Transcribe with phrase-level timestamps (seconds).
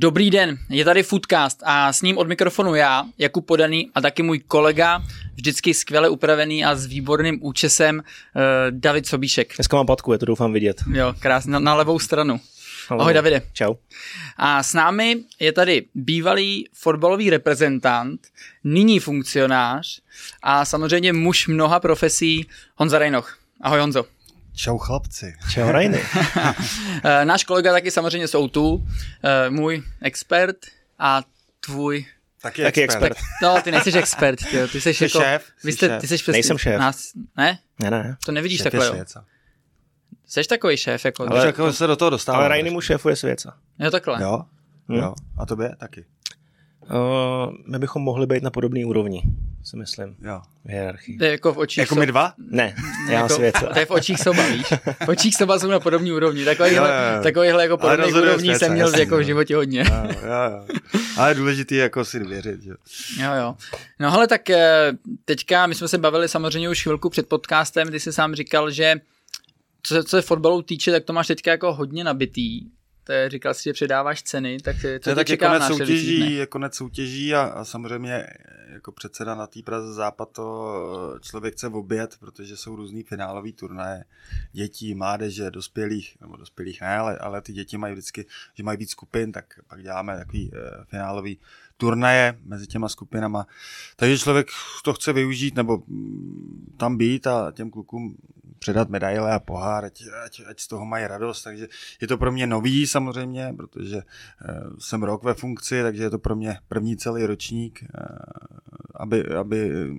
[0.00, 4.22] Dobrý den, je tady Foodcast a s ním od mikrofonu já, Jakub Podaný a taky
[4.22, 5.02] můj kolega,
[5.34, 8.02] vždycky skvěle upravený a s výborným účesem uh,
[8.70, 9.56] David Sobíšek.
[9.56, 10.82] Dneska mám patku, je to doufám vidět.
[10.92, 12.40] Jo, krásně, na, na levou stranu.
[12.88, 13.42] Ahoj, Ahoj Davide.
[13.52, 13.74] Čau.
[14.36, 18.20] A s námi je tady bývalý fotbalový reprezentant,
[18.64, 20.00] nyní funkcionář
[20.42, 22.46] a samozřejmě muž mnoha profesí
[22.76, 23.38] Honza Rejnoch.
[23.60, 24.04] Ahoj Honzo.
[24.60, 25.34] Čau chlapci.
[25.50, 26.02] Čau Rajny.
[27.04, 28.86] Eh, náš kolega taky samozřejmě jsou tu,
[29.24, 30.56] eh, můj expert
[30.98, 31.22] a
[31.60, 32.06] tvůj
[32.42, 33.06] Taky, Taky expert.
[33.12, 33.26] expert.
[33.42, 35.20] No, ty nejsi expert, ty, ty jsi Jsi jako...
[35.20, 36.00] šéf, Vy jste, šéf.
[36.00, 36.32] ty jsi přesně...
[36.32, 36.80] Nejsem šéf.
[36.80, 37.58] Nás, ne?
[37.82, 38.16] Ne, ne.
[38.24, 39.04] To nevidíš Šéf takhle, jo.
[40.26, 41.22] Jsi takový šéf, jako...
[41.22, 42.38] Ale Ale, jako se do toho dostává.
[42.38, 43.56] Ale Rajny mu šéfuje svěca.
[43.78, 44.22] jo, takhle.
[44.22, 44.44] Jo,
[44.88, 44.94] Hm.
[44.94, 45.14] jo.
[45.38, 46.04] A tobě taky.
[46.82, 49.22] Uh, my bychom mohli být na podobné úrovni,
[49.64, 50.40] si myslím, Jo.
[50.64, 51.18] v hierarchii.
[51.18, 52.32] To je jako v očích Jako jsou- my dva?
[52.50, 52.74] Ne,
[53.10, 53.36] já jako.
[53.72, 54.66] To je v očích soba, víš?
[55.04, 56.44] V očích soba jsou na podobný úrovni.
[56.44, 57.22] Takovýhle, Jo, jo, jo.
[57.22, 59.26] takovýhle jako Ale podobný rozhoduje úrovní světa, jsem měl jasně, jako v jo.
[59.26, 59.80] životě hodně.
[59.80, 60.66] Jo, jo, jo.
[61.16, 62.62] Ale je důležitý jako si věřit.
[62.62, 62.70] Že?
[63.22, 63.54] Jo, jo.
[64.00, 64.92] No hele, tak eh,
[65.24, 68.94] teďka my jsme se bavili samozřejmě už chvilku před podcastem, kdy jsi sám říkal, že
[69.82, 72.60] co se, co se fotbalu týče, tak to máš teďka jako hodně nabitý.
[73.04, 76.34] To je, říkal jsi, že předáváš ceny, tak co To je čeká v konec soutěží,
[76.34, 78.26] je konec soutěží a, a samozřejmě
[78.72, 80.74] jako předseda na té Praze Západ to
[81.16, 84.04] eh, člověk chce obět, protože jsou různý finálové turnaje
[84.52, 88.90] dětí, mládeže, dospělých, nebo dospělých ne, ale, ale ty děti mají vždycky, že mají víc
[88.90, 91.38] skupin, tak pak děláme takový uh, finálový
[91.76, 93.46] turnaje mezi těma skupinama.
[93.96, 94.48] Takže člověk
[94.84, 98.16] to chce využít nebo mm, tam být a těm klukům
[98.60, 101.42] předat medaile a pohár, ať, ať, ať z toho mají radost.
[101.42, 101.68] Takže
[102.00, 106.18] je to pro mě nový samozřejmě, protože uh, jsem rok ve funkci, takže je to
[106.18, 108.16] pro mě první celý ročník, uh,
[108.94, 109.90] aby, aby,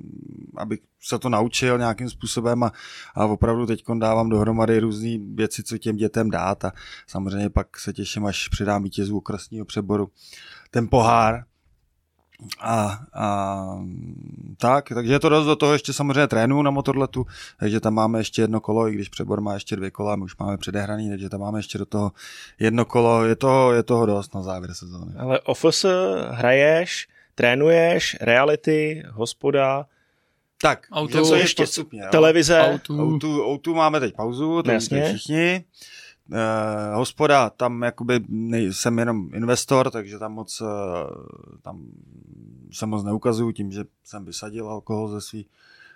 [0.58, 2.72] aby se to naučil nějakým způsobem a,
[3.16, 6.72] a opravdu teď dávám dohromady různé věci, co těm dětem dát a
[7.08, 10.12] samozřejmě pak se těším, až přidám vítězů okresního přeboru
[10.72, 11.44] ten pohár,
[12.60, 13.78] a, a
[14.58, 17.26] tak, takže je to dost do toho ještě samozřejmě trénu na motorletu,
[17.60, 20.38] takže tam máme ještě jedno kolo, i když přebor má ještě dvě kola, my už
[20.38, 22.12] máme předehraný, takže tam máme ještě do toho
[22.60, 25.14] jedno kolo, je toho, je toho dost na závěr sezóny.
[25.18, 25.86] Ale ofos
[26.30, 29.86] hraješ, trénuješ, reality, hospoda,
[30.62, 32.62] Tak, Auto, něco ještě postupně, televize.
[32.62, 33.02] Autu.
[33.02, 35.64] Outu, Outu máme teď pauzu, to všichni.
[36.32, 40.68] Uh, hospoda, tam jakoby nej, jsem jenom investor, takže tam moc, uh,
[41.62, 41.86] tam
[42.72, 45.46] se moc neukazuju tím, že jsem vysadil alkohol ze svý,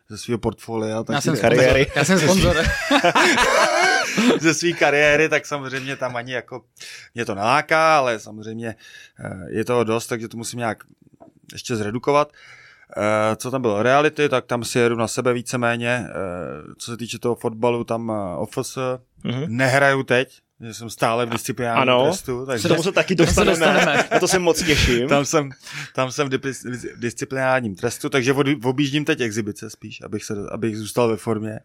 [0.09, 0.89] ze svého portfolia.
[0.95, 1.87] Já tak jsem, si- kariéry.
[1.95, 2.55] já jsem sponzor.
[4.39, 6.63] ze své kariéry, tak samozřejmě tam ani jako
[7.15, 8.75] mě to neláká, ale samozřejmě
[9.19, 10.83] eh, je toho dost, takže to musím nějak
[11.53, 12.31] ještě zredukovat.
[12.31, 12.64] Eh,
[13.37, 13.83] Co tam bylo?
[13.83, 16.07] Reality, tak tam si jedu na sebe víceméně.
[16.09, 16.13] Eh,
[16.77, 18.77] Co se týče toho fotbalu, tam eh, OFS
[19.23, 19.45] Mhm.
[19.47, 22.03] nehraju teď, že jsem stále v disciplinárním Ano.
[22.03, 22.43] trestu.
[22.43, 23.73] K Takže tomu se taky To se dostaneme.
[23.75, 24.09] dostaneme.
[24.11, 25.07] Na to se moc těším.
[25.09, 25.49] tam jsem,
[25.93, 26.39] tam jsem v
[26.95, 28.33] disciplinárním trestu, takže
[28.63, 31.59] objíždím teď exibice spíš, abych, se, abych zůstal ve formě.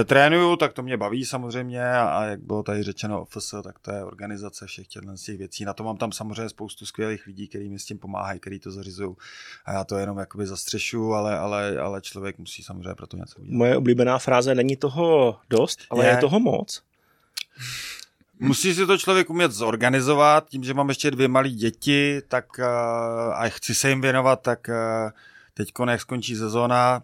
[0.00, 3.78] E, trénuju, tak to mě baví samozřejmě a, a jak bylo tady řečeno OFS, tak
[3.78, 5.64] to je organizace všech těchto těch věcí.
[5.64, 8.70] Na to mám tam samozřejmě spoustu skvělých lidí, kteří mi s tím pomáhají, kteří to
[8.70, 9.14] zařizují.
[9.64, 13.38] A já to jenom jakoby zastřešu, ale, ale, ale člověk musí samozřejmě pro to něco
[13.40, 13.56] udělat.
[13.56, 16.10] Moje oblíbená fráze není toho dost, ale Je.
[16.10, 16.82] je toho moc.
[18.40, 22.64] Musí si to člověk umět zorganizovat, tím, že mám ještě dvě malé děti, tak uh,
[23.34, 25.10] a chci se jim věnovat, tak uh,
[25.54, 27.02] teď jak skončí sezóna,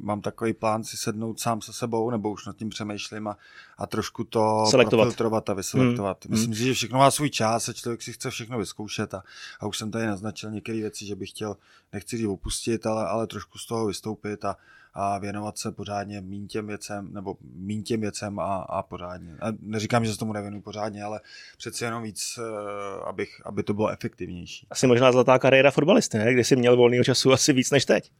[0.00, 3.36] mám takový plán si sednout sám se sebou, nebo už nad tím přemýšlím a,
[3.78, 5.04] a trošku to Selektovat.
[5.04, 6.24] profiltrovat a vyselektovat.
[6.24, 6.30] Hmm.
[6.30, 9.22] Myslím si, že všechno má svůj čas a člověk si chce všechno vyzkoušet a,
[9.60, 11.56] a už jsem tady naznačil některé věci, že bych chtěl,
[11.92, 14.56] nechci říct opustit, ale, ale trošku z toho vystoupit a,
[14.94, 19.36] a věnovat se pořádně míň těm věcem, nebo míň těm věcem a, a pořádně.
[19.40, 21.20] A neříkám, že se tomu nevěnuju pořádně, ale
[21.56, 24.66] přeci jenom víc, eh, abych, aby to bylo efektivnější.
[24.70, 26.32] Asi možná zlatá kariéra fotbalisty, ne?
[26.32, 28.10] Kdy jsi měl volného času asi víc než teď.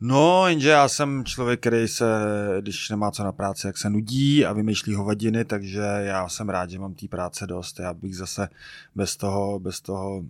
[0.00, 2.04] No, jenže já jsem člověk, který se,
[2.60, 6.70] když nemá co na práci, jak se nudí a vymýšlí hovadiny, takže já jsem rád,
[6.70, 7.80] že mám té práce dost.
[7.80, 8.48] Já bych zase
[8.94, 10.24] bez toho, bez toho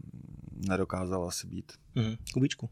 [0.69, 1.73] nedokázal asi být.
[1.95, 2.17] Mhm.
[2.33, 2.69] Kubíčku.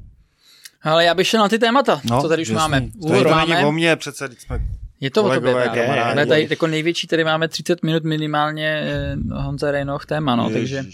[0.83, 2.59] Ale já bych šel na ty témata, No, co tady už jasný.
[2.61, 2.81] máme.
[2.81, 4.59] To, Úvod to není o mně, přece jsme
[5.01, 6.03] Je to o tobě kolegové, právě.
[6.03, 10.85] Ale tady jako největší, tady máme 30 minut minimálně eh, Honza Rejnoch téma, no, takže,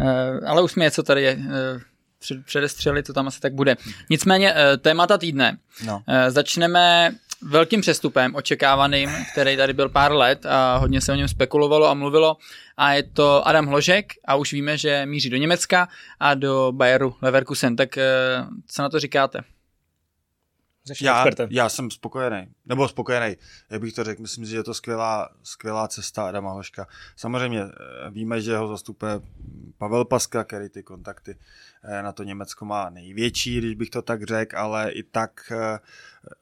[0.00, 1.38] eh, ale už jsme něco tady eh,
[2.20, 3.76] před- předestřeli, to tam asi tak bude.
[4.10, 5.56] Nicméně eh, témata týdne.
[5.86, 6.02] No.
[6.08, 7.10] Eh, Začneme
[7.42, 11.94] velkým přestupem očekávaným, který tady byl pár let a hodně se o něm spekulovalo a
[11.94, 12.36] mluvilo
[12.76, 15.88] a je to Adam Hložek a už víme, že míří do Německa
[16.20, 17.76] a do Bayeru Leverkusen.
[17.76, 18.04] Tak eh,
[18.66, 19.40] co na to říkáte?
[21.00, 23.36] já, já jsem spokojený, nebo spokojený,
[23.70, 26.86] jak bych to řekl, myslím si, že je to skvělá, skvělá cesta Adama Hoška.
[27.16, 29.20] Samozřejmě eh, víme, že ho zastupuje
[29.78, 31.38] Pavel Paska, který ty kontakty eh,
[32.02, 35.78] na to Německo má největší, když bych to tak řekl, ale i tak eh,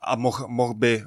[0.00, 1.05] a mohl moh by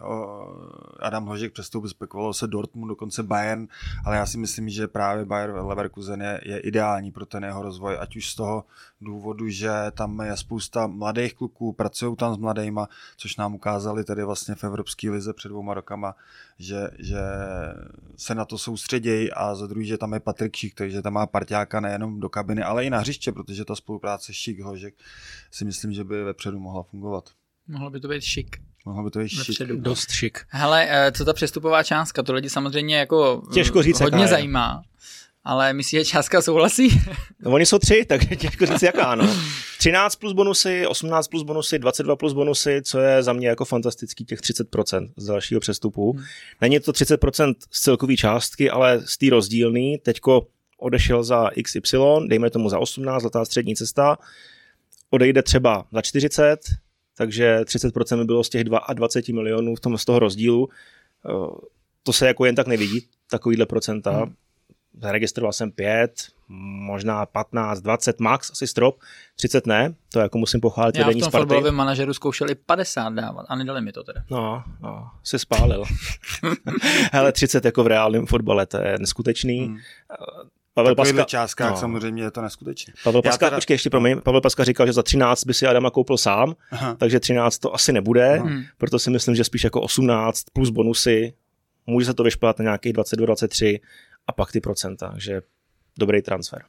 [1.00, 3.68] Adam Hožek přestoupit, spekulovalo se Dortmund, dokonce Bayern,
[4.06, 7.98] ale já si myslím, že právě Bayern Leverkusen je, je ideální pro ten jeho rozvoj,
[8.00, 8.66] ať už z toho
[9.02, 14.24] důvodu, že tam je spousta mladých kluků, pracují tam s mladýma, což nám ukázali tady
[14.24, 16.16] vlastně v Evropské lize před dvouma rokama,
[16.60, 17.22] že, že
[18.18, 21.26] se na to soustředějí a za druhý, že tam je Patrik Šik, takže tam má
[21.26, 24.96] parťáka nejenom do kabiny, ale i na hřiště, protože ta spolupráce Šik Hožek
[25.52, 27.30] si myslím, že by vepředu mohla fungovat.
[27.68, 28.58] Mohlo by to být šik.
[28.86, 29.68] Mohlo by to být šik.
[29.68, 30.40] Dost šik.
[30.48, 34.84] Hele, eh, co ta přestupová částka, to lidi samozřejmě jako Těžko říct, hodně zajímá.
[35.44, 37.02] Ale myslíš, že částka souhlasí?
[37.40, 39.38] No, oni jsou tři, tak těžko říct jaká, no.
[39.78, 44.26] 13 plus bonusy, 18 plus bonusy, 22 plus bonusy, co je za mě jako fantastický
[44.26, 46.12] těch 30% z dalšího přestupu.
[46.12, 46.24] Hmm.
[46.62, 49.98] Není to 30% z celkové částky, ale z té rozdílný.
[49.98, 50.48] Teďko
[50.82, 51.98] odešel za XY,
[52.28, 54.18] dejme tomu za 18, letá střední cesta,
[55.10, 56.60] odejde třeba za 40,
[57.18, 60.70] takže 30% by bylo z těch 22 milionů v tom, z toho rozdílu.
[61.30, 61.56] Eh,
[62.04, 64.12] to se jako jen tak nevidí, takovýhle procenta.
[64.12, 64.36] Hmm.
[65.02, 66.12] Zaregistroval jsem 5,
[66.48, 69.00] možná 15, 20 max, asi strop,
[69.36, 73.46] 30 ne, to jako musím pochválit Já vedení v tom fotbalovém manažeru zkoušeli 50 dávat
[73.50, 74.24] a nedali mi to teda.
[74.32, 75.84] No, no, se spálil.
[77.12, 79.60] Hele, 30 jako v reálném fotbale, to je neskutečný.
[79.60, 79.78] Hmm.
[80.74, 81.78] Pavel Paska, částkách no.
[81.78, 82.94] samozřejmě je to neskutečné.
[83.04, 83.58] Pavel Paska, teda...
[83.58, 86.96] počkej, ještě promiň, Pavel Paska říkal, že za 13 by si Adama koupil sám, Aha.
[86.96, 88.64] takže 13 to asi nebude, hmm.
[88.78, 91.34] proto si myslím, že spíš jako 18 plus bonusy,
[91.88, 93.80] může se to vyšplhat na nějakých 22-23
[94.28, 95.42] a pak ty procenta, že
[96.00, 96.62] dobrý transfer.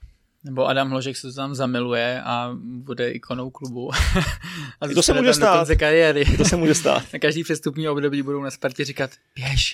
[0.44, 3.90] Nebo Adam Hložek se tam zamiluje a bude ikonou klubu.
[4.80, 5.68] a to se může stát.
[5.78, 6.24] Kariéry.
[6.36, 7.02] To se může stát.
[7.12, 9.72] na každý přestupní období budou na Spartě říkat, běž,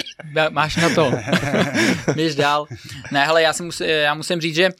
[0.50, 1.12] máš na to,
[2.14, 2.66] běž dál.
[3.12, 4.70] Ne, hele, já, si musím, já musím říct, že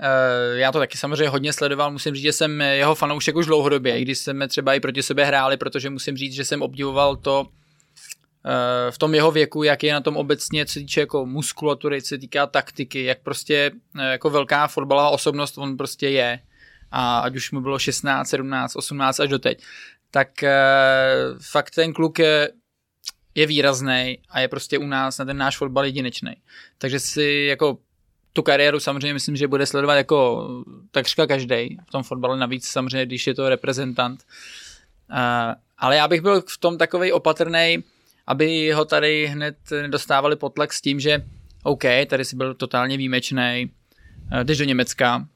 [0.00, 3.98] Uh, já to taky samozřejmě hodně sledoval, musím říct, že jsem jeho fanoušek už dlouhodobě,
[3.98, 7.46] i když jsme třeba i proti sebe hráli, protože musím říct, že jsem obdivoval to,
[7.46, 7.63] Eh,
[8.90, 12.46] v tom jeho věku, jak je na tom obecně, co týče jako muskulatury, co týká
[12.46, 13.70] taktiky, jak prostě
[14.00, 16.40] eh, jako velká fotbalová osobnost on prostě je.
[16.90, 19.62] A ať už mu bylo 16, 17, 18 až do teď,
[20.10, 20.52] tak eh,
[21.40, 22.50] fakt ten kluk je,
[23.34, 26.36] je výrazný a je prostě u nás na ten náš fotbal jedinečný.
[26.78, 27.78] Takže si jako
[28.32, 30.48] tu kariéru samozřejmě myslím, že bude sledovat jako
[30.90, 34.24] takřka každý v tom fotbale, navíc samozřejmě, když je to reprezentant.
[35.78, 37.84] ale já bych byl v tom takovej opatrný,
[38.26, 41.24] aby ho tady hned nedostávali potlak s tím, že
[41.62, 43.70] OK, tady si byl totálně výjimečný,
[44.32, 45.26] eh, jdeš do Německa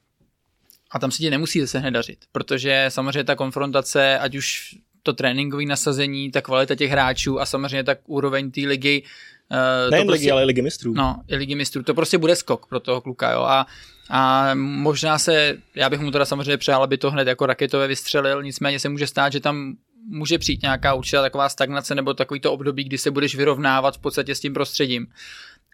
[0.90, 5.12] a tam se ti nemusí zase hned dařit, protože samozřejmě ta konfrontace, ať už to
[5.12, 9.02] tréninkové nasazení, ta kvalita těch hráčů a samozřejmě tak úroveň té ligy.
[9.50, 10.94] Uh, Nejen prostě, ligy, ale i ligy mistrů.
[10.94, 11.82] No, i ligy mistrů.
[11.82, 13.42] To prostě bude skok pro toho kluka, jo.
[13.42, 13.66] A,
[14.10, 18.42] a možná se, já bych mu teda samozřejmě přál, aby to hned jako raketové vystřelil,
[18.42, 19.76] nicméně se může stát, že tam
[20.06, 24.34] může přijít nějaká určitá taková stagnace nebo takovýto období, kdy se budeš vyrovnávat v podstatě
[24.34, 25.06] s tím prostředím.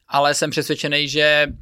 [0.09, 1.55] Ale jsem přesvědčený, že eh,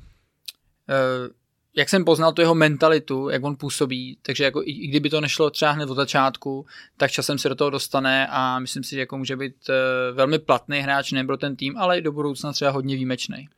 [1.76, 5.50] jak jsem poznal tu jeho mentalitu, jak on působí, takže jako i, kdyby to nešlo
[5.50, 6.66] třeba hned od začátku,
[6.96, 10.38] tak časem se do toho dostane a myslím si, že jako může být eh, velmi
[10.38, 13.48] platný hráč nejen pro ten tým, ale i do budoucna třeba hodně výjimečný.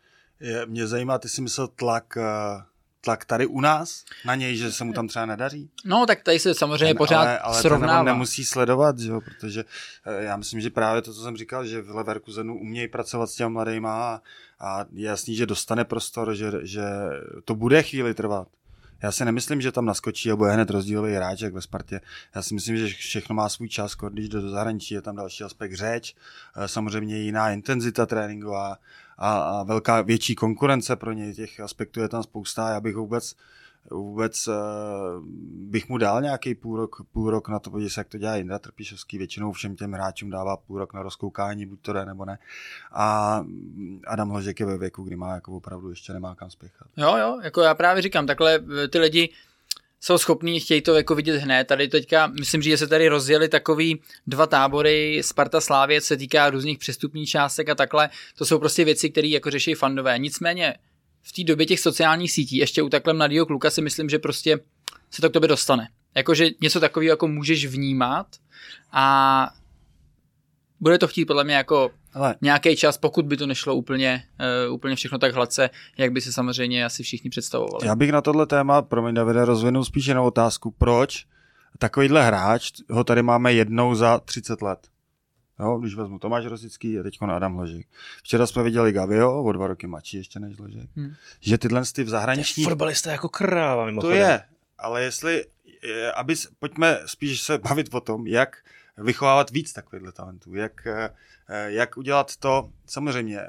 [0.41, 2.74] Je, mě zajímá, ty si myslel tlak uh
[3.05, 5.71] tlak tady u nás na něj, že se mu tam třeba nedaří?
[5.85, 7.95] No, tak tady se samozřejmě ten, pořád ale, ale srovnává.
[7.95, 9.65] Ale nemusí sledovat, že jo, protože
[10.07, 13.35] eh, já myslím, že právě to, co jsem říkal, že v Leverkusenu umějí pracovat s
[13.35, 14.21] těmi mladýma a,
[14.61, 16.85] a je jasný, že dostane prostor, že, že
[17.45, 18.49] to bude chvíli trvat.
[19.05, 22.01] Já si nemyslím, že tam naskočí a bude hned rozdílový hráč, jak ve Spartě.
[22.35, 25.45] Já si myslím, že všechno má svůj čas, když jde do zahraničí, je tam další
[25.45, 26.15] aspekt řeč,
[26.57, 28.77] eh, samozřejmě jiná intenzita tréninková,
[29.19, 33.35] a, a velká větší konkurence pro něj, těch aspektů je tam spousta, já bych vůbec
[33.91, 34.55] vůbec uh,
[35.47, 38.37] bych mu dal nějaký půl rok, půl rok na to, podívej se, jak to dělá
[38.37, 42.25] Jindra Trpišovský, většinou všem těm hráčům dává půl rok na rozkoukání, buď to jde nebo
[42.25, 42.39] ne.
[42.93, 43.41] A
[44.07, 46.89] Adam Hložek je ve věku, kdy má jako opravdu ještě nemá kam spěchat.
[46.97, 49.29] Jo, jo, jako já právě říkám, takhle ty lidi
[50.05, 51.65] jsou schopní, chtějí to jako vidět hned.
[51.65, 56.79] Tady teďka, myslím, že se tady rozjeli takový dva tábory, Sparta Slávě, se týká různých
[56.79, 58.11] přestupních částek a takhle.
[58.39, 60.19] To jsou prostě věci, které jako řeší fandové.
[60.19, 60.75] Nicméně
[61.23, 64.59] v té době těch sociálních sítí, ještě u takhle mladého kluka si myslím, že prostě
[65.11, 65.89] se to k tobě dostane.
[66.15, 68.27] Jakože něco takového jako můžeš vnímat
[68.93, 69.49] a
[70.81, 72.35] bude to chtít podle mě jako Ale...
[72.41, 74.25] nějaký čas, pokud by to nešlo úplně,
[74.67, 77.87] uh, úplně všechno tak hladce, jak by se samozřejmě asi všichni představovali.
[77.87, 81.27] Já bych na tohle téma, promiň Davide, rozvinul spíš jenom otázku, proč
[81.79, 84.89] takovýhle hráč, ho tady máme jednou za 30 let.
[85.61, 87.87] Jo, když vezmu Tomáš Rosický a teď Adam Hložek.
[88.23, 90.91] Včera jsme viděli Gavio, o dva roky mladší ještě než Hložek.
[90.97, 91.15] Hmm.
[91.41, 92.65] Že tyhle ty v zahraniční...
[92.65, 94.17] Fotbalista jako kráva mimochodem.
[94.17, 94.43] To je,
[94.79, 95.45] ale jestli,
[96.15, 98.57] aby, pojďme spíš se bavit o tom, jak
[98.99, 101.11] vychovávat víc takovýchhle talentů, jak, eh,
[101.67, 103.49] jak udělat to, samozřejmě eh,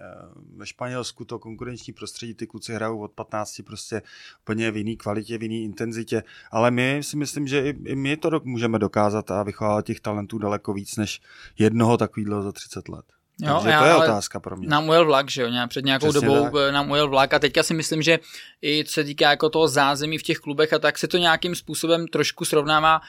[0.55, 4.01] ve Španělsku to konkurenční prostředí, ty kluci hrajou od 15 prostě
[4.41, 8.17] úplně v jiný kvalitě, v jiný intenzitě, ale my si myslím, že i, i my
[8.17, 11.21] to můžeme dokázat a vychovávat těch talentů daleko víc než
[11.57, 13.05] jednoho takového za 30 let.
[13.41, 14.67] Jo, Takže já, to je otázka pro mě.
[14.67, 16.53] Nám ujel vlak, že jo, před nějakou Přesně dobou tak.
[16.69, 18.19] Eh, nám ujel vlak a teďka si myslím, že
[18.61, 21.55] i co se týká jako toho zázemí v těch klubech a tak se to nějakým
[21.55, 23.05] způsobem trošku srovnává Eh,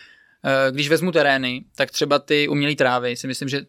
[0.71, 3.67] když vezmu terény, tak třeba ty umělé trávy si myslím, že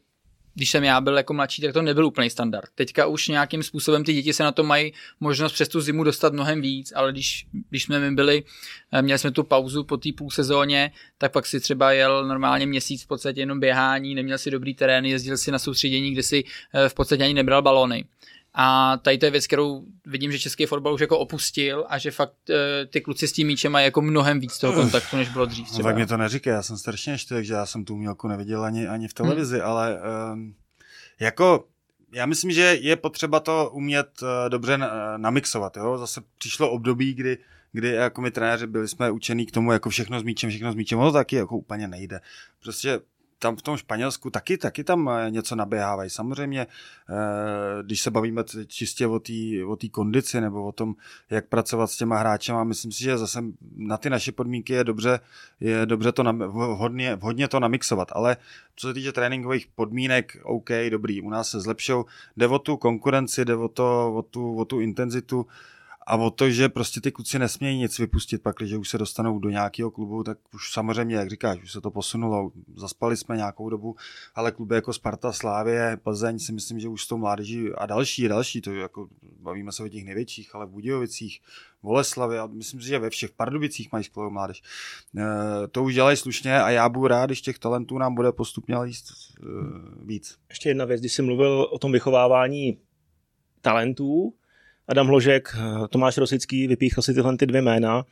[0.58, 2.70] když jsem já byl jako mladší, tak to nebyl úplný standard.
[2.76, 6.34] Teďka už nějakým způsobem ty děti se na to mají možnost přes tu zimu dostat
[6.34, 8.44] mnohem víc, ale když, když jsme my byli,
[8.92, 12.66] eh, měli jsme tu pauzu po té půl sezóně, tak pak si třeba jel normálně
[12.66, 16.44] měsíc v podstatě jenom běhání, neměl si dobrý terén, jezdil si na soustředění, kde si
[16.74, 18.06] eh, v podstatě ani nebral balony.
[18.60, 22.12] A tady to je věc, kterou vidím, že český fotbal už jako opustil a že
[22.12, 22.56] fakt uh,
[22.90, 25.68] ty kluci s tím míčem mají jako mnohem víc toho kontaktu, než bylo dřív.
[25.68, 25.80] Třeba.
[25.80, 28.64] No, tak mě to neříká, já jsem strašně ještě, takže já jsem tu umělku neviděl
[28.64, 29.68] ani, ani v televizi, hmm.
[29.68, 30.00] ale
[30.34, 30.56] um,
[31.20, 31.68] jako
[32.14, 35.78] já myslím, že je potřeba to umět uh, dobře na, namixovat.
[35.78, 35.98] Jo?
[35.98, 37.38] Zase přišlo období, kdy
[37.72, 40.76] kdy jako my trenéři byli jsme učení k tomu, jako všechno s míčem, všechno s
[40.76, 42.22] míčem, ono taky jako úplně nejde.
[42.64, 43.00] Prostě
[43.40, 46.10] tam v tom Španělsku taky, taky tam eh, něco naběhávají.
[46.10, 49.34] Samozřejmě, eh, když se bavíme čistě o té
[49.68, 50.96] o kondici nebo o tom,
[51.30, 53.44] jak pracovat s těma hráčema, myslím si, že zase
[53.76, 55.20] na ty naše podmínky je dobře,
[55.60, 58.38] je dobře to vhodně, vhodně to namixovat, ale
[58.76, 62.06] co se týče tréninkových podmínek, OK, dobrý, u nás se zlepšou,
[62.38, 65.46] jde o tu konkurenci, jde o, to, o, tu, o tu intenzitu,
[66.10, 69.40] a o to, že prostě ty kluci nesmějí nic vypustit, pak, když už se dostanou
[69.40, 73.70] do nějakého klubu, tak už samozřejmě, jak říkáš, už se to posunulo, zaspali jsme nějakou
[73.70, 73.96] dobu,
[74.36, 78.28] ale kluby jako Sparta, Slávě, Plzeň si myslím, že už s tou mládeží a další,
[78.28, 79.08] další, to jako
[79.40, 81.40] bavíme se o těch největších, ale v Budějovicích,
[81.84, 84.62] Boleslavě a myslím si, že ve všech Pardubicích mají skvělou mládež.
[85.18, 88.78] E, to už dělají slušně a já budu rád, když těch talentů nám bude postupně
[88.78, 89.46] líst e,
[90.06, 90.38] víc.
[90.50, 92.78] Ještě jedna věc, když jsi mluvil o tom vychovávání
[93.62, 94.34] talentů,
[94.88, 98.06] Adam Hložek, eh, Tomáš Rosický, vypíchl si tyhle ty dvě jména.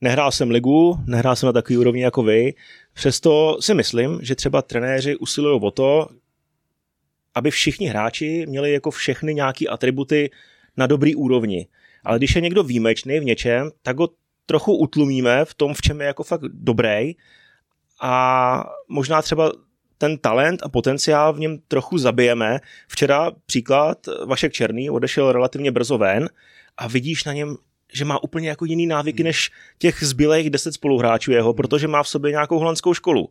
[0.00, 2.54] Nehrál jsem ligu, nehrál jsem na takový úrovni jako vy,
[2.92, 6.08] přesto si myslím, že třeba trenéři usilují o to,
[7.34, 10.30] aby všichni hráči měli jako všechny nějaké atributy
[10.76, 11.66] na dobrý úrovni.
[12.04, 14.08] Ale když je někdo výjimečný v něčem, tak ho
[14.46, 17.12] trochu utlumíme v tom, v čem je jako fakt dobrý
[18.00, 19.52] a možná třeba
[20.02, 22.60] ten talent a potenciál v něm trochu zabijeme.
[22.88, 26.28] Včera příklad, Vašek Černý odešel relativně brzo ven
[26.76, 27.56] a vidíš na něm,
[27.92, 32.08] že má úplně jako jiný návyky než těch zbylých deset spoluhráčů jeho, protože má v
[32.08, 33.28] sobě nějakou holandskou školu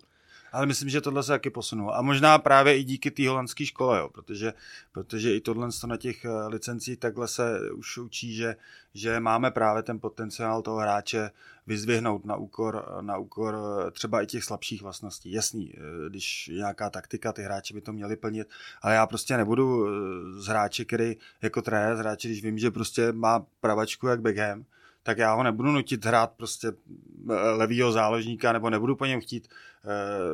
[0.51, 1.95] ale myslím, že tohle se taky posunulo.
[1.95, 4.53] A možná právě i díky té holandské škole, jo, protože,
[4.91, 8.55] protože i tohle na těch eh, licencích takhle se už učí, že,
[8.93, 11.31] že máme právě ten potenciál toho hráče
[11.67, 15.31] vyzvihnout na úkor, na úkor eh, třeba i těch slabších vlastností.
[15.31, 18.47] Jasný, eh, když nějaká taktika, ty hráči by to měli plnit,
[18.81, 19.87] ale já prostě nebudu
[20.37, 24.65] z hráče, který jako trenér, z hráče, když vím, že prostě má pravačku jak Beckham,
[25.03, 26.71] tak já ho nebudu nutit hrát prostě
[27.55, 29.47] levýho záložníka, nebo nebudu po něm chtít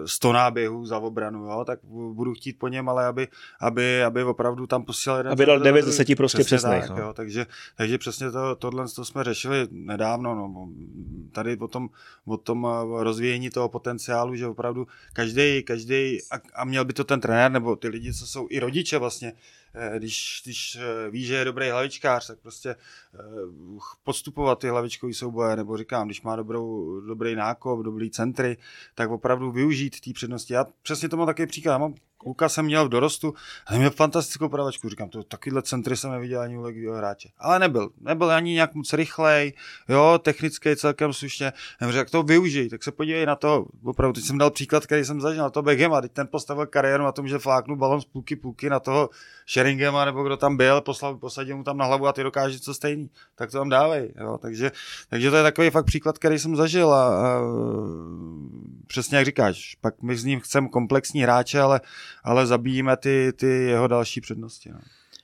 [0.06, 1.80] 100 náběhů za obranu, jo, tak
[2.14, 3.28] budu chtít po něm, ale aby,
[3.60, 5.32] aby, aby opravdu tam posílal jeden.
[5.32, 6.98] Aby dal 9 z 10 prostě přesně tak, no.
[6.98, 7.46] jo, takže,
[7.76, 10.70] takže přesně to, tohle to jsme řešili nedávno, no,
[11.32, 11.90] tady o tom,
[12.26, 17.04] o tom eh, rozvíjení toho potenciálu, že opravdu každý, každý a, a měl by to
[17.04, 19.34] ten trenér, nebo ty lidi, co jsou i rodiče vlastně,
[19.67, 19.67] Eh,
[19.98, 23.18] když, když eh, ví, že je dobrý hlavičkář, tak prostě eh,
[24.04, 28.58] podstupovat ty hlavičkový souboje, nebo říkám, když má dobrou, dobrý nákop, dobrý centry,
[28.96, 30.54] tak opravdu využít té přednosti.
[30.54, 31.72] Já přesně to mám taky příklad.
[31.72, 33.34] Já mám kluka jsem měl v dorostu
[33.68, 34.90] a měl fantastickou pravačku.
[34.90, 37.30] Říkám, to takovýhle centry jsem neviděl ani u legio hráče.
[37.40, 37.90] Ale nebyl.
[38.02, 39.54] Nebyl ani nějak moc rychlej,
[39.90, 41.54] jo, technický celkem slušně.
[41.82, 43.66] Já řekl, to využij, tak se podívej na to.
[43.84, 46.02] Opravdu, teď jsem dal příklad, který jsem zažil na to Beckhama.
[46.02, 49.10] Teď ten postavil kariéru na tom, že fláknu balon z půlky půlky na toho
[49.48, 52.74] Sheringema, nebo kdo tam byl, poslal, posadil mu tam na hlavu a ty dokáže co
[52.74, 53.10] stejný.
[53.36, 54.14] Tak to tam dávej.
[54.20, 54.38] Jo.
[54.42, 54.72] Takže,
[55.10, 57.42] takže to je takový fakt příklad, který jsem zažil a, a
[58.88, 61.82] přesně jak říkáš, pak my s ním chceme komplexní hráče, ale
[62.24, 64.70] ale zabíjíme ty, ty jeho další přednosti.
[64.72, 64.80] No.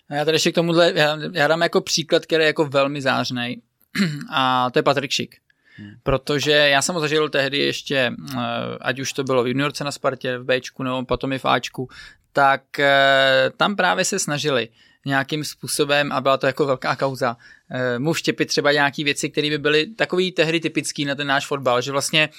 [0.10, 3.62] Já tady ještě k tomuhle, já, já dám jako příklad, který je jako velmi zářný
[4.32, 5.36] a to je Patrik Šik.
[5.78, 5.92] Hmm.
[6.04, 8.38] Protože já jsem ho zažil tehdy ještě, eh,
[8.82, 11.90] ať už to bylo v juniorce na Spartě, v Bčku nebo potom i v Ačku,
[12.34, 14.70] tak eh, tam právě se snažili
[15.06, 17.38] nějakým způsobem, a byla to jako velká kauza,
[17.72, 21.48] eh, mu vštěpit třeba nějaké věci, které by byly takový tehdy typický na ten náš
[21.48, 22.30] fotbal, že vlastně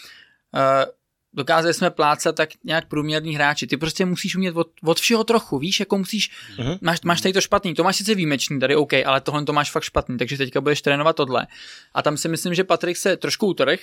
[1.35, 3.67] dokázali jsme plácat tak nějak průměrný hráči.
[3.67, 6.79] Ty prostě musíš umět od, od všeho trochu, víš, jako musíš, uh-huh.
[6.81, 9.71] máš, máš tady to špatný, to máš sice výjimečný, tady OK, ale tohle to máš
[9.71, 11.47] fakt špatný, takže teďka budeš trénovat tohle.
[11.95, 13.81] A tam si myslím, že Patrik se trošku utrh,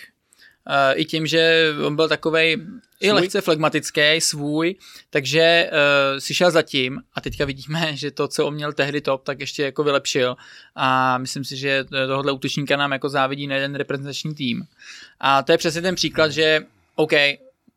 [0.67, 2.57] Uh, i tím, že on byl takovej
[2.99, 4.75] i lehce flegmatický, svůj,
[5.09, 9.01] takže uh, si šel za tím a teďka vidíme, že to, co on měl tehdy
[9.01, 10.35] top, tak ještě jako vylepšil
[10.75, 14.63] a myslím si, že tohohle útočníka nám jako závidí na jeden reprezentační tým.
[15.19, 16.61] A to je přesně ten příklad, že
[16.95, 17.11] OK,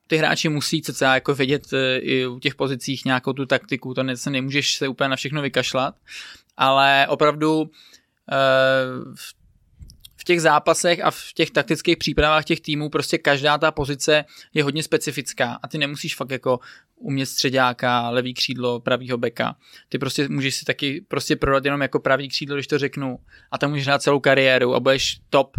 [0.06, 4.02] ty hráči musí cca jako vědět uh, i u těch pozicích nějakou tu taktiku, to
[4.02, 5.94] ne, se nemůžeš se úplně na všechno vykašlat,
[6.56, 7.68] ale opravdu uh,
[9.14, 9.44] v
[10.16, 14.62] v těch zápasech a v těch taktických přípravách těch týmů prostě každá ta pozice je
[14.64, 16.60] hodně specifická a ty nemusíš fakt jako
[16.96, 19.56] umět středáka, levý křídlo, pravýho beka.
[19.88, 23.18] Ty prostě můžeš si taky prostě prodat jenom jako pravý křídlo, když to řeknu
[23.50, 25.56] a tam můžeš hrát celou kariéru a budeš top.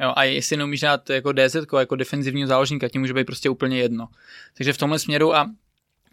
[0.00, 3.78] Jo, a jestli neumíš hrát jako DZ, jako defenzivního záložníka, tím může být prostě úplně
[3.78, 4.08] jedno.
[4.56, 5.50] Takže v tomhle směru a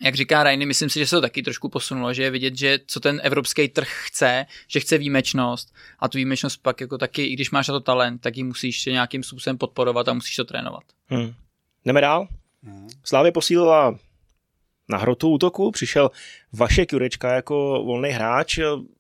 [0.02, 2.80] jak říká Rajny, myslím si, že se to taky trošku posunulo, že je vidět, že
[2.88, 7.34] co ten evropský trh chce, že chce výjimečnost a tu výjimečnost pak jako taky, i
[7.34, 10.84] když máš na to talent, tak ji musíš nějakým způsobem podporovat a musíš to trénovat.
[11.08, 11.34] Hmm.
[11.86, 12.28] Jdeme dál.
[12.64, 12.88] Hmm.
[13.04, 14.00] Slávě posílila
[14.90, 16.12] na hrotu útoku, přišel
[16.54, 18.60] Vašek Jurečka jako volný hráč.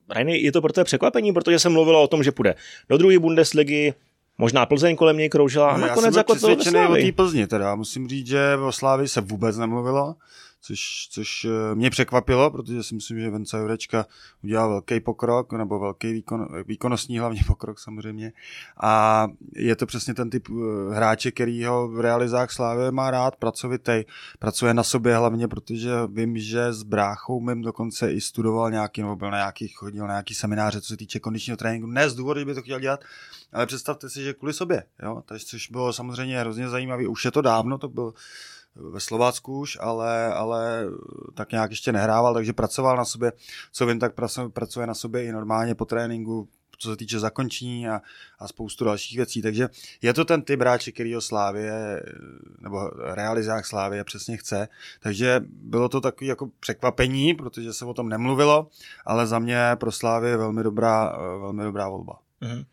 [0.09, 2.55] Rajny, je to pro tebe překvapení, protože se mluvilo o tom, že půjde
[2.89, 3.93] do druhé Bundesligy,
[4.39, 7.47] Možná Plzeň kolem něj kroužila a no, nakonec já jsem jako to o té Plzni
[7.47, 7.75] teda.
[7.75, 10.15] Musím říct, že o Slávy se vůbec nemluvilo
[10.61, 14.05] což, což eh, mě překvapilo, protože si myslím, že Venca Jurečka
[14.43, 18.33] udělal velký pokrok, nebo velký výkon, výkonnostní hlavně pokrok samozřejmě.
[18.83, 23.35] A je to přesně ten typ eh, hráče, který ho v realizách Slávy má rád,
[23.35, 24.03] pracovitý,
[24.39, 29.15] pracuje na sobě hlavně, protože vím, že s bráchou mým dokonce i studoval nějaký, nebo
[29.15, 31.87] byl na nějakých, chodil na nějaký semináře, co se týče kondičního tréninku.
[31.87, 32.99] Ne z důvodu, že by to chtěl dělat,
[33.53, 35.23] ale představte si, že kvůli sobě, jo?
[35.25, 37.07] Takže, což bylo samozřejmě hrozně zajímavé.
[37.07, 38.13] Už je to dávno, to byl
[38.79, 40.85] ve Slovácku už, ale, ale
[41.33, 43.33] tak nějak ještě nehrával, takže pracoval na sobě,
[43.71, 44.13] co vím, tak
[44.53, 48.01] pracuje na sobě i normálně po tréninku, co se týče zakončení a,
[48.39, 49.41] a spoustu dalších věcí.
[49.41, 49.69] Takže
[50.01, 52.03] je to ten typ hráče, který o Slávě
[52.59, 54.67] nebo realizách Slávě přesně chce.
[54.99, 58.67] Takže bylo to takové jako překvapení, protože se o tom nemluvilo,
[59.05, 62.19] ale za mě pro Slávě je velmi dobrá, velmi dobrá volba.
[62.41, 62.65] Mm-hmm.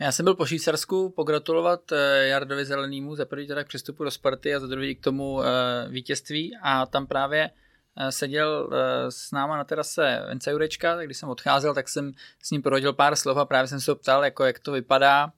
[0.00, 4.10] Já jsem byl po Švýcarsku pogratulovat eh, Jardovi Zelenému za první teda k přestupu do
[4.10, 5.46] Sparty a za druhý k tomu eh,
[5.88, 6.56] vítězství.
[6.62, 7.50] A tam právě
[7.96, 8.70] eh, seděl
[9.08, 12.92] s náma na terase Vence Jurečka, tak když jsem odcházel, tak jsem s ním prohodil
[12.92, 15.32] pár slov a právě jsem se ho ptal, jako jak to vypadá,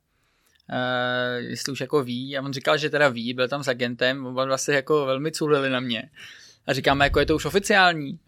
[1.37, 2.39] jestli už jako ví.
[2.39, 5.71] A on říkal, že teda ví, byl tam s agentem, oba vlastně jako velmi culili
[5.71, 6.11] na mě.
[6.67, 8.21] A říkáme, jako je to už oficiální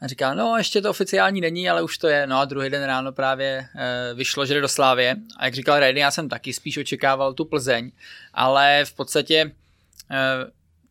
[0.00, 2.26] a říká, no ještě to oficiální není, ale už to je.
[2.26, 5.16] No a druhý den ráno právě e, vyšlo, že jde do Slávě.
[5.36, 7.92] A jak říkal Rady, já jsem taky spíš očekával tu Plzeň,
[8.34, 9.50] ale v podstatě e,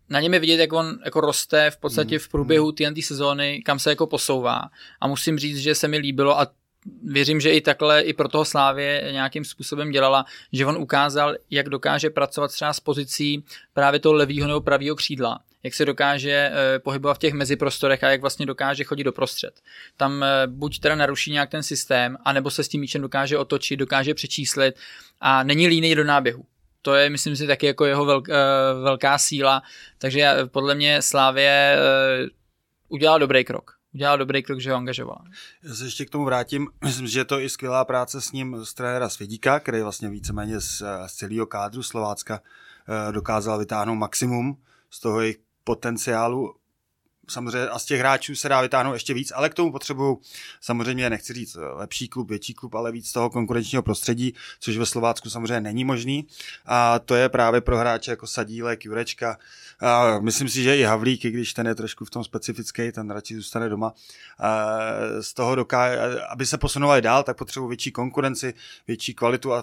[0.09, 2.19] na něm je vidět, jak on jako roste v podstatě mm.
[2.19, 4.69] v průběhu té sezóny, kam se jako posouvá.
[5.01, 6.47] A musím říct, že se mi líbilo a
[7.03, 11.69] věřím, že i takhle i pro toho Slávě nějakým způsobem dělala, že on ukázal, jak
[11.69, 13.43] dokáže pracovat třeba s pozicí
[13.73, 18.09] právě toho levýho nebo pravýho křídla jak se dokáže eh, pohybovat v těch meziprostorech a
[18.09, 19.61] jak vlastně dokáže chodit do prostřed.
[19.97, 23.77] Tam eh, buď teda naruší nějak ten systém, anebo se s tím míčem dokáže otočit,
[23.77, 24.75] dokáže přečíslit
[25.19, 26.45] a není líný do náběhu.
[26.81, 28.33] To je, myslím si, taky jako jeho velk, eh,
[28.83, 29.61] velká síla,
[29.97, 31.77] takže podle mě Slávě
[32.89, 35.21] udělal dobrý krok udělal dobrý krok, že ho angažoval.
[35.63, 36.67] Já se ještě k tomu vrátím.
[36.83, 40.59] Myslím, že je to i skvělá práce s ním z trenéra Svědíka, který vlastně víceméně
[40.59, 42.41] z, z celého kádru Slovácka
[43.11, 44.57] dokázal vytáhnout maximum
[44.89, 45.37] z toho jejich
[45.69, 46.49] potenciálu
[47.31, 50.21] samozřejmě a z těch hráčů se dá vytáhnout ještě víc, ale k tomu potřebuju
[50.61, 55.29] samozřejmě, nechci říct lepší klub, větší klub, ale víc toho konkurenčního prostředí, což ve Slovácku
[55.29, 56.27] samozřejmě není možný.
[56.65, 59.37] A to je právě pro hráče jako Sadílek, Jurečka.
[59.79, 63.11] A myslím si, že i Havlík, i když ten je trošku v tom specifický, ten
[63.11, 63.93] radši zůstane doma.
[64.39, 64.67] A
[65.21, 68.53] z toho dokáže, aby se posunovali dál, tak potřebují větší konkurenci,
[68.87, 69.61] větší kvalitu a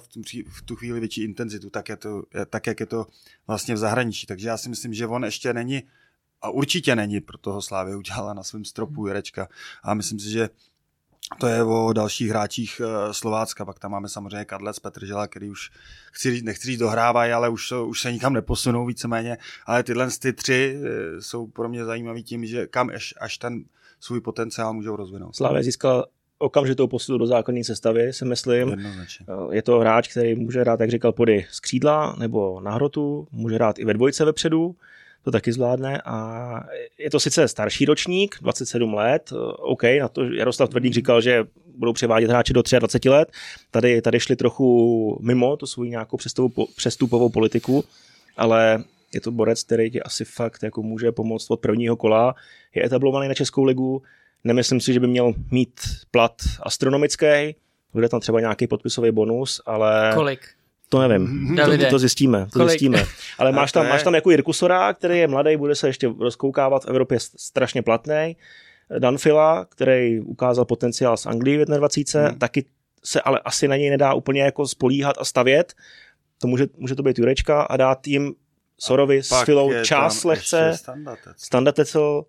[0.49, 3.07] v tu chvíli větší intenzitu, tak, je to, tak jak je to
[3.47, 4.27] vlastně v zahraničí.
[4.27, 5.83] Takže já si myslím, že on ještě není
[6.43, 9.49] a určitě není pro toho Slávě udělala na svém stropu Jirečka.
[9.83, 10.49] A myslím si, že
[11.39, 15.71] to je o dalších hráčích eh, Slovácka, pak tam máme samozřejmě Kadlec, Petržela, který už,
[16.13, 20.33] chci říct, nechci říct, dohrávají, ale už, už se nikam neposunou víceméně, ale tyhle ty
[20.33, 23.65] tři eh, jsou pro mě zajímavý tím, že kam až, až ten
[24.01, 25.37] svůj potenciál můžou rozvinout.
[25.37, 26.05] Slávě získal
[26.39, 28.69] okamžitou posilu do základní sestavy, si myslím.
[28.69, 29.27] Jednoznačně.
[29.29, 33.29] Eh, je to hráč, který může hrát, jak říkal, pody z křídla nebo na hrotu,
[33.33, 34.77] může hrát i ve dvojce vepředu
[35.27, 36.61] to taky zvládne a
[36.99, 41.45] je to sice starší ročník, 27 let, OK, na to Jaroslav Tvrdík říkal, že
[41.77, 43.33] budou převádět hráče do 23 let,
[43.71, 46.19] tady, tady šli trochu mimo tu svou nějakou
[46.77, 47.85] přestupovou politiku,
[48.37, 52.35] ale Je to borec, který ti asi fakt jako může pomoct od prvního kola.
[52.75, 54.03] Je etablovaný na Českou ligu.
[54.45, 57.57] Nemyslím si, že by měl mít plat astronomický.
[57.93, 60.11] Bude tam třeba nějaký podpisový bonus, ale...
[60.15, 60.56] Kolik?
[60.89, 63.05] To nevím, to, to zjistíme, to zjistíme.
[63.39, 66.85] Ale máš tam, máš tam jako Jirku Sora, který je mladý, bude se ještě rozkoukávat
[66.85, 68.37] v Evropě strašně platný.
[68.99, 72.39] Danfila, který ukázal potenciál z Anglii v 21, hmm.
[72.39, 72.65] taky
[73.05, 75.75] se ale asi na něj nedá úplně jako spolíhat a stavět.
[76.39, 78.35] To může, může to být Jurečka a dát jim
[78.79, 80.79] Sorovi s Filou čas lehce.
[81.37, 82.25] Standatecel.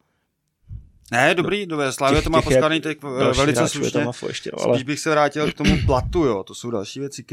[1.12, 3.02] Ne, dobrý, dobré, Slávě to má poskládaný teď
[3.38, 4.06] velice slušně.
[4.28, 4.76] Ještě, no, ale...
[4.76, 6.44] Spíš bych se vrátil k tomu platu, jo.
[6.44, 7.24] To jsou další věci,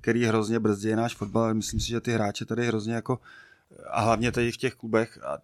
[0.00, 1.54] které hrozně brzdí náš fotbal.
[1.54, 3.20] Myslím si, že ty hráče tady hrozně jako
[3.90, 5.38] a hlavně tady v těch klubech, a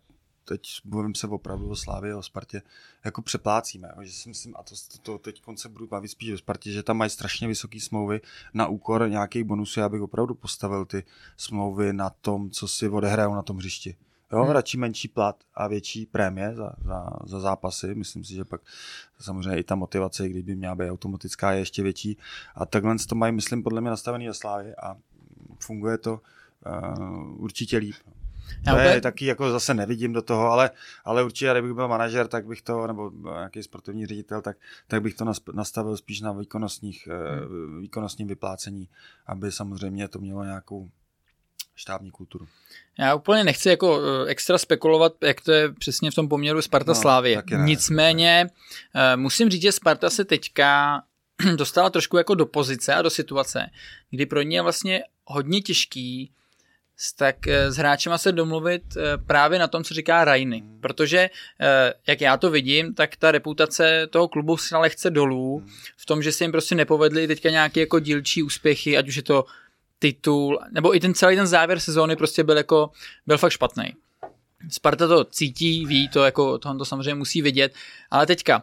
[0.44, 2.62] teď mluvím se opravdu o Slávě, o Spartě,
[3.04, 3.88] jako přeplácíme.
[4.02, 6.82] Že si myslím, a to, to, to teď se budu bavit spíš o Spartě, že
[6.82, 8.20] tam mají strašně vysoké smlouvy
[8.54, 9.80] na úkor nějakých bonusů.
[9.80, 11.04] Já bych opravdu postavil ty
[11.36, 13.96] smlouvy na tom, co si odehrajou na tom hřišti.
[14.34, 14.52] Jo, hmm.
[14.52, 17.94] radši menší plat a větší prémie za, za, za zápasy.
[17.94, 18.60] Myslím si, že pak
[19.20, 22.16] samozřejmě i ta motivace, kdyby měla být automatická, je ještě větší.
[22.54, 24.96] A takhle to mají, myslím, podle mě nastavený ve Slávě a
[25.58, 26.20] funguje to
[26.66, 27.94] uh, určitě líp.
[28.66, 30.70] Já to je taky jako zase nevidím do toho, ale,
[31.04, 34.56] ale určitě, kdybych byl manažer, tak bych to, nebo nějaký sportovní ředitel, tak,
[34.88, 37.80] tak bych to nastavil spíš na výkonnostních, eh, hmm.
[37.80, 38.88] výkonnostním vyplácení,
[39.26, 40.90] aby samozřejmě to mělo nějakou
[41.74, 42.46] štábní kulturu.
[42.98, 46.94] Já úplně nechci jako eh, extra spekulovat, jak to je přesně v tom poměru Sparta
[47.58, 47.64] no.
[47.64, 48.46] Nicméně
[48.94, 51.02] eh, musím říct, že Sparta se teďka
[51.56, 53.70] dostala trošku jako do pozice a do situace,
[54.10, 56.32] kdy pro ně je vlastně hodně těžký
[57.18, 58.82] tak eh, s hráčema se domluvit
[59.26, 60.58] právě na tom, co říká Rajny.
[60.58, 60.80] Hmm.
[60.80, 61.30] Protože,
[62.06, 65.70] jak já to vidím, tak ta reputace toho klubu se lehce dolů hmm.
[65.96, 69.22] v tom, že se jim prostě nepovedly teďka nějaké jako dílčí úspěchy, ať už je
[69.22, 69.44] to
[70.12, 72.90] titul, nebo i ten celý ten závěr sezóny prostě byl jako,
[73.26, 73.84] byl fakt špatný.
[74.70, 77.74] Sparta to cítí, ví to, jako tohle to samozřejmě musí vidět,
[78.10, 78.62] ale teďka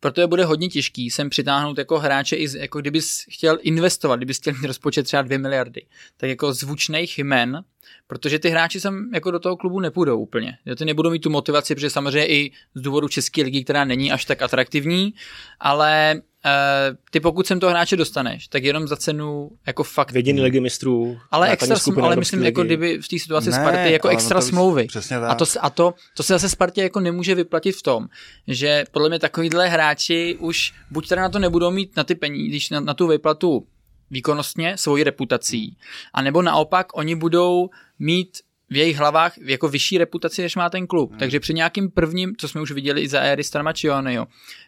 [0.00, 4.36] proto je bude hodně těžký sem přitáhnout jako hráče, i jako kdybys chtěl investovat, kdybys
[4.36, 7.64] chtěl mít rozpočet třeba 2 miliardy, tak jako zvučných jmen,
[8.06, 10.58] protože ty hráči sem jako do toho klubu nepůjdou úplně.
[10.76, 14.24] Ty nebudou mít tu motivaci, protože samozřejmě i z důvodu České ligy, která není až
[14.24, 15.14] tak atraktivní,
[15.60, 20.12] ale Uh, ty pokud sem toho hráče dostaneš, tak jenom za cenu jako fakt.
[20.12, 21.18] Vědění ligy mistrů.
[21.30, 24.46] Ale, extra, ale myslím, jako kdyby v té situaci ne, Sparty jako extra no to
[24.46, 24.86] smlouvy.
[25.28, 28.06] A, to, a to, to se zase Spartě jako nemůže vyplatit v tom,
[28.46, 32.48] že podle mě takovýhle hráči už buď teda na to nebudou mít na ty peníze,
[32.48, 33.66] když na, na tu vyplatu
[34.10, 35.76] výkonnostně, svoji reputací,
[36.14, 38.38] anebo naopak oni budou mít
[38.70, 41.10] v jejich hlavách jako vyšší reputaci, než má ten klub.
[41.10, 41.18] Hmm.
[41.18, 44.26] Takže při nějakým prvním, co jsme už viděli i za éry Starmačionyho,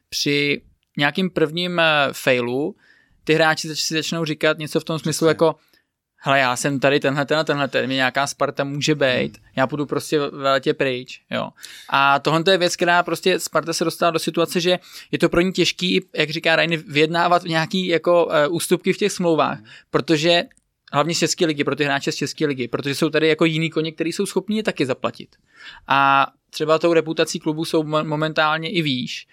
[0.09, 0.63] při
[0.97, 2.77] nějakým prvním uh, failu
[3.25, 5.55] ty hráči si začnou říkat něco v tom smyslu jako
[6.17, 9.47] hele, já jsem tady tenhle, tenhle, tenhle, ten mě nějaká Sparta může být, hmm.
[9.57, 11.51] já půjdu prostě veletě pryč, jo.
[11.89, 14.79] A tohle je věc, která prostě Sparta se dostala do situace, že
[15.13, 19.13] je to pro ní těžký, jak říká Rajny, vyjednávat nějaký jako uh, ústupky v těch
[19.13, 19.67] smlouvách, hmm.
[19.91, 20.43] protože
[20.93, 23.71] hlavně z České ligy, pro ty hráče z České ligy, protože jsou tady jako jiný
[23.71, 25.37] koně, který jsou schopni je taky zaplatit.
[25.89, 29.27] A třeba tou reputací klubu jsou momentálně i výš.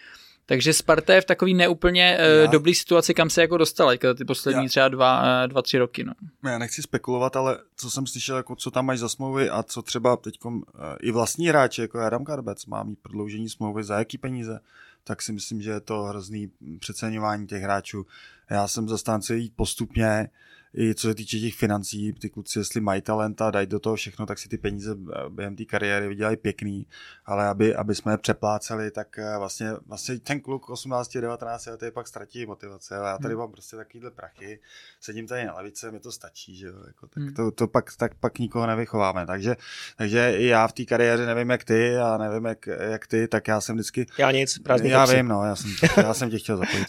[0.49, 4.63] Takže Sparta je v takový neúplně uh, dobrý situaci, kam se jako dostala ty poslední
[4.63, 4.69] já.
[4.69, 6.03] třeba dva, uh, dva, tři roky.
[6.03, 6.13] No.
[6.43, 9.81] Já nechci spekulovat, ale co jsem slyšel, jako co tam máš za smlouvy a co
[9.81, 10.62] třeba teď uh,
[11.01, 14.59] i vlastní hráči, jako Adam Karbec, má mít prodloužení smlouvy za jaký peníze,
[15.03, 18.05] tak si myslím, že je to hrozný přeceňování těch hráčů.
[18.49, 20.29] Já jsem zastánce jít postupně,
[20.77, 23.95] i co se týče těch financí, ty kluci, jestli mají talent a dají do toho
[23.95, 26.88] všechno, tak si ty peníze eh, během té kariéry vydělají pěkný,
[27.25, 31.84] ale aby, aby jsme je přepláceli, tak eh, vlastně, vlastně ten kluk 18, 19 let
[31.84, 32.97] je pak ztratí motivace.
[32.97, 33.39] Ale já tady hmm.
[33.39, 34.60] mám prostě takovýhle prachy,
[35.01, 37.34] sedím tady na lavice, mi to stačí, že jo, jako, tak hmm.
[37.34, 39.25] to, to pak, tak pak nikoho nevychováme.
[39.25, 39.55] Takže,
[39.97, 43.47] takže i já v té kariéře nevím, jak ty a nevím, jak, jak ty, tak
[43.47, 44.05] já jsem vždycky...
[44.17, 46.88] Já nic, prázdný Já vím, no, já jsem, já jsem tě chtěl zapojit.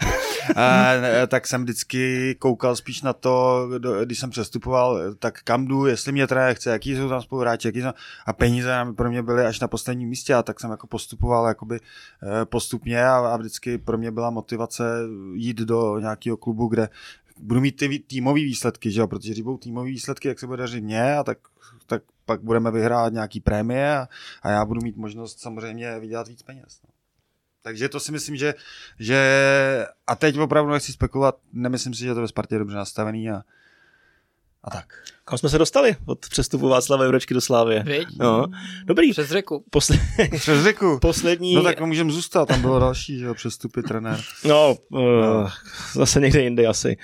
[0.56, 3.68] a, eh, tak jsem vždycky koukal spíš na to,
[4.04, 7.80] když jsem přestupoval, tak kam jdu, jestli mě trenér chce, jaký jsou tam spoluhráči, jaký
[7.80, 7.88] jsou,
[8.26, 11.80] a peníze pro mě byly až na posledním místě a tak jsem jako postupoval jakoby
[11.80, 14.84] eh, postupně a, a vždycky pro mě byla motivace
[15.34, 16.88] jít do nějakého klubu, kde
[17.40, 19.06] budu mít ty týmové výsledky, že jo?
[19.06, 21.38] protože když budou týmové výsledky, jak se bude dařit mě, a tak,
[21.86, 24.08] tak pak budeme vyhrát nějaký prémie a,
[24.42, 26.80] a já budu mít možnost samozřejmě vydělat víc peněz.
[26.84, 26.90] No.
[27.62, 28.54] Takže to si myslím, že,
[28.98, 33.30] že a teď opravdu nechci spekulovat, nemyslím si, že to ve Spartě je dobře nastavený
[33.30, 33.42] a,
[34.64, 34.86] a tak.
[35.24, 37.82] Kam jsme se dostali od přestupu Václava Jurečky do Slávy?
[38.18, 38.46] No.
[38.84, 39.12] Dobrý.
[39.12, 39.64] Přes řeku.
[39.70, 39.96] Posle...
[40.36, 40.98] Přes řeku.
[40.98, 41.54] Poslední...
[41.54, 44.20] No tak můžeme zůstat, tam bylo další, že jo, přestupy trenér.
[44.44, 45.48] No, uh, no,
[45.94, 46.96] zase někde jinde asi.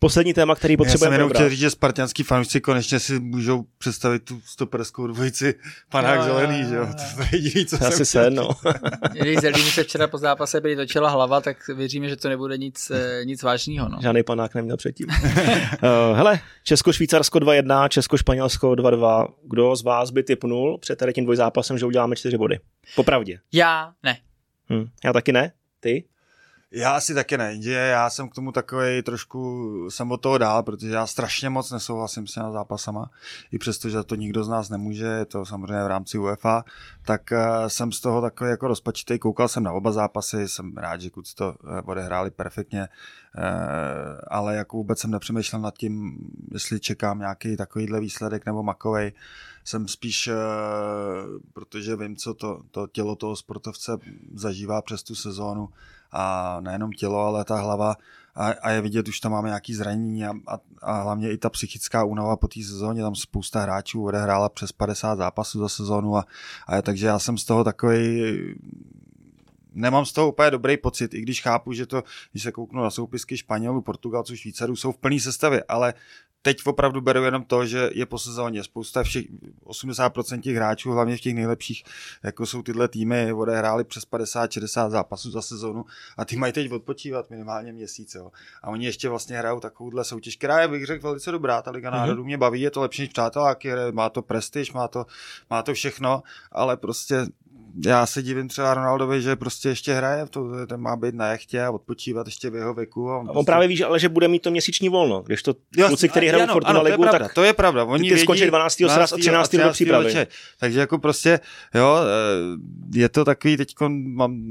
[0.00, 3.64] Poslední téma, který potřebujeme Já jsem jenom chtěl říct, že spartianský fanoušci konečně si můžou
[3.78, 5.54] představit tu stoperskou dvojici
[5.90, 6.86] panák zelený, že jo?
[7.16, 8.48] To je jediný, co Asi jsem se, no.
[9.12, 12.90] Když Zelímu se včera po zápase byli točila hlava, tak věříme, že to nebude nic,
[12.90, 13.88] eh, nic vážného.
[13.88, 13.98] No.
[14.02, 15.06] Žádný panák neměl předtím.
[15.08, 19.26] uh, hele, Česko-Švýcarsko 2-1, Česko-Španělsko 2-2.
[19.44, 22.58] Kdo z vás by typnul před tady tím dvojzápasem, že uděláme čtyři body?
[22.94, 23.38] Popravdě.
[23.52, 24.18] Já ne.
[24.72, 25.52] Hm, já taky ne.
[25.80, 26.04] Ty?
[26.76, 30.62] Já asi taky ne, že já jsem k tomu takový trošku, jsem od toho dál,
[30.62, 33.10] protože já strašně moc nesouhlasím s těma zápasama,
[33.52, 36.64] i přesto, že to nikdo z nás nemůže, je to samozřejmě v rámci UEFA,
[37.02, 41.00] tak uh, jsem z toho takový jako rozpačitý, koukal jsem na oba zápasy, jsem rád,
[41.00, 42.88] že kluci to uh, odehráli perfektně,
[43.38, 43.44] uh,
[44.28, 46.18] ale jako vůbec jsem nepřemýšlel nad tím,
[46.52, 49.12] jestli čekám nějaký takovýhle výsledek nebo makovej,
[49.64, 50.30] jsem spíš,
[51.52, 53.92] protože vím, co to, to tělo toho sportovce
[54.34, 55.68] zažívá přes tu sezónu,
[56.16, 57.96] a nejenom tělo, ale ta hlava.
[58.34, 61.50] A, a je vidět, už tam máme nějaký zranění a, a, a hlavně i ta
[61.50, 66.24] psychická únava po té sezóně, tam spousta hráčů odehrála přes 50 zápasů za sezónu a,
[66.66, 68.22] a takže já jsem z toho takový
[69.76, 72.02] nemám z toho úplně dobrý pocit, i když chápu, že to,
[72.32, 75.94] když se kouknu na soupisky Španělů, Portugalců, Švýcarů, jsou v plné sestavě, ale
[76.46, 79.24] teď opravdu beru jenom to, že je po sezóně spousta všech,
[79.64, 81.84] 80% těch hráčů, hlavně v těch nejlepších,
[82.22, 85.84] jako jsou tyhle týmy, odehráli přes 50-60 zápasů za sezónu
[86.16, 88.14] a ty mají teď odpočívat minimálně měsíc.
[88.14, 88.30] Jo.
[88.62, 91.62] A oni ještě vlastně hrajou takovouhle soutěž, která je, bych řekl, velice dobrá.
[91.62, 91.92] Ta Liga mm-hmm.
[91.92, 95.06] národů mě baví, je to lepší než přáteláky, má to prestiž, má to,
[95.50, 97.26] má to všechno, ale prostě
[97.84, 101.62] já se divím třeba Ronaldovi, že prostě ještě hraje, to, ten má být na jachtě
[101.62, 103.10] a odpočívat ještě v jeho věku.
[103.10, 103.46] A on, on prostě...
[103.46, 106.28] právě ví, že, ale že bude mít to měsíční volno, když to jo, kluci, který
[106.28, 107.84] hrajou Fortuna Ligu, to tak to je pravda.
[107.84, 108.76] Oni ty skončí 12.
[108.82, 109.12] 12.
[109.12, 109.56] a 13.
[109.56, 110.04] do přípravy.
[110.04, 110.26] Večer.
[110.58, 111.40] Takže jako prostě,
[111.74, 114.42] jo, eh, je to takový, teď mám,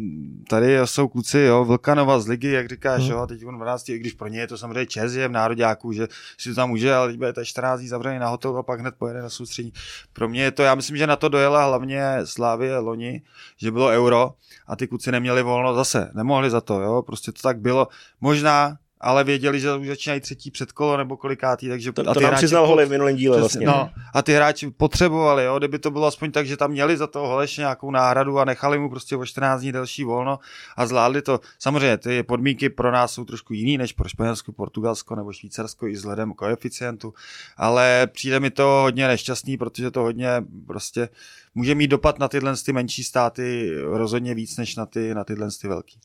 [0.49, 3.11] tady jsou kluci, jo, Vlkanova z ligy, jak říkáš, hmm.
[3.11, 3.89] jo, teď 12.
[3.89, 6.69] i když pro ně je to samozřejmě čes, je v nároďáku, že si to tam
[6.69, 9.73] může, ale teď bude 14 dní zavřený na hotel a pak hned pojede na soustředí.
[10.13, 13.21] Pro mě je to, já myslím, že na to dojela hlavně Slávě loni,
[13.57, 14.33] že bylo euro
[14.67, 17.87] a ty kluci neměli volno zase, nemohli za to, jo, prostě to tak bylo.
[18.21, 21.91] Možná ale věděli, že už začínají třetí předkolo nebo kolikátý, takže...
[21.91, 23.67] To, a to nám přiznal Holi v minulém díle vlastně.
[23.67, 27.07] No, a ty hráči potřebovali, jo, kdyby to bylo aspoň tak, že tam měli za
[27.07, 30.39] toho Holeš nějakou náhradu a nechali mu prostě o 14 dní delší volno
[30.77, 31.39] a zvládli to.
[31.59, 35.91] Samozřejmě ty podmínky pro nás jsou trošku jiný než pro Španělsko, Portugalsko nebo Švýcarsko i
[35.91, 37.13] vzhledem koeficientu,
[37.57, 40.29] ale přijde mi to hodně nešťastný, protože to hodně
[40.67, 41.09] prostě
[41.55, 45.47] může mít dopad na tyhle ty menší státy rozhodně víc než na ty, na tyhle
[45.61, 45.99] ty velký.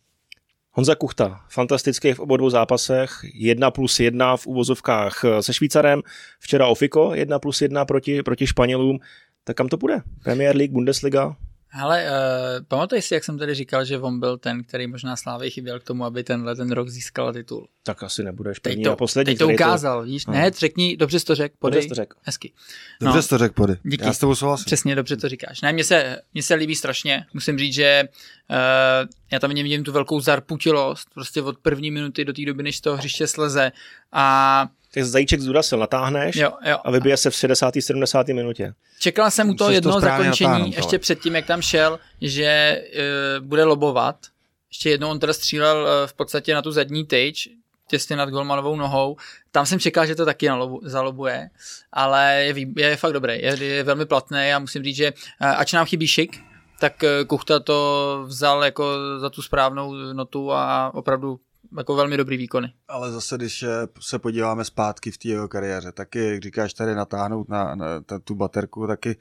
[0.72, 6.02] Honza Kuchta, fantastický v obou dvou zápasech, 1 plus 1 v úvozovkách se Švýcarem,
[6.40, 8.98] včera Ofiko, 1 plus 1 proti, proti Španělům,
[9.44, 10.02] tak kam to půjde?
[10.24, 11.36] Premier League, Bundesliga?
[11.72, 15.50] Ale uh, pamatuješ si, jak jsem tady říkal, že on byl ten, který možná Slávy
[15.50, 17.68] chyběl k tomu, aby tenhle ten rok získal titul.
[17.82, 19.32] Tak asi nebudeš první teď to, a poslední.
[19.32, 20.06] Teď to ukázal, to...
[20.06, 20.26] víš?
[20.26, 20.32] No.
[20.32, 21.76] Ne, řekni, dobře jsi to řekl, podej.
[21.76, 22.16] Dobře jsi to řekl.
[22.22, 22.52] Hezky.
[23.00, 23.76] Dobře no, jsi to řekl, podej.
[23.82, 24.04] Díky.
[24.04, 24.64] Já s tebou souhlasím.
[24.64, 25.60] Přesně, dobře to říkáš.
[25.60, 27.26] Ne, mně se, mně se líbí strašně.
[27.34, 28.04] Musím říct, že
[28.50, 32.76] uh, já tam vidím tu velkou zarputilost, prostě od první minuty do té doby, než
[32.76, 33.72] z toho hřiště sleze
[34.12, 36.78] a tak zajíček z natáhneš jo, jo.
[36.84, 37.74] a vybije se v 60.
[37.80, 38.28] 70.
[38.28, 38.74] minutě.
[38.98, 42.82] Čekal jsem u toho jednoho zakončení, ještě předtím, jak tam šel, že
[43.40, 44.16] uh, bude lobovat.
[44.70, 47.48] Ještě jednou on teda střílel uh, v podstatě na tu zadní tyč,
[47.88, 49.16] těsně nad golmanovou nohou.
[49.52, 51.50] Tam jsem čekal, že to taky nalobu, zalobuje,
[51.92, 55.72] ale je, je fakt dobrý, je, je velmi platný a musím říct, že uh, ač
[55.72, 56.40] nám chybí šik,
[56.80, 61.40] tak Kuchta to vzal jako za tu správnou notu a opravdu
[61.78, 62.72] jako velmi dobrý výkony.
[62.88, 63.64] Ale zase, když
[64.00, 67.86] se podíváme zpátky v té jeho kariéře, taky, jak říkáš, tady natáhnout na, na,
[68.24, 69.16] tu baterku, taky,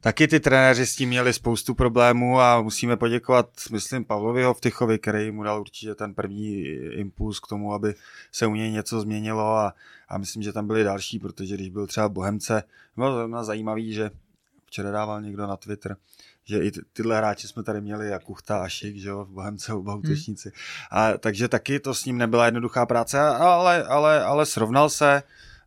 [0.00, 5.30] taky ty trenéři s tím měli spoustu problémů a musíme poděkovat, myslím, Pavlovi Hovtychovi, který
[5.30, 6.62] mu dal určitě ten první
[6.92, 7.94] impuls k tomu, aby
[8.32, 9.74] se u něj něco změnilo a,
[10.08, 12.62] a myslím, že tam byli další, protože když byl třeba Bohemce,
[12.96, 14.10] bylo zajímavý, že
[14.66, 15.96] včera dával někdo na Twitter,
[16.44, 19.72] že i tyhle hráči jsme tady měli, jak Kuchta a Šik, že jo, v Bohemce
[19.72, 20.48] oba útočníci.
[20.48, 21.02] Hmm.
[21.02, 25.22] A, takže taky to s ním nebyla jednoduchá práce, ale, ale, ale srovnal se.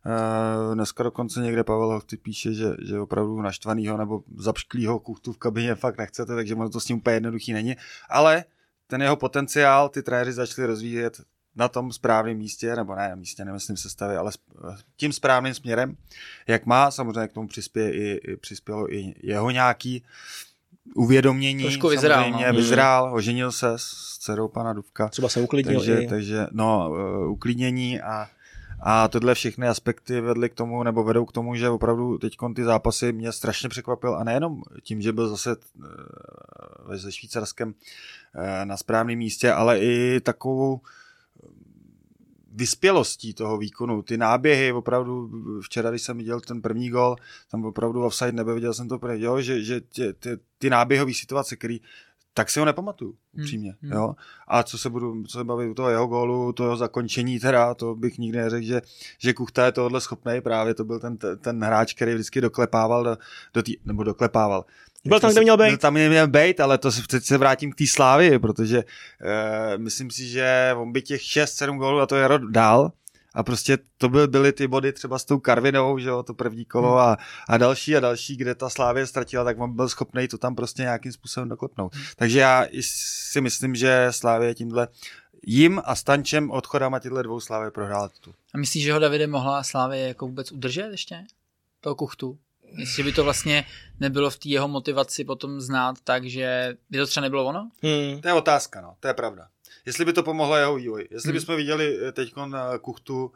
[0.06, 5.38] Uh, dneska dokonce někde Pavel Hochty píše, že, že opravdu naštvanýho nebo zapšklýho kuchtu v
[5.38, 7.76] kabině fakt nechcete, takže mu to s ním úplně jednoduchý není.
[8.08, 8.44] Ale
[8.86, 11.20] ten jeho potenciál ty trenéři začali rozvíjet
[11.56, 14.32] na tom správném místě, nebo ne, místě nemyslím sestavy, ale
[14.96, 15.96] tím správným směrem,
[16.46, 20.04] jak má, samozřejmě k tomu přispěje i, i přispělo i jeho nějaký
[20.94, 21.62] uvědomění.
[21.62, 22.22] Trošku vyzrál.
[22.24, 22.58] Samozřejmě, no.
[22.58, 25.08] vyzrál, oženil se s dcerou pana Duvka.
[25.08, 26.06] Třeba se uklidnil takže, i.
[26.06, 28.28] takže no, uh, uklidnění a
[28.80, 32.64] a tohle všechny aspekty vedly k tomu, nebo vedou k tomu, že opravdu teď ty
[32.64, 35.56] zápasy mě strašně překvapil a nejenom tím, že byl zase
[36.86, 37.74] ve uh, Švýcarském uh,
[38.64, 40.80] na správném místě, ale i takovou
[42.56, 47.16] vyspělostí toho výkonu, ty náběhy, opravdu včera, když jsem viděl ten první gol,
[47.50, 51.14] tam opravdu offside nebyl, viděl jsem to první, jo, že, že ty, ty, ty náběhové
[51.14, 51.76] situace, které
[52.34, 53.74] tak si ho nepamatuju, hmm, upřímně.
[53.80, 53.92] Hmm.
[53.92, 54.14] Jo?
[54.48, 57.94] A co se budu co se bavit u toho jeho gólu, toho zakončení teda, to
[57.94, 58.82] bych nikdy neřekl, že,
[59.18, 63.18] že Kuchta je tohle schopný, právě to byl ten, ten hráč, který vždycky doklepával do,
[63.54, 64.64] do tý, nebo doklepával.
[65.08, 65.68] Byl tam, kde měl být.
[65.68, 68.78] Byl tam, kde měl být, ale to se, teď se vrátím k té slávy, protože
[68.78, 72.92] uh, myslím si, že on by těch 6-7 gólů a to je rod dál,
[73.36, 76.64] a prostě to by, byly ty body třeba s tou Karvinou, že jo, to první
[76.64, 76.98] kolo hmm.
[76.98, 77.16] a,
[77.48, 80.82] a další a další, kde ta Slávě ztratila, tak on byl schopný to tam prostě
[80.82, 81.94] nějakým způsobem doklepnout.
[81.94, 82.04] Hmm.
[82.16, 84.88] Takže já si myslím, že Slávě tímhle
[85.46, 88.34] jim a Stančem odchodama tyhle dvou Slávě prohrál tu.
[88.54, 91.24] A myslíš, že ho Davide mohla Slávě jako vůbec udržet ještě?
[91.80, 92.38] Toho kuchtu?
[92.72, 93.64] Jestli by to vlastně
[94.00, 97.70] nebylo v té jeho motivaci potom znát tak, že by to třeba nebylo ono?
[97.82, 98.20] Hmm.
[98.20, 99.48] To je otázka, no, to je pravda
[99.86, 101.08] jestli by to pomohlo jeho vývoji.
[101.10, 101.40] Jestli hmm.
[101.40, 103.32] bychom viděli eh, teď na kuchtu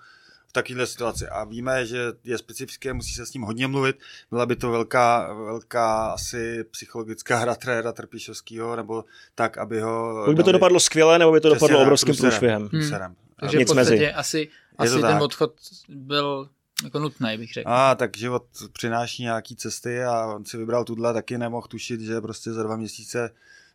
[0.48, 3.96] v takovéhle situaci a víme, že je specifické, musí se s ním hodně mluvit,
[4.30, 10.22] byla by to velká, velká asi psychologická hra trenéra Trpišovského, nebo tak, aby ho...
[10.26, 12.68] Buď by to dopadlo skvěle, nebo by to dopadlo obrovským průšvihem.
[12.72, 13.14] Hmm.
[13.40, 14.12] Takže v podstatě mezi.
[14.12, 15.22] asi, asi ten tak.
[15.22, 15.54] odchod
[15.88, 16.48] byl
[16.84, 17.70] jako nutný, bych řekl.
[17.70, 22.20] A tak život přináší nějaký cesty a on si vybral tuhle, taky nemohl tušit, že
[22.20, 23.30] prostě za dva měsíce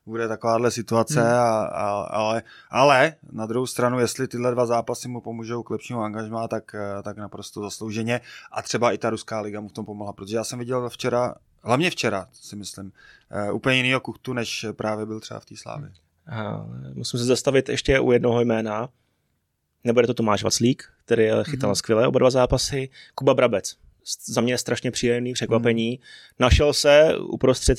[0.05, 1.33] bude takováhle situace, hmm.
[1.33, 6.01] a, a, ale, ale na druhou stranu, jestli tyhle dva zápasy mu pomůžou k lepšímu
[6.01, 9.85] angažmá, tak, eh, tak naprosto zaslouženě a třeba i ta ruská liga mu v tom
[9.85, 12.91] pomohla, protože já jsem viděl včera, hlavně včera si myslím,
[13.49, 15.91] uh, úplně jinýho kuchtu, než právě byl třeba v té slávě.
[16.93, 18.89] Musím se zastavit ještě u jednoho jména,
[19.85, 21.75] nebude to Tomáš Vaclík, který chytal mm-hmm.
[21.75, 23.75] skvěle oba dva zápasy, Kuba Brabec
[24.25, 25.89] za mě strašně příjemný překvapení.
[25.89, 25.97] Hmm.
[26.39, 27.77] Našel se uprostřed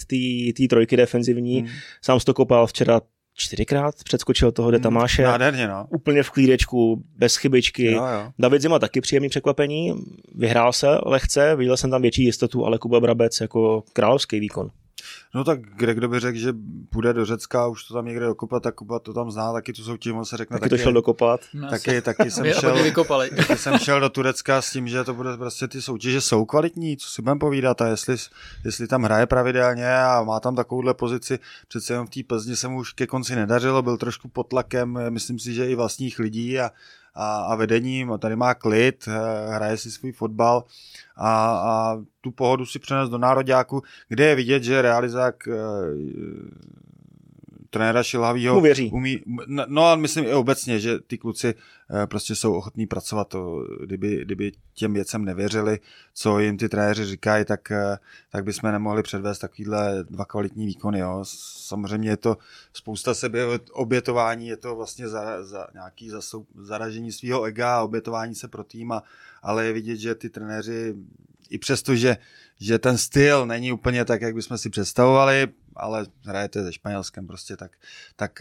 [0.57, 1.69] té trojky defenzivní, hmm.
[2.03, 3.01] sám to kopal včera
[3.35, 5.23] čtyřikrát, předskočil toho de Tamáše.
[5.23, 5.31] Hmm.
[5.31, 5.87] Nádherně, no.
[5.91, 7.93] Úplně v klídečku, bez chybičky.
[7.93, 8.33] Jo, jo.
[8.39, 9.95] David Zima taky příjemný překvapení,
[10.35, 14.71] vyhrál se lehce, viděl jsem tam větší jistotu, ale Kuba Brabec jako královský výkon.
[15.35, 16.55] No tak kde kdo by řekl, že
[16.91, 19.83] půjde do Řecka, už to tam někde dokopat, tak Kuba to tam zná, taky tu
[19.83, 20.55] soutěž, on se řekne.
[20.55, 21.41] Taky, taky to šel dokopat.
[21.55, 22.77] No, taky, taky, jsem šel,
[23.37, 26.97] taky jsem šel do Turecka s tím, že to bude prostě ty soutěže jsou kvalitní,
[26.97, 28.17] co si budeme povídat a jestli,
[28.65, 32.69] jestli tam hraje pravidelně a má tam takovouhle pozici, přece jenom v té Plzni se
[32.69, 36.61] mu už ke konci nedařilo, byl trošku pod tlakem, myslím si, že i vlastních lidí
[36.61, 36.71] a,
[37.17, 40.65] a, a vedením, a tady má klid, eh, hraje si svůj fotbal
[41.17, 45.53] a, a tu pohodu si přenes do nároďáku, kde je vidět, že realizák e,
[47.77, 48.63] trenéra Šilhavýho
[48.93, 49.21] umí,
[49.67, 54.25] no a myslím i obecně, že ty kluci eh, prostě jsou ochotní pracovat, to, kdyby,
[54.25, 55.81] kdyby těm věcem nevěřili,
[56.15, 57.73] co jim ty trenéři říkají, tak,
[58.31, 60.99] tak bychom nemohli předvést takovýhle dva kvalitní výkony.
[60.99, 61.21] Jo.
[61.67, 62.37] Samozřejmě je to
[62.73, 63.41] spousta sebe
[63.73, 68.65] obětování, je to vlastně za, za nějaký zasou, zaražení svého ega a obětování se pro
[68.65, 69.03] tým, a,
[69.43, 70.95] ale je vidět, že ty trenéři
[71.51, 72.17] i přesto, že,
[72.61, 77.57] že ten styl není úplně tak, jak bychom si představovali, ale hrajete se Španělskem prostě,
[77.57, 77.73] tak,
[78.17, 78.41] tak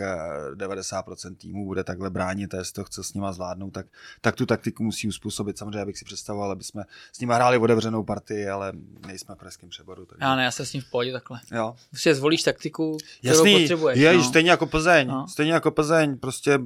[0.54, 3.86] 90% eh, týmů bude takhle bránit a jestli to chce s nima zvládnout, tak,
[4.22, 5.58] tak tu taktiku musí uspůsobit.
[5.58, 8.74] Samozřejmě, abych si představoval, aby jsme s nimi hráli otevřenou partii, ale
[9.08, 10.06] nejsme v pražském přeboru.
[10.06, 10.26] Takže...
[10.26, 11.40] Já ne, já se s ním v pohodě takhle.
[11.52, 11.76] Jo.
[11.90, 14.00] Prostě zvolíš taktiku, kterou Jasný, potřebuješ.
[14.00, 14.24] Je, no.
[14.24, 15.08] stejně jako Plzeň.
[15.08, 15.28] No.
[15.28, 16.60] Stejně jako Plzeň prostě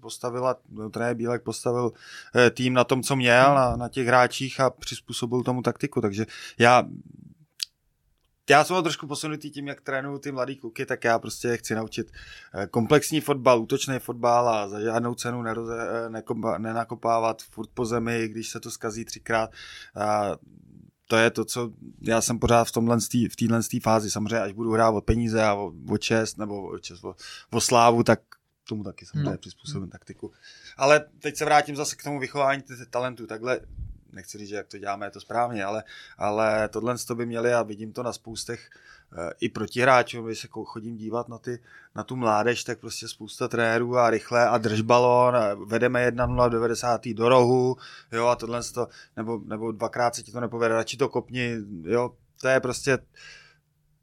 [0.00, 0.56] postavila,
[0.90, 1.92] trenér Bílek postavil
[2.36, 6.00] eh, tým na tom, co měl, na, na těch hráčích a přizpůsobil tomu taktiku.
[6.00, 6.26] Takže
[6.58, 6.84] já
[8.50, 12.12] já jsem trošku posunutý tím, jak trénuju ty mladý kluky, tak já prostě chci naučit
[12.54, 18.28] eh, komplexní fotbal, útočný fotbal a za žádnou cenu neroze, eh, nenakopávat furt po zemi,
[18.28, 19.50] když se to skazí třikrát.
[19.96, 20.36] A
[21.06, 22.98] to je to, co já jsem pořád v tomhle
[23.30, 24.10] v téhle fázi.
[24.10, 27.14] Samozřejmě, až budu hrát o peníze a o, o čest nebo o, čest, o,
[27.50, 28.20] o slávu, tak
[28.68, 29.38] tomu taky samozřejmě no.
[29.38, 30.32] přizpůsobím taktiku.
[30.76, 33.26] Ale teď se vrátím zase k tomu vychování talentů.
[33.26, 33.60] Takhle
[34.12, 35.84] nechci říct, že jak to děláme, je to správně, ale,
[36.18, 38.70] ale tohle to by měli a vidím to na spoustech
[39.18, 41.58] e, i protihráčů, když se chodím dívat na, ty,
[41.94, 46.52] na tu mládež, tak prostě spousta trenérů a rychle a drž a vedeme 1-0 v
[46.52, 47.08] 90.
[47.08, 47.76] do rohu,
[48.12, 52.14] jo, a tohle to, nebo, nebo dvakrát se ti to nepovede, radši to kopni, jo,
[52.40, 52.98] to je prostě,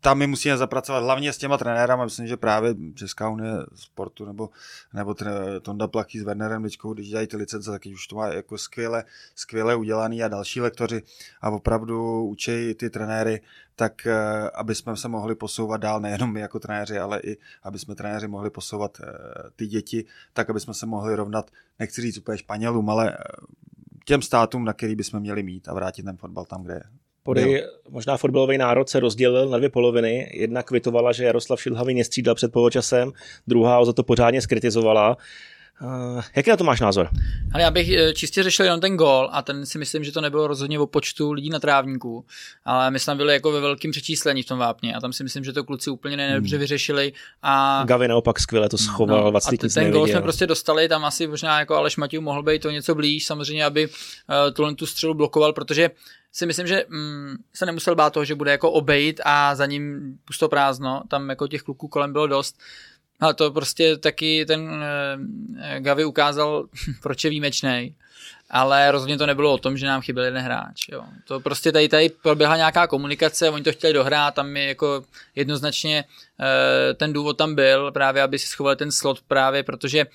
[0.06, 4.50] tam my musíme zapracovat hlavně s těma trenérama, myslím, že právě Česká unie sportu nebo,
[4.94, 5.32] nebo tre,
[5.62, 9.04] Tonda Plachý s Wernerem Ličkou, když dělají ty licence, tak už to má jako skvěle,
[9.36, 11.02] skvěle udělaný a další lektoři
[11.42, 13.42] a opravdu učí ty trenéry,
[13.76, 17.80] tak eh, aby jsme se mohli posouvat dál, nejenom my jako trenéři, ale i aby
[17.80, 19.14] jsme trenéři mohli posouvat eh,
[19.56, 23.18] ty děti, tak aby jsme se mohli rovnat, nechci říct úplně Španělům, ale eh,
[24.06, 27.05] těm státům, na který bychom měli mít a vrátit ten fotbal tam, kde je.
[27.26, 30.32] Pody, možná fotbalový národ se rozdělil na dvě poloviny.
[30.34, 33.12] Jedna kvitovala, že Jaroslav Šilhavý nestřídal před poločasem,
[33.48, 35.18] druhá ho za to pořádně skritizovala.
[35.82, 37.10] Uh, jaký na to máš názor?
[37.54, 40.22] Ale já bych eh, čistě řešil jenom ten gol a ten si myslím, že to
[40.22, 42.26] nebylo rozhodně o počtu lidí na trávníku,
[42.66, 45.44] ale my jsme byli jako ve velkém přečíslení v tom vápně a tam si myslím,
[45.44, 46.60] že to kluci úplně nejlepře hmm.
[46.60, 47.14] vyřešili.
[47.42, 47.84] A...
[47.86, 51.28] Gavi naopak skvěle to schoval, no, vlastně a ten gol jsme prostě dostali, tam asi
[51.28, 53.94] možná jako Aleš Matěj mohl být to něco blíž, samozřejmě, aby uh,
[54.54, 55.90] tuhle tu střelu blokoval, protože
[56.32, 60.18] si myslím, že mm, se nemusel bát toho, že bude jako obejít a za ním
[60.26, 62.60] pusto prázdno, tam jako těch kluků kolem bylo dost.
[63.20, 64.80] Ale to prostě taky ten uh,
[65.80, 66.66] Gavi ukázal,
[67.02, 67.96] proč je výjimečný.
[68.50, 70.88] Ale rozhodně to nebylo o tom, že nám chyběl jeden hráč.
[70.92, 71.04] Jo.
[71.28, 75.04] To prostě tady, tady proběhla nějaká komunikace, oni to chtěli dohrát, tam je jako
[75.36, 76.04] jednoznačně
[76.40, 76.46] uh,
[76.98, 80.06] ten důvod tam byl, právě aby si schovali ten slot právě, protože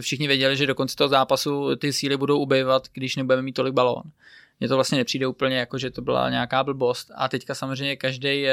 [0.00, 3.74] všichni věděli, že do konce toho zápasu ty síly budou ubývat, když nebudeme mít tolik
[3.74, 4.02] balón
[4.60, 7.10] mně to vlastně nepřijde úplně jako, že to byla nějaká blbost.
[7.14, 8.46] A teďka samozřejmě každý,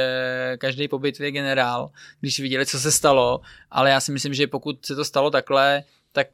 [0.57, 3.41] každý po bitvě generál, když viděli, co se stalo,
[3.71, 6.27] ale já si myslím, že pokud se to stalo takhle, tak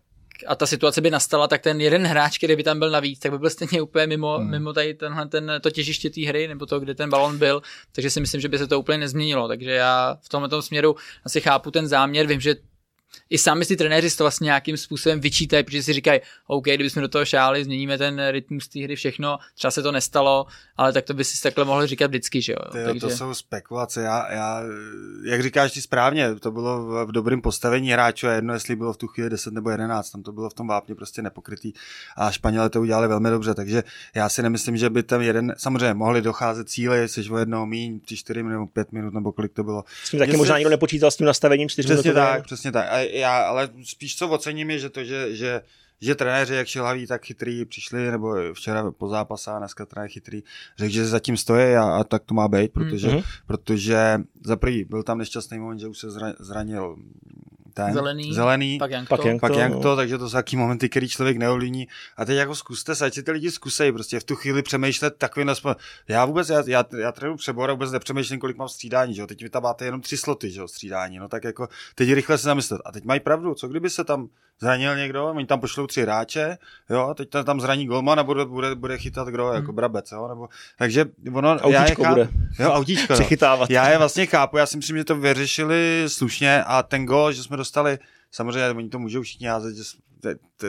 [0.47, 3.31] a ta situace by nastala, tak ten jeden hráč, který by tam byl navíc, tak
[3.31, 4.51] by byl stejně úplně mimo, hmm.
[4.51, 7.61] mimo tady tenhle, ten, to těžiště té hry, nebo to, kde ten balon byl,
[7.91, 10.95] takže si myslím, že by se to úplně nezměnilo, takže já v tomhle směru
[11.25, 12.55] asi chápu ten záměr, vím, že
[13.29, 17.07] i sami si trenéři to vlastně nějakým způsobem vyčítají, protože si říkají, OK, kdybychom do
[17.07, 20.45] toho šáli, změníme ten rytmus té hry, všechno, třeba se to nestalo,
[20.77, 22.71] ale tak to by si takhle mohli říkat vždycky, že jo.
[22.71, 22.99] Tyjo, Takže...
[22.99, 24.63] To jsou spekulace, já, já,
[25.25, 28.93] jak říkáš ti správně, to bylo v, v dobrém postavení hráčů a jedno, jestli bylo
[28.93, 31.73] v tu chvíli 10 nebo 11, tam to bylo v tom vápně prostě nepokrytý
[32.17, 33.83] a Španělé to udělali velmi dobře, takže
[34.15, 37.99] já si nemyslím, že by tam jeden, samozřejmě mohli docházet cíle, jsi o jednoho míň,
[37.99, 39.83] 3, 4 nebo 5 minut, nebo kolik to bylo.
[40.03, 40.37] S tím taky Jestli...
[40.37, 42.87] možná nikdo nepočítal s tím nastavením 4 Přesně tak, přesně tak.
[42.89, 45.61] A já, ale spíš co ocením je, že to, že, že
[46.01, 50.43] že trenéři, jak šilhaví, tak chytrý přišli, nebo včera po zápase a dneska trenér chytrý,
[50.77, 53.23] řekl, že zatím stojí a, a tak to má být, protože, mm-hmm.
[53.47, 56.07] protože za prvý byl tam nešťastný moment, že už se
[56.39, 56.95] zranil
[57.77, 59.17] ten zelený, zelený pak Jankto.
[59.17, 61.87] Pak Jankto, pak Jankto takže to jsou taky momenty, který člověk neovlivní.
[62.17, 65.15] A teď jako zkuste se, ať si ty lidi zkusej prostě v tu chvíli přemýšlet
[65.17, 65.49] takovým
[66.07, 69.27] Já vůbec, já, já, já trénu přebor a vůbec nepřemýšlím, kolik mám střídání, že jo?
[69.27, 72.37] Teď vy tam máte jenom tři sloty, že jo, střídání, no tak jako teď rychle
[72.37, 72.81] se zamyslet.
[72.85, 74.29] A teď mají pravdu, co kdyby se tam
[74.61, 76.57] zranil někdo, oni tam pošlou tři hráče,
[76.89, 79.75] jo, teď tam zraní golman a bude, bude, bude chytat kdo, jako hmm.
[79.75, 82.29] brabec, jo, nebo, takže ono, autíčko já je chápu, bude.
[82.59, 83.65] jo, autíčko, no.
[83.69, 87.43] já je vlastně chápu, já si myslím, že to vyřešili slušně a ten gol, že
[87.43, 87.99] jsme dostali,
[88.31, 89.83] samozřejmě oni to můžou všichni házet, že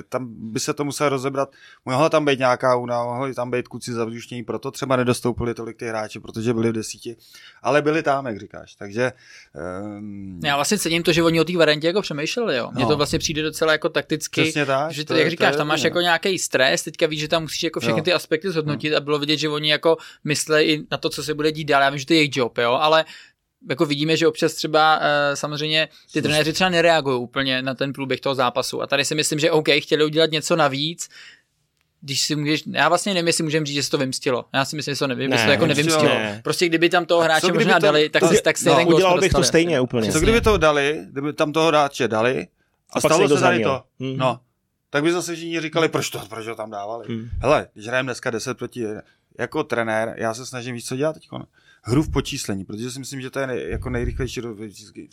[0.08, 1.52] tam by se to muselo rozebrat.
[1.84, 5.88] Mohla tam být nějaká una, mohli tam být kluci zavzdušnění, proto třeba nedostoupili tolik ty
[5.88, 7.16] hráči, protože byli v desíti,
[7.62, 8.74] ale byli tam, jak říkáš.
[8.74, 9.12] Takže...
[9.88, 10.40] Um...
[10.44, 12.70] Já vlastně cením to, že oni o té variantě jako přemýšleli, jo.
[12.74, 12.88] Mně no.
[12.88, 14.42] to vlastně přijde docela jako takticky.
[14.42, 14.92] Přesně tak.
[14.92, 17.80] Že to, jak říkáš, tam máš jako nějaký stres, teďka víš, že tam musíš jako
[17.80, 18.04] všechny jo.
[18.04, 18.96] ty aspekty zhodnotit no.
[18.96, 21.82] a bylo vidět, že oni jako myslí i na to, co se bude dít dál.
[21.82, 23.04] Já vím, že to je jejich job, jo, ale
[23.68, 25.04] jako vidíme, že občas třeba uh,
[25.34, 28.82] samozřejmě ty trenéři třeba nereagují úplně na ten průběh toho zápasu.
[28.82, 31.08] A tady si myslím, že OK, chtěli udělat něco navíc,
[32.00, 34.44] když si můžeš, já vlastně nevím, jestli můžeme říct, že se to vymstilo.
[34.54, 36.14] Já si myslím, že se to nevím, ne, to jako nevymstilo.
[36.14, 36.40] Ne.
[36.44, 38.88] Prostě kdyby tam toho hráče možná to, dali, tak, to, si, tak se no, ten
[38.88, 40.12] udělal bych to stejně úplně.
[40.12, 42.46] Co kdyby to dali, kdyby tam toho hráče dali
[42.90, 43.82] a, a stalo se tady to.
[44.00, 44.16] Hmm.
[44.16, 44.40] No,
[44.90, 47.06] tak by zase všichni říkali, proč to, proč to tam dávali.
[47.08, 47.28] Hmm.
[47.40, 48.86] Hele, když hrajeme dneska 10 proti
[49.38, 51.28] jako trenér, já se snažím víc co dělat teď
[51.82, 54.40] hru v počíslení, protože si myslím, že to je jako nejrychlejší,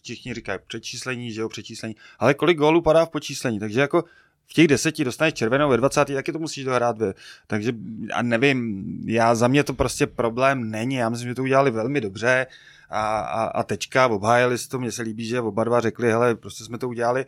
[0.03, 4.03] všichni říkají přečíslení, že jo, přečíslení, ale kolik gólů padá v počíslení, takže jako
[4.47, 6.05] v těch deseti dostaneš červenou ve 20.
[6.05, 7.13] taky to musíš dohrát ve.
[7.47, 7.73] Takže
[8.13, 10.95] a nevím, já za mě to prostě problém není.
[10.95, 12.47] Já myslím, že to udělali velmi dobře
[12.89, 16.35] a, a, a tečka, obhájili si to, mně se líbí, že oba dva řekli, hele,
[16.35, 17.25] prostě jsme to udělali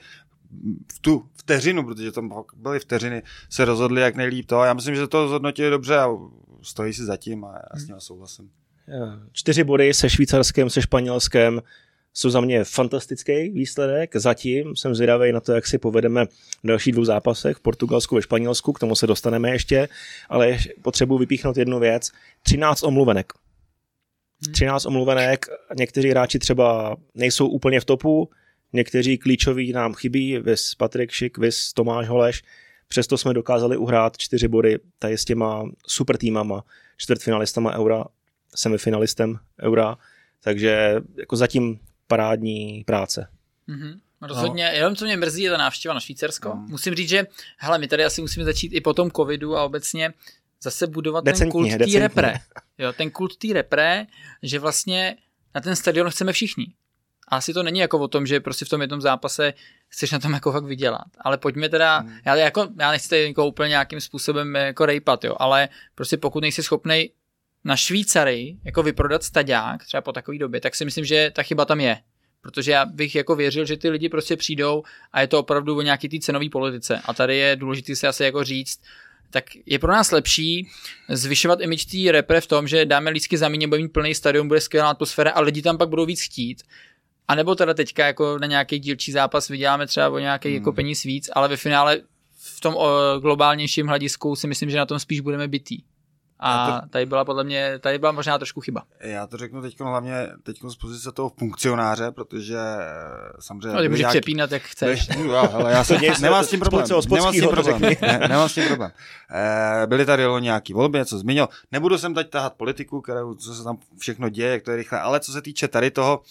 [0.93, 4.63] v tu vteřinu, protože tam byly vteřiny, se rozhodli jak nejlíp to.
[4.63, 6.07] Já myslím, že to zhodnotili dobře a
[6.61, 8.49] stojí si zatím a já s ním souhlasím.
[9.31, 11.61] Čtyři body se Švýcarskem, se Španělskem
[12.13, 14.15] jsou za mě fantastický výsledek.
[14.15, 16.25] Zatím jsem zvědavý na to, jak si povedeme
[16.63, 19.89] v dalších dvou zápasech v Portugalsku ve Španělsku, k tomu se dostaneme ještě,
[20.29, 22.11] ale potřebuji vypíchnout jednu věc.
[22.43, 23.33] 13 omluvenek.
[24.51, 24.95] 13 hmm.
[24.95, 25.45] omluvenek,
[25.77, 28.29] někteří hráči třeba nejsou úplně v topu,
[28.73, 32.43] někteří klíčoví nám chybí, vys Patrik Šik, vys Tomáš Holeš,
[32.87, 36.63] přesto jsme dokázali uhrát čtyři body tady s těma super týmama,
[36.97, 38.05] čtvrtfinalistama Eura
[38.55, 39.97] semifinalistem Eura,
[40.41, 43.27] takže jako zatím parádní práce.
[43.69, 43.99] Mm-hmm.
[44.21, 44.77] Rozhodně, no.
[44.77, 46.49] jenom co mě mrzí je ta návštěva na Švýcarsko.
[46.49, 46.65] No.
[46.69, 47.27] Musím říct, že
[47.57, 50.13] hele, my tady asi musíme začít i po tom covidu a obecně
[50.61, 52.33] zase budovat decentně, ten kult té repre.
[52.77, 54.05] Jo, ten kult té repre,
[54.43, 55.15] že vlastně
[55.55, 56.73] na ten stadion chceme všichni.
[57.27, 59.53] A asi to není jako o tom, že prostě v tom jednom zápase
[59.87, 61.07] chceš na tom jako fakt vydělat.
[61.21, 62.17] Ale pojďme teda, hmm.
[62.25, 66.39] já, jako, já nechci tady jako úplně nějakým způsobem jako rejpat, jo, ale prostě pokud
[66.39, 67.09] nejsi schopný
[67.67, 71.65] na Švýcary jako vyprodat staďák třeba po takové době, tak si myslím, že ta chyba
[71.65, 71.97] tam je.
[72.41, 75.81] Protože já bych jako věřil, že ty lidi prostě přijdou a je to opravdu o
[75.81, 77.01] nějaký té cenové politice.
[77.05, 78.81] A tady je důležité si asi jako říct,
[79.29, 80.69] tak je pro nás lepší
[81.09, 84.47] zvyšovat image té repre v tom, že dáme lísky za mě, bude mít plný stadion,
[84.47, 86.63] bude skvělá atmosféra a lidi tam pak budou víc chtít.
[87.27, 90.55] A nebo teda teďka jako na nějaký dílčí zápas vyděláme třeba o nějaký hmm.
[90.55, 92.01] jako peníz víc, ale ve finále
[92.37, 92.75] v tom
[93.21, 95.81] globálnějším hledisku si myslím, že na tom spíš budeme bytý.
[96.39, 98.83] A to, tady byla podle mě, tady byla možná trošku chyba.
[98.99, 103.75] Já to řeknu teď hlavně teď z pozice toho funkcionáře, protože eh, samozřejmě...
[103.75, 104.11] No, ty můžeš nějak...
[104.11, 105.07] přepínat, jak chceš.
[105.27, 106.85] No, ale já se nemám s tím problém.
[107.11, 107.81] Nemám s tím problém.
[108.01, 108.91] Ne, nemám s tím problém.
[109.83, 111.49] E, byly tady nějaký volby, něco zmínil.
[111.71, 114.99] Nebudu sem teď tahat politiku, kterou, co se tam všechno děje, jak to je rychle,
[114.99, 116.21] ale co se týče tady toho,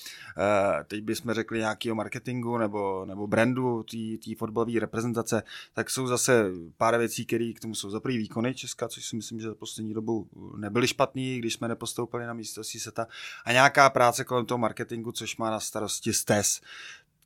[0.88, 3.82] teď bychom řekli nějakého marketingu nebo, nebo brandu
[4.24, 7.90] té fotbalové reprezentace, tak jsou zase pár věcí, které k tomu jsou.
[7.90, 11.68] Za prvý výkony Česka, což si myslím, že za poslední dobu nebyly špatný, když jsme
[11.68, 13.06] nepostoupili na místo seta
[13.44, 16.60] a nějaká práce kolem toho marketingu, což má na starosti STES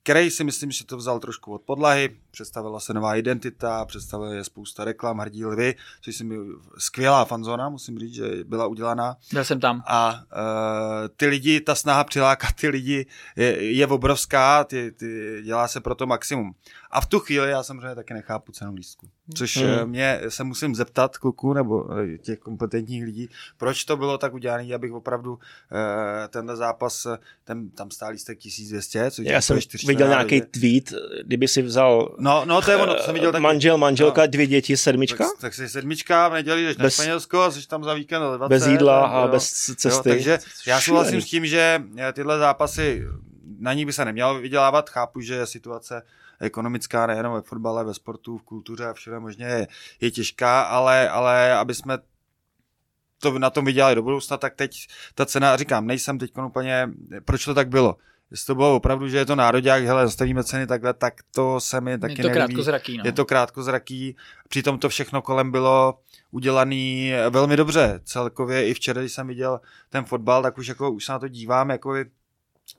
[0.02, 4.44] který si myslím, že to vzal trošku od podlahy, představila se nová identita, představila je
[4.44, 6.36] spousta reklam, hrdí lvy, což si mi
[6.78, 9.16] skvělá fanzona, musím říct, že byla udělaná.
[9.32, 9.82] Byl jsem tam.
[9.86, 15.68] A uh, ty lidi, ta snaha přilákat ty lidi je, je obrovská, ty, ty, dělá
[15.68, 16.54] se pro to maximum.
[16.90, 19.08] A v tu chvíli já samozřejmě taky nechápu cenu lístku.
[19.34, 19.88] Což hmm.
[19.88, 24.74] mě se musím zeptat kluku nebo eh, těch kompetentních lidí, proč to bylo tak udělané,
[24.74, 25.38] abych opravdu uh,
[26.28, 27.06] tenhle zápas,
[27.44, 32.44] ten, tam stál lístek 1200, což já jsem viděl nějaký tweet, kdyby si vzal no,
[32.44, 33.42] no, to je ono, to jsem viděl taky.
[33.42, 34.26] manžel, manželka, no.
[34.26, 35.24] dvě děti, sedmička.
[35.24, 38.22] Tak, tak si sedmička v neděli jdeš bez, na Španělsko a jsi tam za víkend
[38.36, 38.48] 20.
[38.48, 39.28] Bez jídla a jo.
[39.28, 39.88] bez cesty.
[40.08, 41.82] Jo, takže já souhlasím s tím, že
[42.12, 43.06] tyhle zápasy
[43.58, 44.90] na ní by se nemělo vydělávat.
[44.90, 46.02] Chápu, že situace
[46.40, 49.68] ekonomická nejenom ve fotbale, ve sportu, v kultuře a všude možně je,
[50.00, 51.98] je těžká, ale, ale aby jsme
[53.18, 56.90] to na tom vydělali do budoucna, tak teď ta cena, říkám, nejsem teď úplně,
[57.24, 57.96] proč to tak bylo.
[58.30, 61.80] Jestli to bylo opravdu, že je to národák, hele, zastavíme ceny takhle, tak to se
[61.80, 62.34] mi taky Je to nelíbí.
[62.34, 63.02] krátkozraký, no.
[63.06, 64.16] Je to krátkozraký.
[64.48, 65.98] Přitom to všechno kolem bylo
[66.30, 68.00] udělaný velmi dobře.
[68.04, 71.28] Celkově i včera, když jsem viděl ten fotbal, tak už jako už se na to
[71.28, 71.94] dívám, jako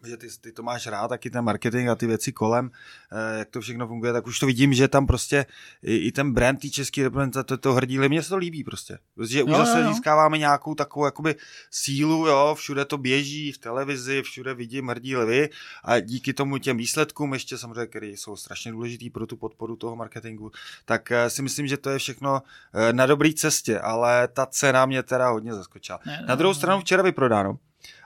[0.03, 2.71] že ty, ty to máš rád, taky ten marketing a ty věci kolem,
[3.11, 5.45] eh, jak to všechno funguje, tak už to vidím, že tam prostě
[5.83, 8.97] i, i ten brand té české reprezentace, to, to hrdí, mně se to líbí prostě.
[9.15, 9.93] Protože už no, zase no.
[9.93, 11.35] získáváme nějakou takovou jakoby
[11.71, 15.49] sílu, jo, všude to běží, v televizi, všude vidím hrdí lvy
[15.83, 19.95] a díky tomu těm výsledkům ještě samozřejmě, které jsou strašně důležitý pro tu podporu toho
[19.95, 20.51] marketingu,
[20.85, 22.41] tak eh, si myslím, že to je všechno
[22.73, 25.99] eh, na dobré cestě, ale ta cena mě teda hodně zaskočila.
[26.05, 27.59] Ne, ne, na druhou stranu včera vyprodáno.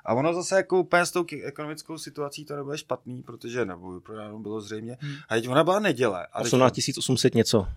[0.06, 4.40] A ono zase jako úplně s tou ekonomickou situací to nebude špatný, protože nebo prodáno
[4.40, 4.98] bylo zřejmě.
[5.00, 5.16] Hmm.
[5.30, 6.28] A teď ona byla neděle.
[6.34, 7.68] A 18 800 něco.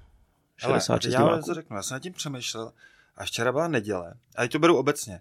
[0.56, 2.72] 66 Ale, já to řeknu, já jsem nad tím přemýšlel
[3.16, 4.14] a včera byla neděle.
[4.36, 5.20] A teď to beru obecně.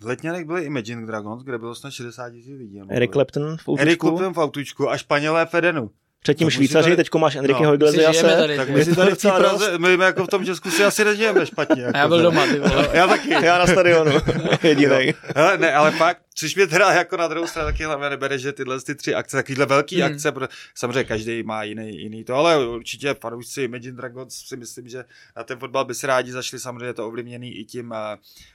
[0.00, 2.80] V Letňanech byly Imagine Dragons, kde bylo snad 60 tisíc lidí.
[2.88, 3.80] Eric Clapton v autičku.
[3.80, 5.90] Eric Clapton v autičku a Španělé Fedenu.
[6.22, 6.96] Předtím no, Švýcaři, tady...
[6.96, 8.56] teďko máš Enrique no, zase.
[8.56, 11.82] Tak my si tady v Praze, my jako v tom Česku si asi nežijeme špatně.
[11.82, 12.88] Jako já byl doma, ty vole.
[12.92, 13.30] Já taky.
[13.30, 14.12] Já na stadionu,
[14.62, 15.14] jedinej.
[15.36, 18.52] Hele, ne, ale fakt, což mě teda jako na druhou stranu taky hlavně nebere, že
[18.52, 20.12] tyhle ty tři akce, takovýhle velký hmm.
[20.12, 20.32] akce,
[20.74, 25.04] samozřejmě každý má jiný, jiný to, ale určitě fanoušci Imagine Dragons si myslím, že
[25.36, 27.94] na ten fotbal by se rádi zašli, samozřejmě je to ovlivněný i tím,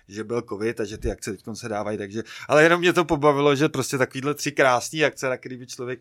[0.07, 3.05] že byl covid a že ty akce teď se dávají, takže, ale jenom mě to
[3.05, 5.99] pobavilo, že prostě takovýhle tři krásné akce, na který by člověk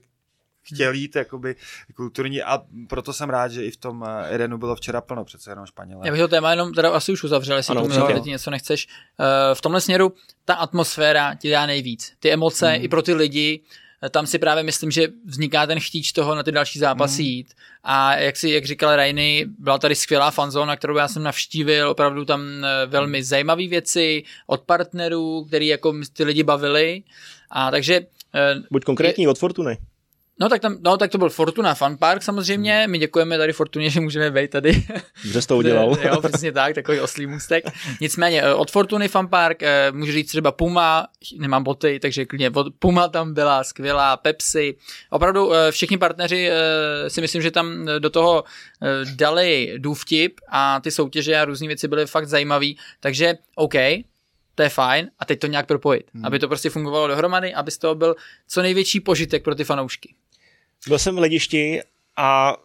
[0.65, 1.57] chtěl jít jakoby
[1.95, 5.51] kulturní a proto jsem rád, že i v tom eh, Edenu bylo včera plno přece
[5.51, 6.01] jenom Španělé.
[6.05, 8.87] Já bych to téma jenom teda asi už uzavřel, jestli ano, tomu ty něco nechceš.
[9.21, 10.13] Eh, v tomhle směru
[10.45, 12.13] ta atmosféra ti dá nejvíc.
[12.19, 12.85] Ty emoce hmm.
[12.85, 13.61] i pro ty lidi,
[14.03, 17.31] eh, tam si právě myslím, že vzniká ten chtíč toho na ty další zápasy hmm.
[17.31, 17.55] jít.
[17.85, 22.25] A jak si, jak říkal Rainy, byla tady skvělá fanzóna, kterou já jsem navštívil, opravdu
[22.25, 22.41] tam
[22.87, 27.03] velmi zajímavé věci od partnerů, který jako ty lidi bavili.
[27.51, 28.07] A takže...
[28.71, 29.79] Buď konkrétní, je, od Fortuny.
[30.41, 32.91] No tak, tam, no tak to byl Fortuna Fun Park samozřejmě, hmm.
[32.91, 34.87] my děkujeme tady Fortuně, že můžeme být tady.
[35.25, 35.97] Že jsi to udělal.
[36.03, 37.65] jo, přesně tak, takový oslý můstek.
[38.01, 41.07] Nicméně eh, od Fortuny Fun Park eh, můžu říct třeba Puma,
[41.39, 44.75] nemám boty, takže klidně Puma tam byla skvělá, Pepsi.
[45.11, 46.51] Opravdu eh, všichni partneři
[47.09, 48.45] si myslím, že tam do toho
[49.17, 52.67] dali důvtip a ty soutěže a různé věci byly fakt zajímavé,
[53.01, 53.75] takže OK,
[54.55, 56.25] to je fajn a teď to nějak propojit, hmm.
[56.25, 58.17] aby to prostě fungovalo dohromady, aby z toho byl
[58.49, 60.15] co největší požitek pro ty fanoušky.
[60.89, 61.81] Byl jsem v hledišti
[62.17, 62.57] a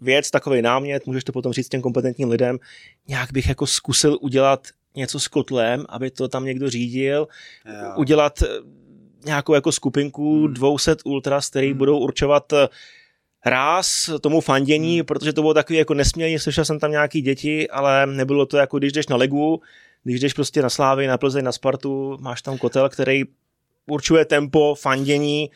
[0.00, 2.58] věc, takový námět, můžeš to potom říct těm kompetentním lidem,
[3.08, 7.28] nějak bych jako zkusil udělat něco s kotlem, aby to tam někdo řídil,
[7.66, 7.92] jo.
[7.96, 8.46] udělat eh,
[9.24, 10.54] nějakou jako skupinku hmm.
[10.54, 11.78] 200 ultras, který hmm.
[11.78, 12.68] budou určovat eh,
[13.46, 15.06] ráz tomu fandění, hmm.
[15.06, 18.78] protože to bylo takový jako nesmělý, slyšel jsem tam nějaký děti, ale nebylo to jako
[18.78, 19.62] když jdeš na legu,
[20.04, 23.22] když jdeš prostě na Slávy, na Plzeň, na Spartu, máš tam kotel, který
[23.86, 25.50] určuje tempo, fandění,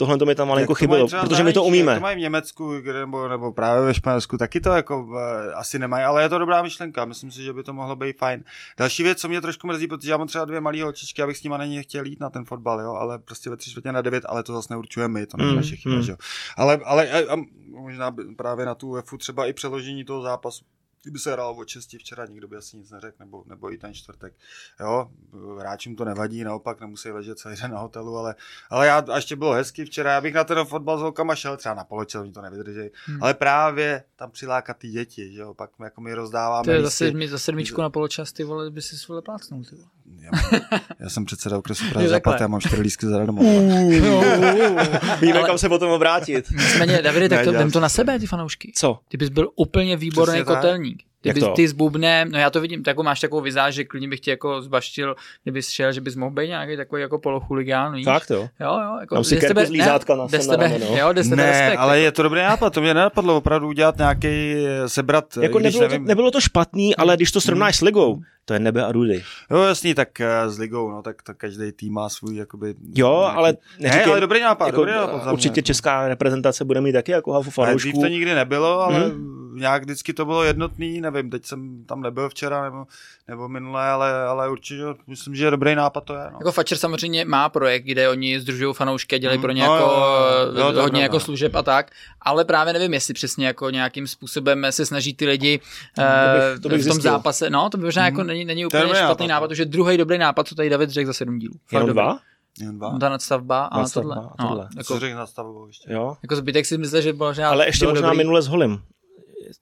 [0.00, 1.94] tohle to mi tam malinko chybělo, protože my to umíme.
[1.94, 5.18] To mají v Německu nebo, nebo právě ve Španělsku, taky to jako uh,
[5.54, 7.04] asi nemají, ale je to dobrá myšlenka.
[7.04, 8.44] Myslím si, že by to mohlo být fajn.
[8.78, 11.42] Další věc, co mě trošku mrzí, protože já mám třeba dvě malé holčičky, abych s
[11.42, 14.24] nimi není chtěl jít na ten fotbal, jo, ale prostě ve tři čtvrtě na devět,
[14.28, 16.02] ale to zase neurčujeme my, to není Mm, naše chyba, mm.
[16.02, 16.18] že jo.
[16.56, 17.36] Ale, ale a, a
[17.68, 20.64] možná právě na tu UEFu třeba i přeložení toho zápasu
[21.02, 23.94] kdyby se hrál o česti včera, nikdo by asi nic neřekl, nebo, nebo i ten
[23.94, 24.34] čtvrtek.
[24.80, 25.10] Jo,
[25.58, 28.34] hráčům to nevadí, naopak nemusí ležet celý den na hotelu, ale,
[28.70, 31.56] ale já, a ještě bylo hezky včera, já bych na ten fotbal s holkama šel,
[31.56, 33.22] třeba na poločel, oni to nevydrží, Hmm.
[33.22, 36.82] ale právě tam přilákat ty děti, že jo, pak my, jako my rozdáváme To je
[36.82, 39.68] zase, za sedmičku na poločas, ty vole, by si vole plácnout.
[39.68, 39.88] Ty vole.
[40.18, 40.60] Já, mám,
[41.00, 42.08] já, jsem předseda okresu takhle.
[42.08, 43.42] Západ, já mám čtyři lístky zadarmo.
[45.20, 46.50] Víme, Ale- kam se potom obrátit.
[46.50, 48.72] Nicméně, Davide, tak to, vem to na sebe, ty fanoušky.
[48.74, 48.98] Co?
[49.08, 51.02] Ty bys byl úplně výborný Přesně kotelník.
[51.22, 51.52] Kdyby to?
[51.52, 54.30] ty s bubnem, no já to vidím, jako máš takovou vizáž, že klidně bych tě
[54.30, 58.04] jako zbaštil, kdybys šel, že bys mohl být nějaký takový jako polochuligán, víš?
[58.04, 58.48] Fakt jo.
[58.60, 60.86] Jo, jo, jako Tam si tebe- zlízátka ne, na- z na rameno.
[60.86, 62.04] jo, tebe Ne, respekt, ale jako.
[62.04, 64.54] je to dobrý nápad, to mě nenapadlo opravdu udělat nějaký,
[64.86, 68.20] sebrat, Jako když nebylo, to, nevím, nebylo to špatný, ale když to srovnáš s ligou,
[68.44, 69.22] to je nebe a rudy.
[69.50, 72.74] Jo, jasný, tak eh, s ligou, no, tak, tak každý tým má svůj, jakoby...
[72.94, 75.22] Jo, nějaký- ale Ne, neříkej- ale dobrý nápad, jako, dobrý nápad.
[75.24, 75.32] mě.
[75.32, 78.00] určitě česká reprezentace bude mít taky jako hafu dřív fanoušků.
[78.00, 79.29] to nikdy nebylo, ale Mhm.
[79.60, 82.86] Nějak vždycky to bylo jednotný, nevím, teď jsem tam nebyl včera nebo,
[83.28, 86.24] nebo minule, ale, ale určitě myslím, že dobrý nápad to je.
[86.32, 86.38] No.
[86.40, 89.74] Jako Fatcher samozřejmě má projekt, kde oni združují fanoušky a dělají Mm, pro ně no,
[89.74, 90.46] jako jo, jo, jo.
[90.46, 90.98] Jo, to je hodně pravda.
[91.00, 91.90] jako služeb a tak,
[92.22, 95.58] ale právě nevím, jestli přesně jako nějakým způsobem se snaží ty lidi
[95.94, 97.12] To eh, bych- to bych v tom zjistil.
[97.12, 98.26] zápase, no to by možná jako Mm.
[98.26, 99.48] není, není To je úplně špatný nápad, nápad, no.
[99.48, 101.54] protože druhý dobrý nápad, co tady David řekl za sedm dílů.
[101.72, 102.02] Jenom dobrý.
[102.02, 102.18] dva?
[102.60, 102.92] Jen dva.
[102.92, 104.30] No, Ta nadstavba a Nadstavba tohle.
[104.38, 104.68] a tohle.
[104.76, 105.92] No, Co jako, řekl na stavu ještě?
[105.92, 106.16] Jo.
[106.22, 108.18] jako zbytek si myslel, že bylo, že Ale ještě možná dobrý.
[108.18, 108.82] minule s Holim.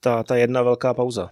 [0.00, 1.30] Ta, ta jedna velká pauza.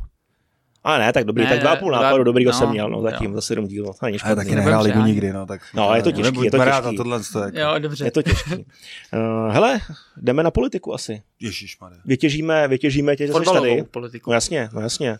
[0.84, 2.90] Ale ne, tak dobrý, Ne, tak dva a půl dva- nápadu dobrýho no, jsem měl,
[2.90, 3.34] no zatím, jo.
[3.34, 4.44] za sedm díl, no, to není Ale špatný.
[4.44, 5.46] taky nehrál ligu nikdy, no.
[5.46, 6.70] Tak, No, ale je to těžký, nebuď je to těžký.
[6.70, 7.20] na tohle.
[7.32, 7.58] To jako.
[7.58, 8.04] Jo, dobře.
[8.04, 8.54] Je to těžký.
[8.54, 9.80] Uh, hele,
[10.16, 11.22] jdeme na politiku asi.
[11.40, 11.98] Ježišmarja.
[12.04, 13.82] Vytěžíme, vytěžíme tě, že jsi tady.
[13.82, 14.30] politiku.
[14.30, 15.18] No jasně, no jasně.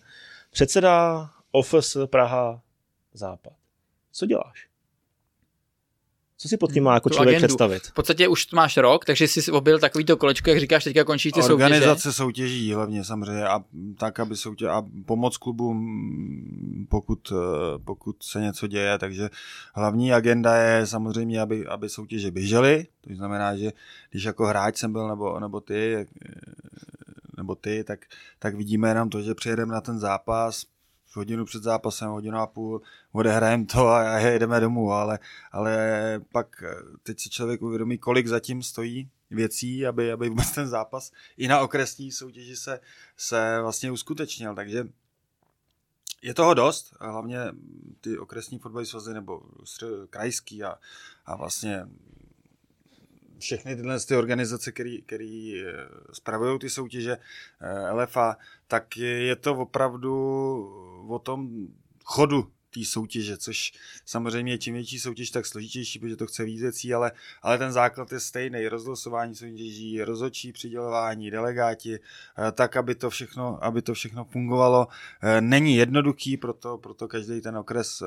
[0.51, 2.61] Předseda OFS Praha
[3.15, 3.53] Západ.
[4.13, 4.67] Co děláš?
[6.39, 7.47] Co si pod tím má jako člověk agendu.
[7.47, 7.83] představit?
[7.83, 11.43] V podstatě už máš rok, takže jsi objel takovýto kolečko, jak říkáš, teďka končí ty
[11.43, 11.55] soutěže.
[11.55, 13.65] Organizace soutěží hlavně samozřejmě a
[13.99, 19.31] tak, aby soutěž, a pomoc klubům, pokud, eh, pokud se něco děje, takže
[19.75, 23.73] hlavní agenda je samozřejmě, aby, aby soutěže běžely, to znamená, že
[24.11, 26.07] když jako hráč jsem byl nebo, nebo ty, eh,
[27.37, 28.01] nebo ty, tak,
[28.39, 30.65] tak vidíme jenom to, že přijedeme na ten zápas,
[31.17, 35.19] hodinu před zápasem, hodinu a půl, odehrajeme to a jedeme domů, ale,
[35.53, 35.77] ale
[36.33, 41.13] pak eh, teď si člověk uvědomí, kolik zatím stojí věcí, aby, aby vůbec ten zápas
[41.37, 42.81] i na okresní soutěži se,
[43.17, 44.89] se vlastně uskutečnil, takže
[46.23, 47.39] je toho dost, hlavně
[48.01, 49.43] ty okresní fotbalové svazy nebo
[50.11, 50.79] krajský a,
[51.27, 51.87] a vlastně
[53.39, 55.63] všechny tyhle ty organizace, které
[56.13, 57.19] spravují ty soutěže
[57.61, 60.13] eh, LFA, tak je to opravdu
[61.09, 61.69] o tom
[62.05, 63.73] chodu té soutěže, což
[64.05, 67.13] samozřejmě čím větší soutěž, tak složitější, protože to chce víc věcí, ale,
[67.43, 68.69] ale ten základ je stejný.
[68.69, 74.89] Rozlosování soutěží, rozhodčí přidělování, delegáti, eh, tak, aby to všechno, aby to všechno fungovalo.
[75.23, 78.07] Eh, Není jednoduchý, proto, proto každý ten okres eh,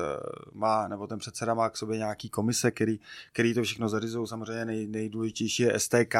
[0.52, 3.00] má, nebo ten předseda má k sobě nějaký komise, který,
[3.32, 4.26] který to všechno zařizují.
[4.26, 6.14] Samozřejmě nej, nejdůležitější je STK,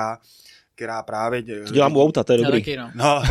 [0.81, 1.43] která právě...
[1.43, 2.61] To dělám u auta, to je dobrý.
[2.61, 2.91] taky, no.
[2.95, 3.23] No,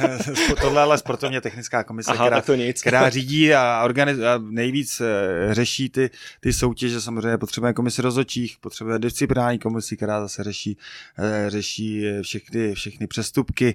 [0.60, 2.80] tohle ale sportovně technická komise, Aha, která, to nic.
[2.80, 6.10] která řídí a, organiz, a nejvíc eh, řeší ty,
[6.40, 7.00] ty soutěže.
[7.00, 10.78] Samozřejmě potřebujeme komisi rozhodčích, potřebujeme disciplinární komisi, která zase řeší,
[11.18, 13.74] eh, řeší všechny, všechny přestupky.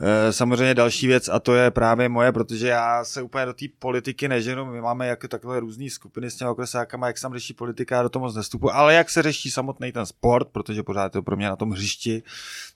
[0.00, 3.66] Eh, Samozřejmě další věc a to je právě moje, protože já se úplně do té
[3.78, 4.64] politiky neženu.
[4.66, 8.02] My máme jako takové různé skupiny s těmi okresákama, jak se tam řeší politika, já
[8.02, 11.22] do toho moc nestupu, ale jak se řeší samotný ten sport, protože pořád je to
[11.22, 12.22] pro mě na tom hřišti,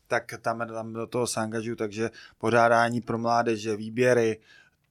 [0.07, 4.41] tak tam, tam do toho se angažuju, takže pořádání pro mládeže, výběry,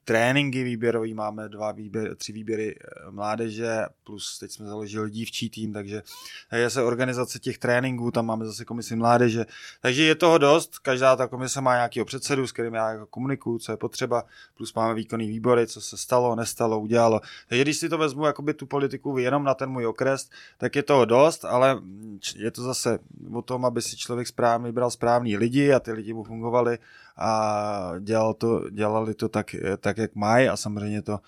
[0.06, 5.74] tréninky výběrový, máme dva výběr, tři výběry eh, mládeže, plus teď jsme založili dívčí tým,
[5.74, 6.04] takže
[6.52, 9.46] je se organizace těch tréninků, tam máme zase komisi mládeže,
[9.82, 13.60] takže je toho dost, každá ta komise má nějakého předsedu, s kterým já jako komunikuju,
[13.60, 14.24] co je potřeba,
[14.58, 17.22] plus máme výkonný výbory, co se stalo, nestalo, udělalo.
[17.48, 20.84] Takže když si to vezmu jakoby tu politiku jenom na ten můj okres, tak je
[20.84, 21.82] toho dost, ale
[22.36, 23.00] je to zase
[23.34, 26.78] o tom, aby si člověk správně vybral správný lidi a ty lidi mu fungovali
[27.18, 31.20] a dělal to, dělali to tak, tak, jak mají a samozřejmě to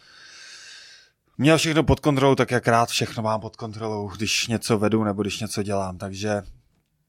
[1.37, 5.21] měl všechno pod kontrolou, tak jak rád všechno mám pod kontrolou, když něco vedu nebo
[5.21, 6.41] když něco dělám, takže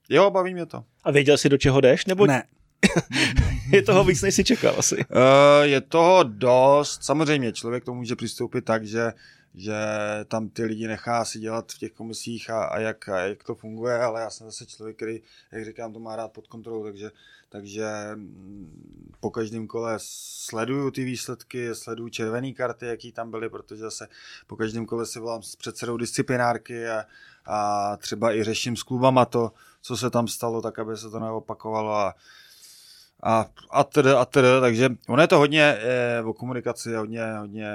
[0.08, 0.84] jo, baví mě to.
[1.04, 2.06] A věděl jsi, do čeho jdeš?
[2.06, 2.42] Nebo Ne.
[3.72, 4.96] je toho víc, než jsi čekal asi?
[4.96, 5.02] Uh,
[5.62, 7.04] je toho dost.
[7.04, 9.12] Samozřejmě člověk to může přistoupit tak, že
[9.57, 9.74] že
[10.28, 13.54] tam ty lidi nechá si dělat v těch komisích a, a, jak, a jak to
[13.54, 15.20] funguje, ale já jsem zase člověk, který,
[15.52, 17.11] jak říkám, to má rád pod kontrolou, takže,
[17.48, 23.80] takže mm, po každém kole sleduju ty výsledky, sleduju červené karty, jaký tam byly, protože
[23.80, 24.09] zase
[24.46, 27.04] po každém kole si volám s předsedou disciplinárky a,
[27.46, 29.52] a třeba i řeším s klubama to,
[29.82, 32.14] co se tam stalo, tak aby se to neopakovalo a
[33.22, 37.70] a, a td, a td, takže ono je to hodně je, o komunikaci, hodně, hodně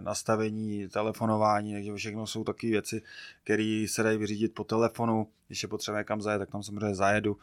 [0.00, 3.02] nastavení, telefonování, takže všechno jsou takové věci,
[3.44, 7.36] které se dají vyřídit po telefonu, když je potřeba někam zajet, tak tam samozřejmě zajedu.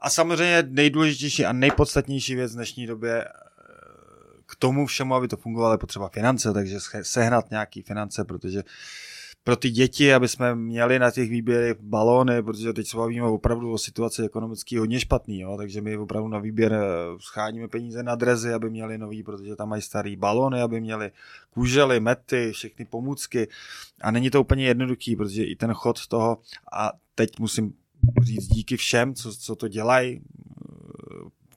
[0.00, 3.30] A samozřejmě nejdůležitější a nejpodstatnější věc v dnešní době eh,
[4.46, 8.62] k tomu všemu, aby to fungovalo, je potřeba finance, takže sehnat nějaký finance, protože
[9.44, 13.72] pro ty děti, aby jsme měli na těch výběrech balóny, protože teď se bavíme opravdu
[13.72, 16.86] o situaci ekonomicky hodně špatný, jo, takže my opravdu na výběr eh,
[17.20, 21.10] scháníme peníze na drezy, aby měli nový, protože tam mají starý balóny, aby měli
[21.50, 23.48] kůžely, mety, všechny pomůcky.
[24.00, 26.38] A není to úplně jednoduchý, protože i ten chod toho
[26.72, 27.72] a teď musím
[28.22, 30.20] říct díky všem, co, co to dělají,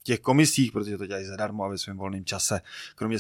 [0.04, 2.62] těch komisích, protože to dělají zadarmo a ve svém volném čase.
[2.96, 3.18] Kromě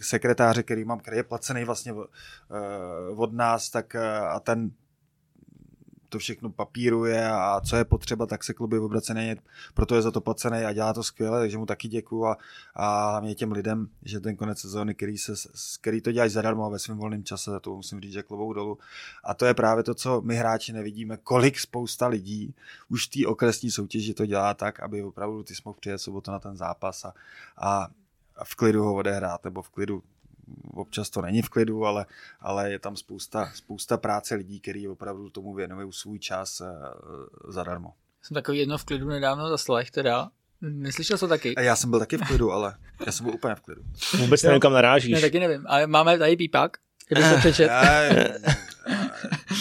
[0.00, 4.70] sekretáře, který mám, který je placený vlastně eh, od nás, tak eh, a ten
[6.08, 9.34] to všechno papíruje a co je potřeba, tak se kluby obracený,
[9.74, 12.36] proto je za to placený a dělá to skvěle, takže mu taky děkuju a,
[12.74, 15.32] a hlavně těm lidem, že ten konec sezóny, který, se,
[15.80, 18.78] který to dělají zadarmo ve svém volném čase, za to musím říct, že klobou dolů.
[19.24, 22.54] A to je právě to, co my hráči nevidíme, kolik spousta lidí
[22.88, 26.38] už v té okresní soutěži to dělá tak, aby opravdu ty jsme přijet sobotu na
[26.38, 27.12] ten zápas a,
[27.56, 27.88] a
[28.44, 30.02] v klidu ho odehrát, nebo v klidu
[30.70, 32.06] občas to není v klidu, ale,
[32.40, 36.66] ale je tam spousta, spousta práce lidí, kteří opravdu tomu věnují svůj čas uh,
[37.52, 37.94] zadarmo.
[38.22, 40.28] Jsem takový jedno v klidu nedávno zaslech, teda.
[40.60, 41.56] Neslyšel to taky?
[41.56, 42.74] A já jsem byl taky v klidu, ale
[43.06, 43.82] já jsem byl úplně v klidu.
[44.18, 45.12] Vůbec nevím, kam narážíš.
[45.12, 46.76] Ne, taky nevím, ale máme tady pípák,
[47.08, 47.70] kdyby to přečet.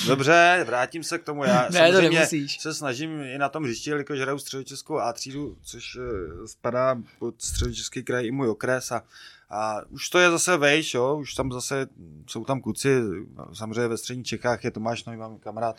[0.07, 1.43] Dobře, vrátím se k tomu.
[1.43, 2.59] Já ne, to nemusíš.
[2.59, 7.41] se snažím i na tom hřišti, jelikož hraju středočeskou A třídu, což eh, spadá pod
[7.41, 9.03] středočeský kraj i můj okres a
[9.49, 11.87] a už to je zase vejš, jo, už tam zase
[12.27, 13.01] jsou tam kluci,
[13.53, 15.77] samozřejmě ve středních Čechách je Tomáš Nový, mám kamarád,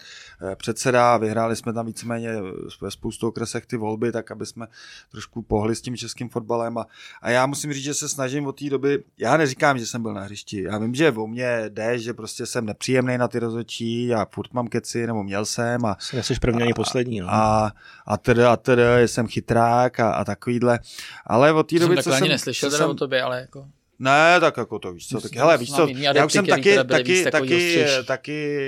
[0.52, 2.36] eh, předseda, vyhráli jsme tam víceméně
[2.80, 4.66] ve spoustu okresech ty volby, tak aby jsme
[5.10, 6.78] trošku pohli s tím českým fotbalem.
[6.78, 6.86] A,
[7.22, 10.14] a já musím říct, že se snažím od té doby, já neříkám, že jsem byl
[10.14, 14.06] na hřišti, já vím, že o mě jde, že prostě jsem nepříjemný na ty rozhodčí,
[14.06, 15.96] já furt mám keci, nebo měl jsem a...
[16.00, 17.26] Jsi první ani poslední, no.
[17.30, 17.72] A,
[18.06, 20.78] a teda, a teda, jsem chytrák a, a takovýhle,
[21.26, 22.28] ale od té doby, co jsem...
[22.28, 23.55] neslyšel teda jsem, o tobě, ale jako...
[23.98, 27.24] Ne, tak jako to víš co, tak hele, víš co, já už jsem taky, taky,
[27.30, 28.58] taky, taky,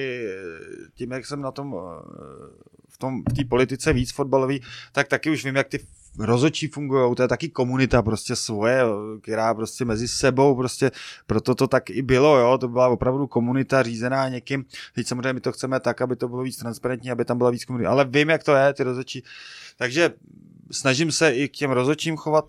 [0.94, 1.74] tím, jak jsem na tom,
[2.88, 4.62] v tom, v té politice víc fotbalový,
[4.92, 5.80] tak taky už vím, jak ty
[6.18, 8.82] rozočí fungují, to je taky komunita prostě svoje,
[9.22, 10.90] která prostě mezi sebou prostě,
[11.26, 14.64] proto to tak i bylo, jo, to byla opravdu komunita řízená někým,
[14.94, 17.64] teď samozřejmě my to chceme tak, aby to bylo víc transparentní, aby tam byla víc
[17.64, 19.24] komunita, ale vím, jak to je, ty rozočí,
[19.76, 20.10] takže
[20.70, 22.44] snažím se i k těm rozočím chovat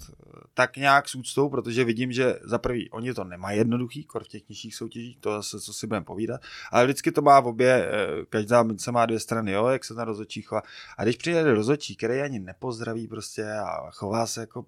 [0.59, 4.27] tak nějak s úctou, protože vidím, že za prvý oni to nemají jednoduchý, kor v
[4.27, 6.41] těch nižších soutěžích, to zase, co si budeme povídat,
[6.71, 9.93] ale vždycky to má v obě, eh, každá mince má dvě strany, jo, jak se
[9.93, 10.61] ten rozočí chová.
[10.97, 14.65] A když přijde rozočí, který ani nepozdraví prostě a chová se jako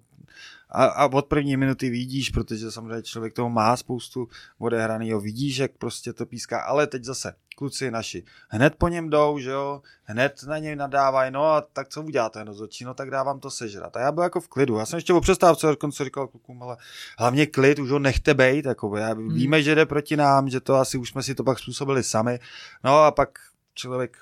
[0.70, 5.70] a, a od první minuty vidíš, protože samozřejmě člověk toho má spoustu odehraného, vidíš, jak
[5.78, 10.42] prostě to píská, ale teď zase kluci naši hned po něm jdou, že jo, hned
[10.46, 13.96] na něj nadávají, no a tak co uděláte rozhodčí, no tak dávám to sežrat.
[13.96, 16.76] A já byl jako v klidu, já jsem ještě o přestávce dokonce říkal klukům, ale
[17.18, 19.34] hlavně klid, už ho nechte bejt, jako já, hmm.
[19.34, 22.38] víme, že jde proti nám, že to asi už jsme si to pak způsobili sami,
[22.84, 23.38] no a pak
[23.74, 24.16] člověk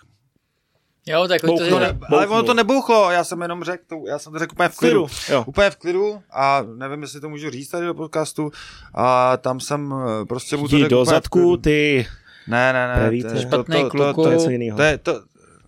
[1.06, 1.98] Jo, tak to je...
[2.08, 4.76] ale ono to nebouchlo, já jsem jenom řekl, to, já jsem to řekl úplně v
[4.76, 5.06] klidu.
[5.28, 5.44] Jo.
[5.46, 8.50] Úplně v klidu a nevím, jestli to můžu říct tady do podcastu
[8.94, 12.06] a tam jsem eh, prostě mu to řekl do zadku, ty...
[12.46, 12.94] Ne, ne, ne.
[12.94, 13.30] Prevíte.
[13.30, 14.06] To, Špatný to, kluku.
[14.06, 14.76] To, to, to, je co jiného.
[14.76, 15.22] To je, to,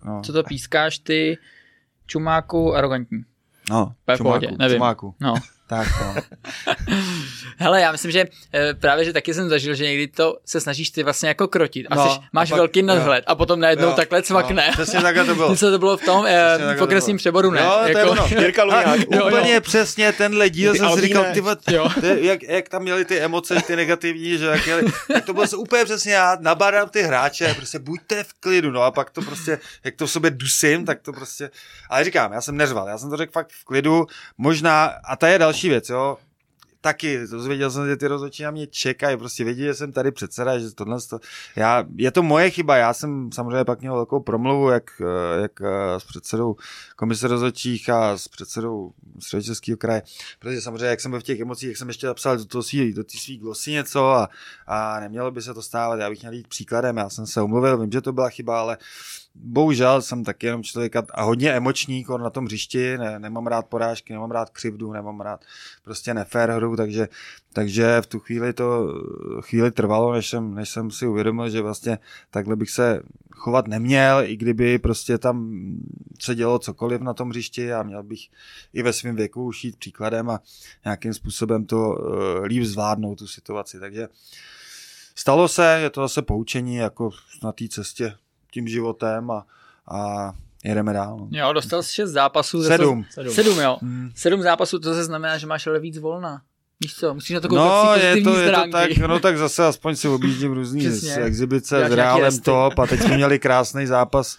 [0.05, 0.21] no.
[0.25, 1.37] Co to pískáš ty,
[2.07, 3.23] čumáku, arrogantní.
[3.69, 5.15] No, čumáku, čumáku.
[5.21, 5.33] No.
[5.77, 6.15] Tak no.
[7.57, 10.89] Hele, já myslím, že e, právě, že taky jsem zažil, že někdy to se snažíš
[10.89, 13.31] ty vlastně jako krotit a no, jsi, máš a pak, velký nadhled jo.
[13.31, 14.67] a potom najednou jo, takhle cvakne.
[14.67, 15.55] No, přesně takhle to bylo.
[15.73, 17.61] To bylo v tom e, pokresním přeboru, ne?
[17.61, 17.91] Jo, jako...
[17.91, 18.27] to je ono.
[18.41, 18.99] Jirka Luňák.
[19.07, 19.61] Úplně jo.
[19.61, 21.25] přesně tenhle díl jsem si říkal,
[22.01, 25.45] ty, jak, jak, tam měli ty emoce, ty negativní, že jak, měli, tak to bylo
[25.57, 29.59] úplně přesně já, nabádám ty hráče, prostě buďte v klidu, no a pak to prostě,
[29.83, 31.49] jak to v sobě dusím, tak to prostě,
[31.89, 34.05] ale říkám, já jsem neřval, já jsem to řekl fakt v klidu,
[34.37, 36.17] možná, a ta je další věc, jo,
[36.83, 40.59] taky, dozvěděl jsem, že ty rozhodčí na mě čekají, prostě vědí, že jsem tady předseda,
[40.59, 41.19] že tohle, to,
[41.55, 45.01] já, je to moje chyba, já jsem samozřejmě pak měl velkou promluvu, jak,
[45.41, 45.61] jak
[45.97, 46.55] s předsedou
[46.95, 50.01] komise rozhodčích a s předsedou středočeského kraje,
[50.39, 52.93] protože samozřejmě, jak jsem byl v těch emocích, jak jsem ještě napsal do, toho svý,
[52.93, 54.29] do té svý glosy něco a,
[54.67, 57.77] a nemělo by se to stávat, já bych měl jít příkladem, já jsem se omluvil,
[57.77, 58.77] vím, že to byla chyba, ale
[59.35, 64.13] bohužel jsem taky jenom člověk a hodně emoční na tom hřišti, ne, nemám rád porážky,
[64.13, 65.45] nemám rád křivdu, nemám rád
[65.83, 67.07] prostě nefér hru, takže,
[67.53, 68.87] takže v tu chvíli to
[69.41, 74.21] chvíli trvalo, než jsem, než jsem si uvědomil, že vlastně takhle bych se chovat neměl,
[74.23, 75.61] i kdyby prostě tam
[76.21, 78.19] se dělo cokoliv na tom hřišti a měl bych
[78.73, 80.39] i ve svém věku už jít příkladem a
[80.85, 83.79] nějakým způsobem to uh, líp zvládnout tu situaci.
[83.79, 84.07] Takže
[85.15, 87.09] stalo se, je to zase poučení jako
[87.43, 88.15] na té cestě
[88.53, 89.45] tím životem a,
[89.91, 90.31] a
[90.63, 91.17] jedeme dál.
[91.17, 91.27] No.
[91.31, 92.63] Jo, dostal jsi šest zápasů.
[92.63, 93.05] Sedm.
[93.09, 93.77] Sedm, sedm jo.
[93.81, 94.11] Hmm.
[94.15, 96.41] Sedm zápasů, to se znamená, že máš ale víc volna.
[96.83, 99.95] Víš co, musíš na to no, je to, je to tak, no tak zase aspoň
[99.95, 100.87] si objíždím různý
[101.21, 104.37] exibice s Reálem top a teď jsme měli krásný zápas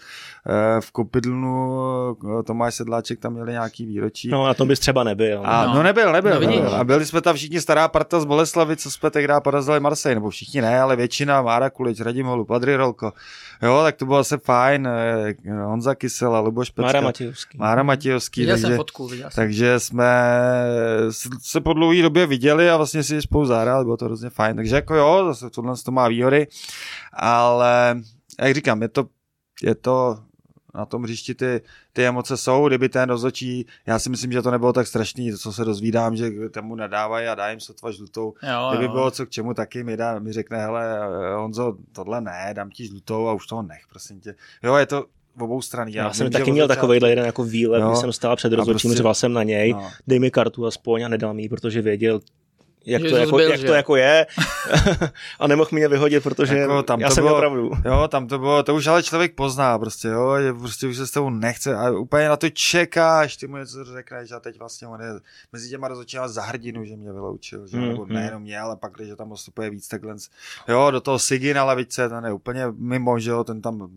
[0.81, 4.29] v Kopidlnu eh, Tomáš Sedláček tam měli nějaký výročí.
[4.29, 5.43] No na tom bys třeba nebyl.
[5.45, 5.75] A, no.
[5.75, 6.35] no nebyl, nebyl.
[6.35, 6.75] No, nebyl.
[6.75, 10.31] A byli jsme tam všichni stará parta z Boleslavy, co jsme tehdy porazili Marseille, nebo
[10.31, 13.13] všichni ne, ale většina, Mára Kulič, Radim Holub, Adri Rolko.
[13.63, 14.87] Jo, tak to bylo asi fajn.
[14.87, 15.35] Eh,
[15.65, 16.87] Honza Kysela, Luboš Pecka.
[16.87, 17.59] Mára Matějovský.
[17.59, 18.41] Mára Matějovský.
[18.41, 19.43] Viděl takže, jsem fotku, viděl jsem.
[19.45, 20.07] Takže jsme
[21.43, 24.57] se po dlouhé době viděli a vlastně si spolu zahráli, bylo to hrozně fajn.
[24.57, 26.47] Takže jako jo, zase tohle to má výhody,
[27.13, 28.01] ale
[28.41, 29.07] jak říkám, je to,
[29.63, 30.19] je to
[30.75, 31.61] na tom hřišti ty,
[31.93, 35.53] ty emoce jsou, kdyby ten rozhodčí, já si myslím, že to nebylo tak strašný, co
[35.53, 38.35] se dozvídám, že tomu nadávají a dá jim sotva žlutou.
[38.43, 38.93] Jo, kdyby jo.
[38.93, 41.01] bylo co k čemu, taky mi, dá, mi řekne, hele
[41.37, 44.35] Honzo, tohle ne, dám ti žlutou a už toho nech, prosím tě.
[44.63, 45.05] Jo, je to,
[45.41, 45.89] obou stran.
[45.89, 48.99] Já, já jsem taky měl takovýhle jeden jako výlet, když jsem stál před rozhodčím, prostě,
[48.99, 49.91] řval jsem na něj, no.
[50.07, 52.21] dej mi kartu aspoň a nedal mi ji, protože věděl,
[52.87, 54.27] jak, to, jako, byl, jak to jako je
[55.41, 57.71] a nemohl mě vyhodit, protože jako, tam já to jsem bylo, opravdu.
[57.85, 61.07] Jo, tam to bylo, to už ale člověk pozná prostě, jo, že prostě už se
[61.07, 64.89] s tebou nechce a úplně na to čekáš, ty mu něco řekneš a teď vlastně
[64.89, 65.09] on je
[65.53, 68.13] mezi těma rozhodčíma za hrdinu, že mě vyloučil, že, mm, nebo mm.
[68.13, 70.17] nejenom mě, ale pak, když tam postupuje víc takhle,
[70.69, 73.91] jo, do toho Sigi na lavice, ten je úplně mimo, že jo, ten tam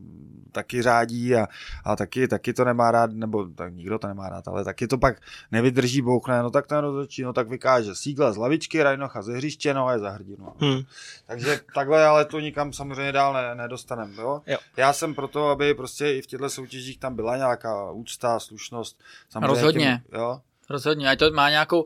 [0.52, 1.48] taky řádí a,
[1.84, 4.98] a taky, taky to nemá rád, nebo tak nikdo to nemá rád, ale taky to
[4.98, 5.22] pak
[5.52, 9.74] nevydrží, bouchne, no tak ten rozhodčí, no tak vykáže sígla z lavičky, Rajnocha ze hřiště,
[9.74, 10.54] no a je za hrdinu.
[10.60, 10.82] Hmm.
[11.26, 14.42] Takže takhle, ale to nikam samozřejmě dál ne, nedostaneme, jo?
[14.48, 14.58] jo?
[14.78, 19.00] Já jsem proto, aby prostě i v těchto soutěžích tam byla nějaká úcta, slušnost.
[19.30, 20.02] Samozřejmě Rozhodně.
[20.10, 20.42] Tím, jo?
[20.70, 21.86] Rozhodně, ať to má nějakou,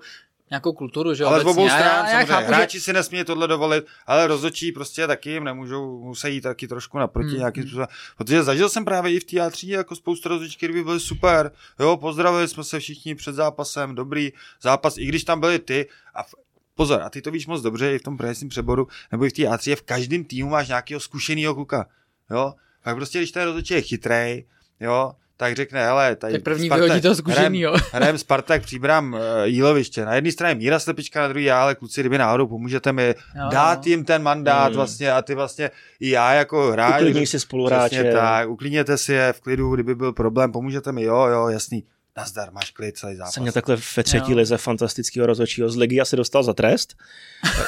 [0.51, 2.83] nějakou kulturu, že Ale z obou stran, já, já chápu, hráči že...
[2.83, 7.29] si nesmí tohle dovolit, ale rozhodčí prostě taky jim nemůžou, musí jít taky trošku naproti
[7.29, 7.37] hmm.
[7.37, 7.87] nějakým způsobem.
[8.17, 11.51] Protože zažil jsem právě i v teatří jako spoustu rozhodčí, které by byly super.
[11.79, 14.31] Jo, pozdravili jsme se všichni před zápasem, dobrý
[14.61, 16.35] zápas, i když tam byli ty a v,
[16.75, 19.33] pozor, a ty to víš moc dobře i v tom profesním přeboru, nebo i v
[19.33, 21.85] té A3, v každém týmu máš nějakého zkušeného kluka.
[22.31, 22.53] Jo?
[22.83, 24.45] Tak prostě, když ten rozhodčí je chytrej,
[24.79, 27.73] jo, tak řekne, hele, tady tak první Spartak, vyhodí toho zkušenýho.
[27.91, 30.05] Hrajem Spartak, příbram uh, Jíloviště.
[30.05, 33.49] Na jedné straně Míra Slepička, na druhé já, ale kluci, kdyby náhodou pomůžete mi jo,
[33.51, 34.75] dát jim ten mandát hmm.
[34.75, 37.01] vlastně a ty vlastně i já jako hráč.
[37.01, 38.11] Uklidní si spoluhráče.
[38.11, 41.83] tak, uklidněte si je v klidu, kdyby byl problém, pomůžete mi, jo, jo, jasný.
[42.17, 43.33] Nazdar, máš klid celý zápas.
[43.33, 44.37] Jsem měl takhle ve třetí jo.
[44.37, 46.95] lize fantastického rozhodčího z Legia se dostal za trest.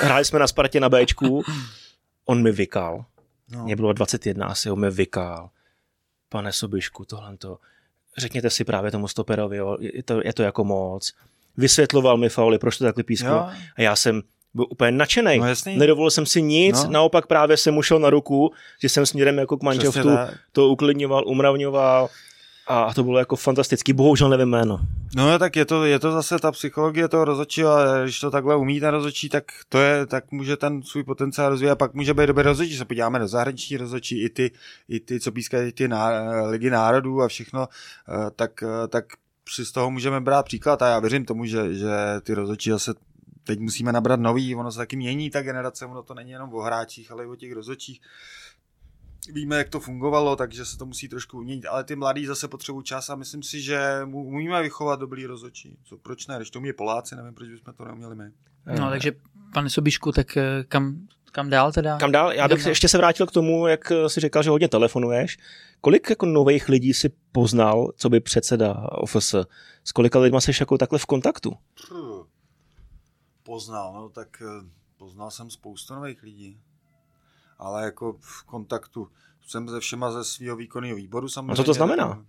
[0.01, 1.43] Hráli jsme na Spartě na Bčku.
[2.25, 3.05] On mi vykal.
[3.51, 3.63] No.
[3.63, 5.49] Mě bylo 21, asi on mi vykal
[6.33, 7.57] pane Sobišku, tohle to,
[8.17, 11.13] řekněte si právě tomu stoperovi, jo, je, to, je to jako moc.
[11.57, 13.37] Vysvětloval mi fauly, proč to takhle písklo.
[13.75, 14.21] A já jsem
[14.53, 15.37] byl úplně nadšený.
[15.37, 15.45] No,
[15.77, 16.89] Nedovolil jsem si nic, no.
[16.89, 20.11] naopak právě jsem mu šel na ruku, že jsem směrem jako k manželstvu
[20.51, 22.09] to uklidňoval, umravňoval
[22.67, 24.79] a to bylo jako fantastický, bohužel nevím jméno.
[25.15, 28.55] No tak je to, je to zase ta psychologie toho rozhodčího a když to takhle
[28.55, 32.13] umí ten rozhodčí, tak to je, tak může ten svůj potenciál rozvíjet a pak může
[32.13, 34.51] být dobrý rozhodčí, se podíváme do zahraniční rozhodčí, i ty,
[34.89, 36.09] i ty co pískají ty ná,
[36.49, 37.67] ligy národů a všechno,
[38.09, 39.05] eh, tak, eh, tak
[39.49, 40.81] si z toho můžeme brát příklad.
[40.81, 41.91] A já věřím tomu, že, že
[42.23, 42.93] ty rozhodčí zase
[43.43, 46.61] teď musíme nabrat nový, ono se taky mění ta generace, ono to není jenom o
[46.61, 48.01] hráčích, ale i o těch rozhodčích
[49.29, 52.83] víme, jak to fungovalo, takže se to musí trošku uměnit, ale ty mladí zase potřebují
[52.83, 55.77] čas a myslím si, že umíme vychovat dobrý rozhodčí.
[55.83, 56.35] Co, proč ne?
[56.35, 58.31] Když to umí Poláci, nevím, proč bychom to neuměli my.
[58.79, 59.11] No, takže
[59.53, 61.97] pane Sobišku, tak eh, kam, kam dál teda?
[61.97, 62.33] Kam dál?
[62.33, 65.37] Já bych ještě se vrátil k tomu, jak eh, si říkal, že hodně telefonuješ.
[65.81, 69.35] Kolik jako nových lidí si poznal, co by předseda OFS?
[69.83, 71.53] S kolika lidma jsi jako takhle v kontaktu?
[73.43, 76.59] Poznal, no tak eh, poznal jsem spoustu nových lidí
[77.59, 79.07] ale jako v kontaktu
[79.47, 81.51] jsem se všema ze svého výkonného výboru samozřejmě.
[81.51, 82.25] A co to znamená?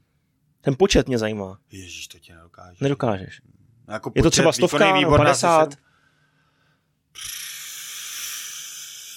[0.61, 1.59] Ten počet mě zajímá.
[1.71, 2.81] Ježíš, to ti nedokážeš.
[2.81, 3.43] Nedokážeš.
[3.89, 5.73] Jako je to třeba stovka, výbor 50?
[5.73, 5.85] Jsem,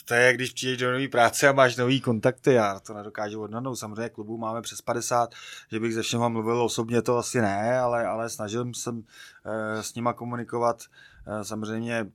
[0.08, 3.76] to je, když přijdeš do nové práce a máš nový kontakty, já to nedokážu odhadnout.
[3.76, 5.36] Samozřejmě klubů máme přes 50,
[5.72, 9.04] že bych se všema mluvil osobně, to asi ne, ale, ale snažil jsem
[9.46, 10.84] e, s nima komunikovat.
[11.28, 12.06] E, samozřejmě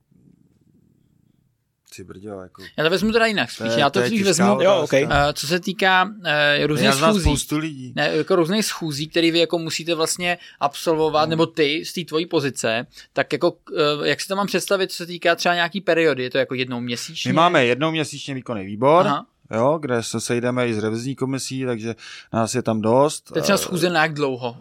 [1.93, 2.63] si brděl, jako...
[2.77, 5.03] Já to vezmu teda jinak spíš, to je, já to, to spíš vezmu, jo, okay.
[5.03, 7.55] uh, co se týká uh, různých já schůzí.
[7.55, 7.93] lidí.
[7.95, 11.29] Ne, jako různých schůzí, které vy jako musíte vlastně absolvovat, hmm.
[11.29, 14.97] nebo ty z té tvojí pozice, tak jako, uh, jak si to mám představit, co
[14.97, 17.29] se týká třeba nějaký periody, je to jako jednou měsíčně?
[17.29, 19.25] My máme jednou měsíčně výkonný výbor, Aha.
[19.51, 21.95] Jo, kde se sejdeme i s revizní komisí, takže
[22.33, 23.31] nás je tam dost.
[23.35, 24.57] Je třeba schůze na jak dlouho?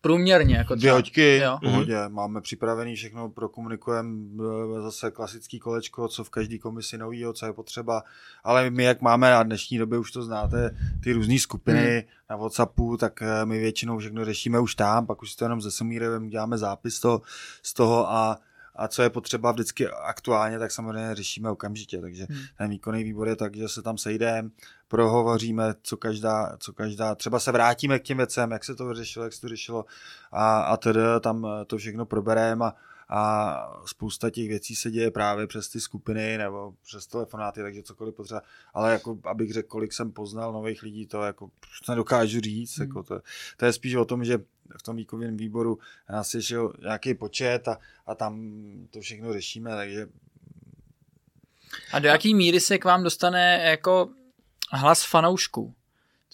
[0.00, 0.56] Průměrně.
[0.56, 1.58] Jako Dvě hoďky, jo.
[1.62, 1.96] pohodě.
[1.96, 2.12] Mm-hmm.
[2.12, 4.18] Máme připravený všechno, prokomunikujeme
[4.78, 8.02] eh, zase klasický kolečko, co v každé komisi novýho, co je potřeba.
[8.44, 12.12] Ale my, jak máme na dnešní době, už to znáte, ty různé skupiny mm.
[12.30, 15.70] na Whatsappu, tak eh, my většinou všechno řešíme už tam, pak už to jenom ze
[15.70, 17.22] Semírem děláme zápis to,
[17.62, 18.38] z toho a
[18.76, 22.00] a co je potřeba vždycky aktuálně, tak samozřejmě řešíme okamžitě.
[22.00, 22.40] Takže hmm.
[22.58, 24.50] ten výkonný výbor je tak, že se tam sejdeme,
[24.90, 29.24] prohovoříme, co každá, co každá, třeba se vrátíme k těm věcem, jak se to vyřešilo,
[29.24, 29.84] jak se to řešilo
[30.32, 32.74] a, a tedy tam to všechno probereme a,
[33.08, 38.14] a spousta těch věcí se děje právě přes ty skupiny nebo přes telefonáty, takže cokoliv
[38.14, 38.42] potřeba,
[38.74, 41.50] ale jako abych řekl, kolik jsem poznal nových lidí, to jako
[41.88, 42.88] nedokážu říct, hmm.
[42.88, 43.20] jako to,
[43.56, 44.38] to je spíš o tom, že
[44.78, 45.78] v tom výkovém výboru
[46.08, 46.40] nás je
[46.80, 48.52] nějaký počet a, a tam
[48.90, 50.08] to všechno řešíme, takže
[51.92, 54.08] a do jaký míry se k vám dostane jako
[54.78, 55.74] hlas fanoušků?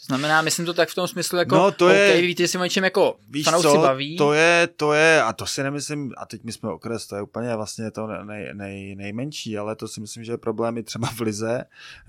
[0.01, 2.59] To znamená, myslím to tak v tom smyslu, jako, no, to je, okay, víte, si
[2.59, 4.17] o něčem jako víš fanoušci co, baví.
[4.17, 7.23] To je, to je, a to si nemyslím, a teď my jsme okres, to je
[7.23, 11.21] úplně vlastně to nej, nej, nejmenší, ale to si myslím, že je problémy třeba v
[11.21, 11.65] Lize,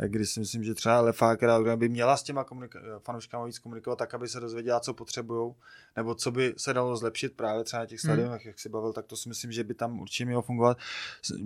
[0.07, 4.13] kdy si myslím, že třeba Lefákera by měla s těma komunika- fanouškama víc komunikovat tak,
[4.13, 5.53] aby se dozvěděla, co potřebují,
[5.97, 8.47] nebo co by se dalo zlepšit právě třeba na těch stadionech, hmm.
[8.49, 10.77] jak si bavil, tak to si myslím, že by tam určitě mělo fungovat.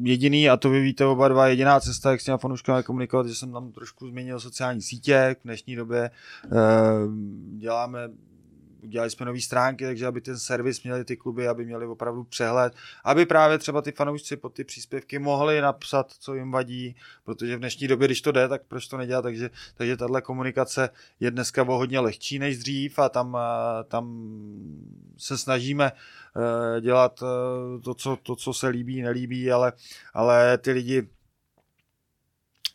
[0.04, 3.36] Jediný, a to vy víte oba dva, jediná cesta, jak s těma fanouškama komunikovat, že
[3.36, 6.12] jsem tam trošku změnil sociální sítě v dnešní době,
[6.46, 7.08] Eh,
[7.58, 8.10] děláme
[8.84, 12.74] udělali jsme nové stránky, takže aby ten servis měli ty kluby, aby měli opravdu přehled,
[13.04, 17.60] aby právě třeba ty fanoušci pod ty příspěvky mohli napsat, co jim vadí, protože v
[17.60, 21.64] dnešní době, když to jde, tak proč to nedělat, takže, takže tahle komunikace je dneska
[21.64, 23.38] o hodně lehčí než dřív a tam,
[23.88, 24.32] tam
[25.18, 27.24] se snažíme eh, dělat
[27.84, 29.74] to co, to, co se líbí, nelíbí, ale,
[30.14, 31.08] ale ty lidi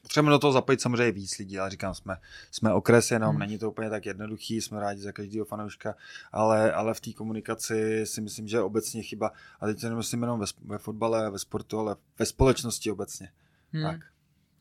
[0.07, 2.16] Potřebujeme do toho zapojit samozřejmě víc lidí, ale říkám, jsme,
[2.50, 3.38] jsme okres jenom, hmm.
[3.38, 5.94] není to úplně tak jednoduchý, jsme rádi za každého fanouška,
[6.32, 9.32] ale, ale v té komunikaci si myslím, že je obecně chyba.
[9.61, 13.28] A teď to nemyslím jenom ve, ve fotbale, ve sportu, ale ve společnosti obecně.
[13.72, 13.82] Hmm.
[13.82, 14.00] Tak.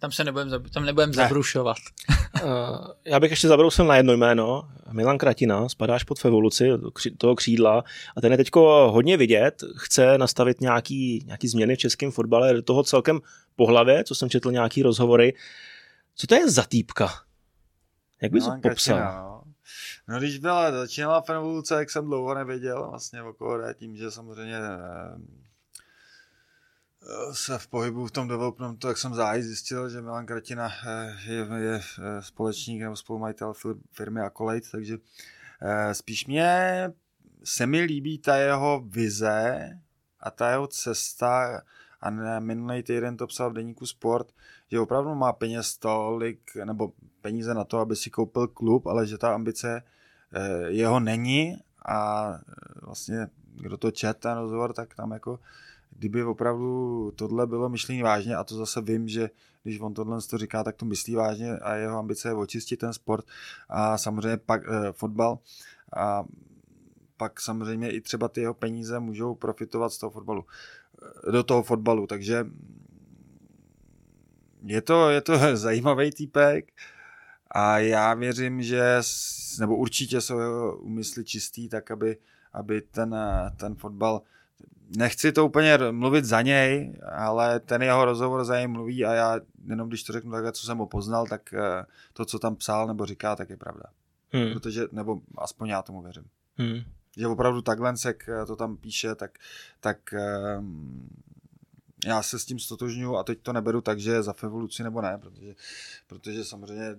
[0.06, 1.16] Tam se nebudem, tam nebudem ne.
[1.16, 1.78] zabrušovat.
[2.44, 2.50] uh,
[3.06, 4.70] já bych ještě zabrousil na jedno jméno.
[4.92, 6.70] Milan Kratina, spadáš pod evoluci
[7.18, 7.84] toho křídla
[8.18, 8.50] a ten je teď
[8.88, 13.20] hodně vidět, chce nastavit nějaký, nějaký změny v českém fotbale, do toho celkem
[13.56, 15.34] po hlavě, co jsem četl nějaký rozhovory.
[16.16, 17.10] Co to je za týpka?
[18.22, 18.98] Jak bys to popsal?
[18.98, 19.44] Kratina, no.
[20.08, 25.18] No když byla, začínala evoluce, jak jsem dlouho nevěděl vlastně okolo tím, že samozřejmě eh,
[27.32, 31.48] se v pohybu v tom developmentu, jak jsem zájí zjistil, že Milan Kratina eh, je,
[31.58, 33.54] je eh, společník nebo spolumajitel
[33.92, 34.98] firmy Accolade, takže
[35.62, 36.50] eh, spíš mě
[37.44, 39.70] se mi líbí ta jeho vize
[40.20, 41.62] a ta jeho cesta
[42.02, 44.32] a minulý týden to psal v deníku Sport,
[44.72, 46.92] že opravdu má peněz tolik, nebo
[47.22, 49.84] peníze na to, aby si koupil klub, ale že ta ambice
[50.68, 52.30] jeho není a
[52.82, 55.40] vlastně kdo to čet ten rozhovor, tak tam jako
[55.96, 59.30] kdyby opravdu tohle bylo myšlení vážně, a to zase vím, že
[59.64, 62.94] když on tohle to říká, tak to myslí vážně a jeho ambice je očistit ten
[62.94, 63.26] sport
[63.70, 65.40] a samozřejmě pak eh, fotbal.
[65.98, 66.24] A
[67.18, 70.46] pak samozřejmě i třeba ty jeho peníze můžou profitovat z toho fotbalu,
[71.28, 72.46] eh, do toho fotbalu, takže
[74.64, 76.72] je to, je to zajímavý týpek
[77.52, 79.02] a já věřím, že,
[79.60, 82.18] nebo určitě jsou jeho úmysly čistý, tak aby,
[82.54, 84.22] aby ten, eh, ten fotbal
[84.98, 89.40] nechci to úplně mluvit za něj, ale ten jeho rozhovor za něj mluví a já
[89.68, 92.88] jenom když to řeknu takhle, co jsem ho poznal, tak eh, to, co tam psal
[92.88, 93.84] nebo říká, tak je pravda.
[94.30, 94.54] Hmm.
[94.54, 96.26] Protože, nebo aspoň já tomu věřím.
[96.56, 96.82] Hmm.
[97.18, 99.38] Že opravdu takhle, jak eh, to tam píše, tak,
[99.80, 99.98] tak
[100.58, 101.10] um,
[102.06, 105.18] já se s tím stotožňuji a teď to neberu tak, že za evoluci nebo ne,
[105.18, 105.56] protože,
[106.08, 106.96] protože samozřejmě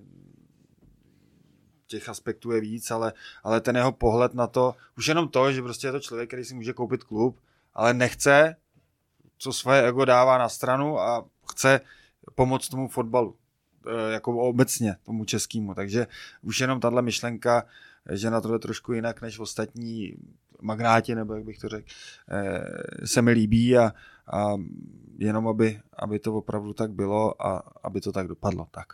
[1.87, 3.13] těch aspektů je víc, ale,
[3.43, 6.45] ale ten jeho pohled na to, už jenom to, že prostě je to člověk, který
[6.45, 7.41] si může koupit klub,
[7.77, 8.57] ale nechce,
[9.39, 11.81] co svoje ego dává na stranu a chce
[12.35, 13.37] pomoct tomu fotbalu,
[13.87, 15.75] e, jako obecně tomu českému.
[15.75, 16.07] Takže
[16.43, 17.67] už jenom tahle myšlenka,
[18.11, 20.15] že na to je trošku jinak než ostatní,
[20.61, 21.89] magnáti, nebo jak bych to řekl,
[22.31, 23.93] eh, se mi líbí a,
[24.33, 24.55] a
[25.19, 28.67] jenom aby, aby to opravdu tak bylo a aby to tak dopadlo.
[28.71, 28.87] Tak.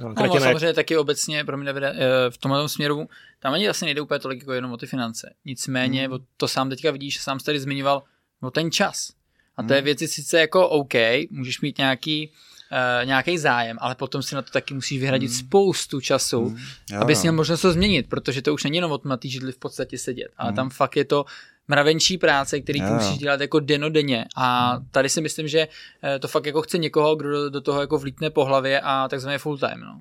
[0.00, 3.08] No, no, samozřejmě taky obecně, pro mě eh, v tomhle směru,
[3.40, 5.34] tam ani asi nejde úplně tolik jako jenom o ty finance.
[5.44, 6.18] Nicméně, hmm.
[6.36, 8.02] to sám teďka vidíš, sám jsi tady zmiňoval,
[8.42, 9.12] o ten čas.
[9.56, 9.84] A to je hmm.
[9.84, 10.94] věci sice jako OK,
[11.30, 12.30] můžeš mít nějaký
[12.72, 15.38] uh, nějaký zájem, ale potom si na to taky musíš vyhradit hmm.
[15.38, 16.58] spoustu času, hmm.
[16.90, 19.58] jo, abys měl možnost to změnit, protože to už není jenom o tom židli v
[19.58, 20.56] podstatě sedět, ale hmm.
[20.56, 21.24] tam fakt je to
[21.68, 24.86] mravenčí práce, který ty musíš dělat jako denodenně a hmm.
[24.90, 25.68] tady si myslím, že
[26.02, 29.38] eh, to fakt jako chce někoho, kdo do toho jako vlítne po hlavě a takzvaně
[29.38, 30.00] full time, no.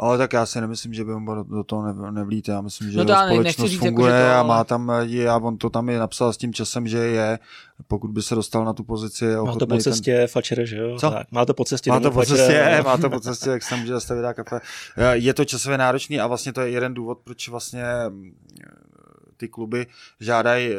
[0.00, 2.52] Ale tak já si nemyslím, že by on do toho nevlíte.
[2.52, 4.40] Já myslím, že no společnost říct, funguje jako, to, ale...
[4.40, 7.38] a má tam lidi a on to tam je napsal s tím časem, že je,
[7.88, 9.24] pokud by se dostal na tu pozici.
[9.24, 10.28] Je má to po cestě ten...
[10.28, 10.96] fačere, že jo?
[10.98, 11.10] Co?
[11.10, 11.90] Tak, má to po cestě.
[11.90, 14.60] Má to po cestě, má to po cestě, jak se může zastavit dá kafe.
[15.12, 17.84] Je to časově náročný a vlastně to je jeden důvod, proč vlastně
[19.36, 19.86] ty kluby
[20.20, 20.70] žádají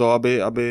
[0.00, 0.66] to, aby, aby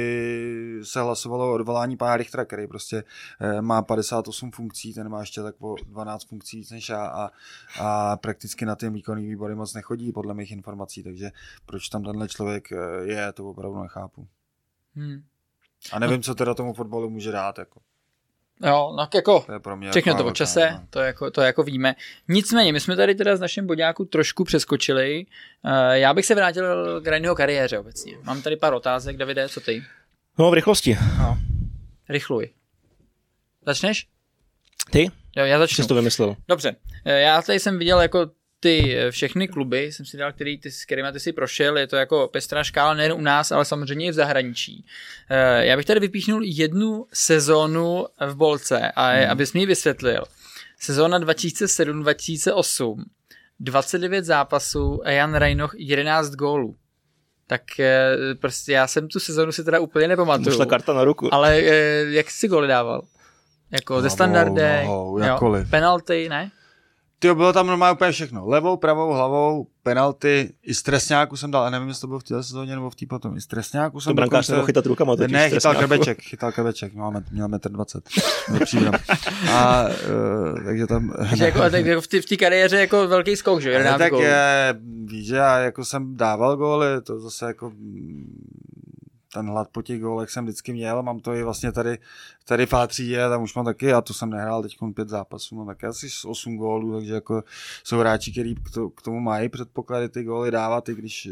[0.84, 3.04] se hlasovalo o odvolání pana Richtera, který prostě
[3.40, 7.32] eh, má 58 funkcí, ten má ještě tak po 12 funkcí víc než já a,
[7.80, 11.32] a prakticky na ty výkonný výbory moc nechodí, podle mých informací, takže
[11.66, 14.28] proč tam tenhle člověk eh, je, to opravdu nechápu.
[14.96, 15.24] Hmm.
[15.92, 17.58] A nevím, co teda tomu fotbalu může dát.
[17.60, 17.82] Jako.
[18.66, 20.84] Jo, no jako to je pro mě všechno to o čase, no.
[20.90, 21.96] to jako, to jako víme.
[22.28, 25.26] Nicméně, my jsme tady teda s naším boďáku trošku přeskočili.
[25.66, 28.18] Uh, já bych se vrátil k Rainyho kariéře obecně.
[28.24, 29.84] Mám tady pár otázek, Davide, co ty?
[30.38, 30.98] No, v rychlosti.
[31.20, 31.38] No.
[32.10, 32.50] Rychluj.
[33.66, 34.08] Začneš?
[34.92, 35.12] Ty?
[35.36, 35.84] Jo, já začnu.
[35.84, 36.36] Jsi to vymyslel.
[36.48, 36.76] Dobře.
[37.06, 40.72] Eh, já tady jsem viděl jako ty eh, všechny kluby, jsem si dal, který ty,
[40.72, 44.06] s kterými ty si prošel, je to jako pestrá škála nejen u nás, ale samozřejmě
[44.06, 44.86] i v zahraničí.
[45.30, 49.32] Eh, já bych tady vypíchnul jednu sezónu v Bolce, a hmm.
[49.32, 50.24] abys mi ji vysvětlil.
[50.80, 53.04] Sezóna 2007-2008,
[53.60, 56.76] 29 zápasů a Jan Rajnoch 11 gólů.
[57.48, 60.60] Tak eh, prostě já jsem tu sezónu si teda úplně nepamatuju.
[60.60, 61.34] Už karta na ruku.
[61.34, 61.62] Ale
[62.10, 63.02] jak jsi góly dával?
[63.72, 65.40] Jako no, ze standardek, no, jo,
[65.70, 66.52] penalty, ne?
[67.20, 68.48] Ty bylo tam normálně úplně všechno.
[68.48, 72.44] Levou, pravou, hlavou, penalty, i stresňáku jsem dal, a nevím, jestli to bylo v téhle
[72.44, 73.38] sezóně nebo v té potom.
[73.38, 75.16] I stresňáku jsem to brankář se chytat rukama.
[75.16, 78.10] Totiž ne, chytal krebeček, chytal krebeček, měl, měl metr 20.
[79.52, 81.14] a uh, takže tam...
[81.30, 83.84] Takže jako, tak jako v té kariéře jako velký skok, že?
[83.84, 87.72] Ne, tak je, víš, že já jako jsem dával góly, to zase jako
[89.34, 91.98] ten hlad po těch gólech jsem vždycky měl, mám to i vlastně tady,
[92.46, 95.68] tady v A3, tam už mám taky, já to jsem nehrál teď pět zápasů, mám
[95.68, 97.44] taky asi 8 gólů, takže jako
[97.84, 98.56] jsou hráči, kteří
[98.96, 101.32] k tomu mají předpoklady ty góly dávat, i když eh,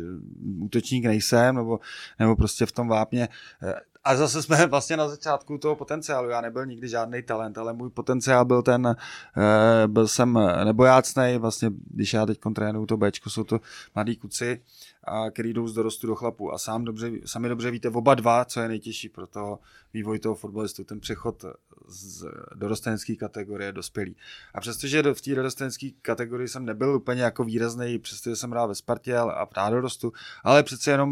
[0.60, 1.80] útočník nejsem, nebo,
[2.20, 3.30] nebo prostě v tom vápně.
[3.64, 3.74] Eh,
[4.04, 6.30] a zase jsme vlastně na začátku toho potenciálu.
[6.30, 8.96] Já nebyl nikdy žádný talent, ale můj potenciál byl ten,
[9.38, 13.60] eh, byl jsem nebojácnej, vlastně když já teď trénuju to Bčko, jsou to
[13.96, 14.62] mladí kuci,
[15.08, 16.54] a který jdou z dorostu do chlapu.
[16.54, 19.60] A sám dobře, sami dobře víte oba dva, co je nejtěžší pro toho
[19.94, 21.46] vývoj toho fotbalistu, ten přechod
[21.88, 24.16] z dorostenecké kategorie dospělý.
[24.54, 28.76] A přestože v té dorostenecké kategorii jsem nebyl úplně jako výrazný, přestože jsem hrál ve
[28.76, 31.10] Spartě a v nádorostu, ale přece jenom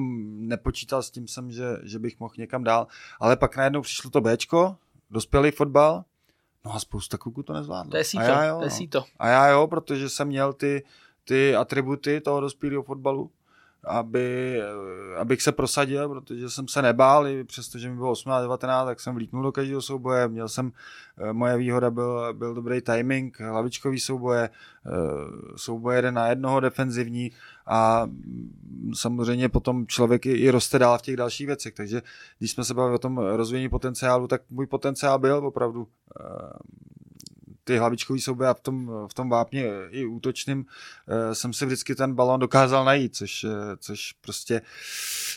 [0.47, 2.87] nepočítal s tím jsem, že, že bych mohl někam dál.
[3.19, 4.77] Ale pak najednou přišlo to Bčko,
[5.11, 6.03] dospělý fotbal,
[6.65, 7.91] no a spousta kluků to nezvládlo.
[7.91, 8.75] To je síto, a já jo, to je no.
[8.75, 9.03] síto.
[9.19, 10.83] A já jo, protože jsem měl ty,
[11.23, 13.31] ty atributy toho dospělého fotbalu,
[13.85, 14.61] aby,
[15.17, 19.15] abych se prosadil, protože jsem se nebál, i přestože mi bylo 18, 19, tak jsem
[19.15, 20.71] vlítnul do každého souboje, měl jsem,
[21.17, 24.49] eh, moje výhoda byl, byl dobrý timing, hlavičkový souboje,
[24.85, 24.91] eh,
[25.55, 27.31] souboje jeden na jednoho defenzivní
[27.67, 28.07] a
[28.93, 32.01] samozřejmě potom člověk i, i roste dál v těch dalších věcech, takže
[32.39, 35.87] když jsme se bavili o tom rozvíjení potenciálu, tak můj potenciál byl opravdu
[36.19, 36.23] eh,
[37.65, 40.65] ty hlavičkový souboje a v tom, v tom vápně i útočným
[41.07, 44.61] eh, jsem si vždycky ten balon dokázal najít, což, eh, což prostě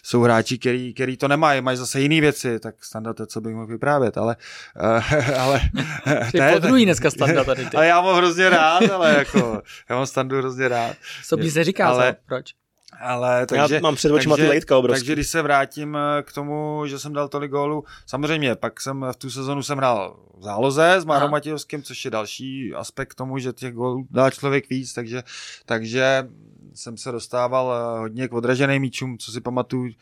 [0.02, 3.66] jsou hráči, který, který to nemají, mají zase jiné věci, tak standard co bych mohl
[3.66, 4.36] vyprávět, ale...
[4.76, 5.60] Eh, ale
[6.34, 7.64] ne, po druhý dneska standard tady.
[7.74, 10.96] Ale já mám hrozně rád, ale jako, já mám standu hrozně rád.
[11.24, 12.54] Co bys neříkal, ale, proč?
[13.00, 15.00] Ale takže, Já mám před očima takže, ty lejtka obrovský.
[15.00, 19.06] Takže když se vrátím eh, k tomu, že jsem dal tolik gólů, samozřejmě pak jsem
[19.12, 23.14] v tu sezonu jsem hrál v záloze s Márou Matějovským, což je další aspekt k
[23.14, 25.22] tomu, že těch gólů dá člověk víc, takže,
[25.66, 26.28] takže
[26.74, 29.92] jsem se dostával eh, hodně k odraženým míčům, co si pamatuju,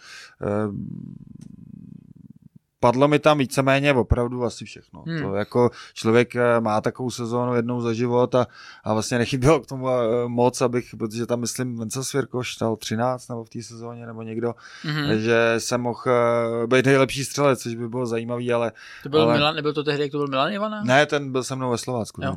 [2.86, 5.02] eh, padlo mi tam víceméně opravdu asi všechno.
[5.06, 5.22] Hmm.
[5.22, 8.46] To jako člověk eh, má takovou sezónu jednou za život a,
[8.84, 13.28] a vlastně nechybělo k tomu eh, moc, abych, protože tam myslím Vence Svěrkoš dal 13
[13.28, 15.18] nebo v té sezóně nebo někdo, hmm.
[15.18, 18.72] že jsem mohl eh, být nejlepší střelec, což by bylo zajímavý, ale...
[19.02, 19.34] To byl ale...
[19.34, 20.82] Milan, nebyl to tehdy, jak to byl Milan Ivana?
[20.82, 22.20] Ne, ten byl se mnou ve Slovácku.
[22.20, 22.36] Ne,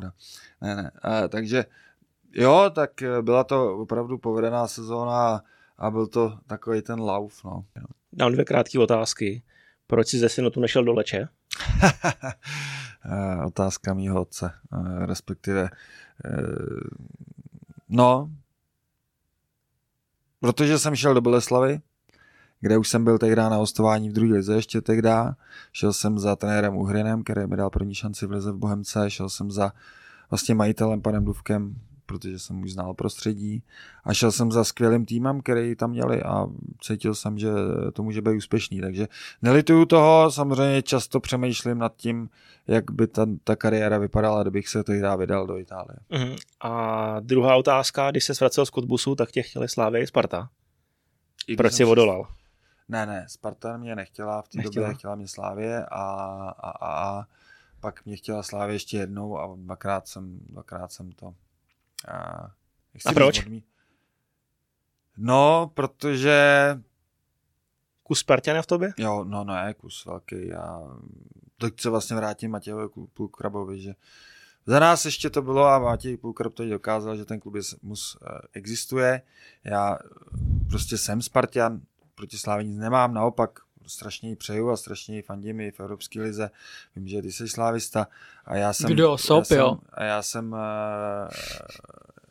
[0.62, 0.90] ne.
[1.02, 1.64] A, takže
[2.32, 2.90] jo, tak
[3.20, 5.40] byla to opravdu povedená sezóna
[5.78, 7.64] a byl to takový ten lauf, no.
[8.12, 9.42] Dám dvě krátké otázky.
[9.90, 11.28] Proč jsi ze synotu nešel do Leče?
[13.04, 15.70] Eh, otázka mýho otce, eh, respektive
[16.24, 16.30] eh,
[17.88, 18.30] no,
[20.40, 21.80] protože jsem šel do Boleslavy,
[22.60, 25.08] kde už jsem byl tehdy na hostování v druhé lize ještě tehdy.
[25.72, 29.10] Šel jsem za trenérem Uhrinem, který mi dal první šanci v lize v Bohemce.
[29.10, 29.72] Šel jsem za
[30.30, 31.74] vlastně majitelem panem Duvkem,
[32.10, 33.62] protože jsem už znal prostředí.
[34.04, 36.46] A šel jsem za skvělým týmem, který tam měli a
[36.80, 37.48] cítil jsem, že
[37.92, 38.80] to může být úspěšný.
[38.80, 39.08] Takže
[39.42, 42.28] nelituju toho, samozřejmě často přemýšlím nad tím,
[42.66, 45.98] jak by ta, ta kariéra vypadala, kdybych se tehdy vydal do Itálie.
[46.10, 46.36] Uh-huh.
[46.60, 50.48] A druhá otázka, když se vracel z Kotbusu, tak tě chtěli Slávy Sparta.
[51.46, 52.28] I Proč jsi odolal?
[52.88, 56.02] Ne, ne, Sparta mě nechtěla, v té době nechtěla mě Slávě a,
[56.58, 57.26] a, a, a
[57.80, 61.34] pak mě chtěla Slávě ještě jednou a dvakrát jsem, dvakrát jsem to...
[62.08, 62.50] A,
[63.06, 63.38] a proč?
[63.38, 63.64] Odmí...
[65.16, 66.78] No, protože...
[68.02, 68.92] Kus Spartana v tobě?
[68.98, 70.48] Jo, no, no, je kus velký.
[70.48, 70.80] Já
[71.58, 73.94] teď se vlastně vrátím Matějovi Půlkrabovi, že
[74.66, 79.22] za nás ještě to bylo a Matěj Půlkrab to dokázal, že ten klubismus eh, existuje.
[79.64, 79.98] Já
[80.68, 81.80] prostě jsem Spartan,
[82.14, 83.60] proti Slávě nic nemám, naopak
[83.90, 86.50] strašně jí přeju a strašně jí fandím i v Evropské lize.
[86.96, 88.06] Vím, že ty jsi slávista
[88.44, 88.90] a já jsem...
[88.90, 89.18] Kdo?
[89.18, 89.68] Sop, já jo?
[89.68, 90.52] Jsem, a já jsem...
[90.52, 90.58] Uh,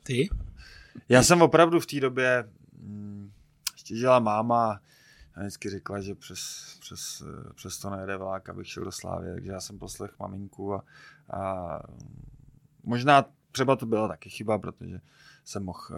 [0.03, 0.29] ty?
[1.09, 3.31] Já jsem opravdu v té době hm,
[3.73, 4.81] ještě žila máma
[5.35, 7.23] a vždycky řekla, že přes, přes,
[7.55, 10.83] přes to nejde vlák, abych šel do Slávy, takže já jsem poslech maminku a,
[11.33, 11.79] a
[12.83, 15.01] možná třeba to byla taky chyba, protože
[15.43, 15.97] jsem mohl uh,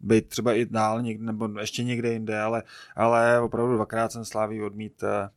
[0.00, 2.62] být třeba i dál někde, nebo ještě někde jinde, ale,
[2.96, 5.02] ale opravdu dvakrát jsem Sláví odmít.
[5.02, 5.30] Eh,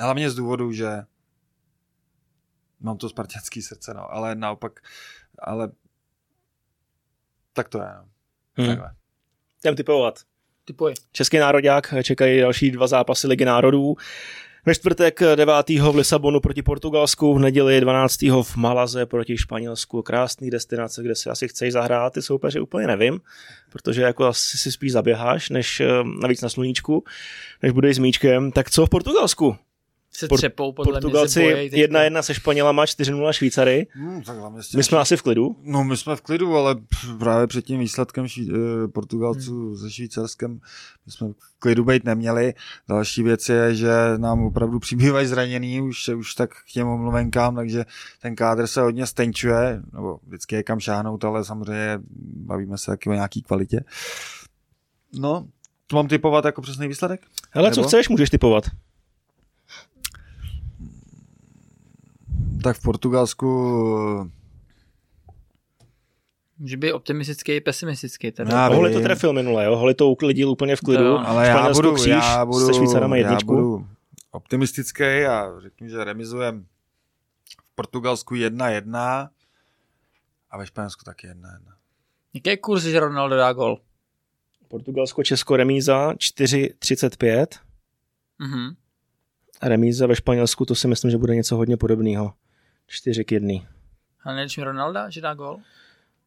[0.00, 1.02] hlavně z důvodu, že
[2.80, 4.80] mám to spartianský srdce, no, ale naopak,
[5.38, 5.72] ale
[7.52, 8.08] tak to je, no.
[8.56, 8.66] Hmm.
[8.68, 8.94] Takhle.
[9.64, 10.18] Jdem typovat.
[10.64, 10.94] Typuj.
[11.12, 13.96] Český národák čekají další dva zápasy Ligy národů.
[14.66, 15.68] Ve čtvrtek 9.
[15.68, 18.22] v Lisabonu proti Portugalsku, v neděli 12.
[18.22, 20.02] v Malaze proti Španělsku.
[20.02, 23.20] Krásný destinace, kde si asi chceš zahrát ty soupeře, úplně nevím,
[23.72, 25.86] protože jako asi si spíš zaběháš, než eh,
[26.22, 27.04] navíc na sluníčku,
[27.62, 28.52] než budeš s míčkem.
[28.52, 29.56] Tak co v Portugalsku?
[30.12, 33.86] Se Por- třepou, podle Portugalci mě se 1-1 se Španělama, 4-0 Švýcary.
[33.90, 34.36] Hmm, tak
[34.76, 35.56] my jsme asi v klidu.
[35.62, 36.76] No my jsme v klidu, ale
[37.18, 39.78] právě před tím výsledkem šví, eh, Portugalců hmm.
[39.78, 40.60] se Švýcarskem
[41.06, 42.54] my jsme v klidu být neměli.
[42.88, 47.84] Další věc je, že nám opravdu přibývají zranění, už, už tak k těm omluvenkám, takže
[48.22, 51.98] ten kádr se hodně stenčuje, nebo vždycky je kam šáhnout, ale samozřejmě
[52.36, 53.84] bavíme se taky o nějaký kvalitě.
[55.12, 55.46] No,
[55.86, 57.20] to mám typovat jako přesný výsledek?
[57.50, 57.82] Hele, Nebo?
[57.82, 58.64] co chceš, můžeš typovat.
[62.62, 64.30] Tak v Portugalsku
[66.58, 68.32] Může být optimistický i pesimistický.
[68.32, 68.50] Teda.
[68.50, 69.76] Já Holi to trefil minule, jo?
[69.76, 71.04] Holi to uklidil úplně v klidu.
[71.04, 73.52] No, ale já budu, kříž já budu, se Švýcarama jedničku.
[73.52, 73.86] Já budu
[74.30, 76.66] optimistický a řeknu, že remizujem
[77.64, 79.28] v Portugalsku 1-1
[80.50, 81.34] a ve Španělsku taky 1-1.
[82.34, 83.78] Jaký je kurz, že Ronaldo dá gol?
[84.68, 87.46] Portugalsko, Česko remíza 4-35.
[88.38, 88.76] Mhm
[89.62, 92.32] remíza ve Španělsku, to si myslím, že bude něco hodně podobného.
[92.92, 93.54] 4 k 1.
[94.24, 95.60] A nevíš mi Ronalda, že dá gol?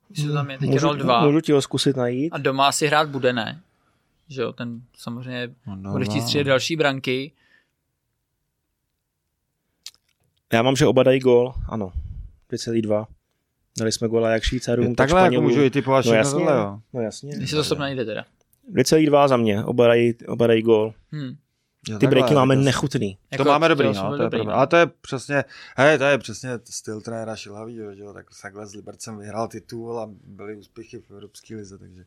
[0.10, 1.26] Myslím, tam je teď můžu, rol 2.
[1.26, 2.34] Můžu ti ho zkusit najít.
[2.34, 3.62] A doma si hrát bude, ne?
[4.30, 7.32] Že jo, ten samozřejmě no, bude chtít střílet další branky.
[10.54, 11.92] Já mám, že oba dají gol, ano.
[12.52, 13.06] 2,2.
[13.80, 16.80] Dali jsme gola jak Švýcarům, Takhle tak jako můžu i typovat no jasně, tohle, jo.
[16.94, 17.36] No jasně.
[17.36, 18.26] Když se to stop najde teda.
[18.74, 20.94] 2,2 za mě, oba dají, oba dají gol.
[21.12, 21.36] Hmm.
[21.90, 23.18] Jo, ty breaky máme nechutný.
[23.32, 24.48] Jako, to máme dobrý, no, to je dobrý.
[24.48, 25.44] Ale to je přesně,
[25.78, 30.00] hej, to je přesně styl trenéra Šilhavý, že jo, tak takhle s Libercem vyhrál titul
[30.00, 32.04] a byly úspěchy v Evropské lize, takže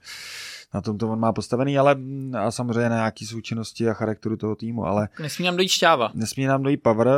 [0.74, 1.96] na tom to on má postavený, ale
[2.38, 5.08] a samozřejmě na nějaký součinnosti a charakteru toho týmu, ale...
[5.20, 6.10] Nesmí nám dojít šťáva.
[6.14, 7.08] Nesmí nám dojít power.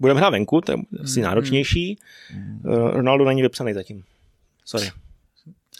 [0.00, 1.98] Budeme hrát venku, to je asi mm, náročnější.
[2.34, 2.62] Mm.
[2.92, 4.04] Ronaldo není vypsaný zatím.
[4.64, 4.90] Sorry.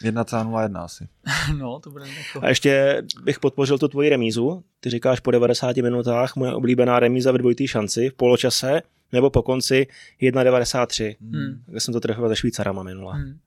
[0.02, 1.08] 1,01 asi.
[1.58, 2.46] no, to bude jako...
[2.46, 4.64] A ještě bych podpořil tu tvoji remízu.
[4.80, 8.82] Ty říkáš po 90 minutách, moje oblíbená remíza ve dvojitý šanci v poločase
[9.12, 9.86] nebo po konci
[10.22, 11.16] 1,93.
[11.20, 11.62] Hmm.
[11.68, 13.14] Já jsem to trefil ze Švýcarama minule.
[13.14, 13.38] Hmm.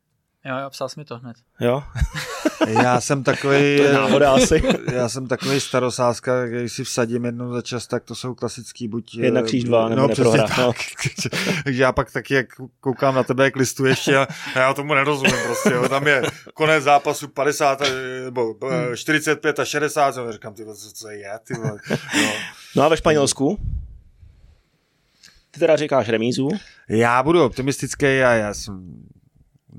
[0.46, 1.38] Jo, jo, psal jsi mi to hned.
[1.60, 1.84] Jo?
[2.68, 3.78] já jsem takový.
[3.78, 4.64] to je náhoda asi.
[4.94, 9.16] já jsem takový starosáska, když si vsadím jednou za čas, tak to jsou klasický buď...
[9.16, 10.48] Jedna kříž dva, nebo no, neprohra.
[10.48, 10.58] Tak.
[10.58, 10.74] No.
[11.64, 12.48] Takže já pak taky, jak
[12.80, 15.74] koukám na tebe, jak listuješ a já tomu nerozumím prostě.
[15.74, 15.90] Jo.
[15.90, 16.22] Tam je
[16.54, 17.82] konec zápasu 50,
[18.24, 18.56] nebo
[18.96, 19.62] 45 hmm.
[19.62, 21.78] a 60, a říkám, ty co, co je, ty no.
[22.76, 23.60] no a ve Španělsku?
[25.52, 26.50] Ty teda říkáš remízu?
[26.90, 29.04] Já budu optimistický a já jsem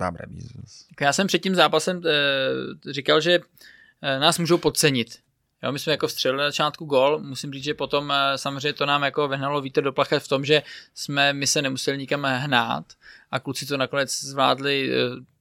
[0.00, 0.58] dám remízu.
[1.00, 3.40] Já jsem před tím zápasem e, říkal, že
[4.02, 5.18] eh, nás můžou podcenit.
[5.62, 8.86] Jo, my jsme jako vstřelili na začátku gol, musím říct, že potom eh, samozřejmě to
[8.86, 10.62] nám jako vyhnalo vítr do plachet v tom, že
[10.94, 12.84] jsme, my se nemuseli nikam hnát
[13.30, 14.96] a kluci to nakonec zvládli eh,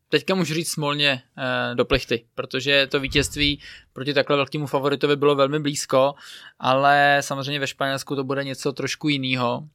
[0.10, 3.61] teďka můžu říct smolně eh, do plichty, protože to vítězství
[3.94, 6.14] proti takhle velkému favoritovi bylo velmi blízko,
[6.60, 9.68] ale samozřejmě ve Španělsku to bude něco trošku jiného.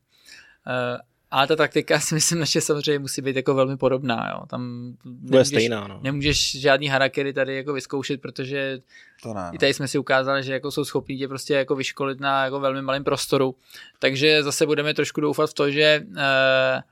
[1.34, 4.28] Ale ta taktika si myslím, že samozřejmě musí být jako velmi podobná.
[4.32, 4.46] Jo.
[4.46, 5.86] Tam Bude stejná.
[5.88, 6.00] No.
[6.02, 8.78] nemůžeš žádný harakery tady jako vyzkoušet, protože
[9.22, 9.40] To ne.
[9.40, 9.58] i No.
[9.58, 12.82] tady jsme si ukázali, že jako jsou schopní tě prostě jako vyškolit na jako velmi
[12.82, 13.54] malém prostoru.
[13.98, 16.82] Takže zase budeme trošku doufat v to, že eh,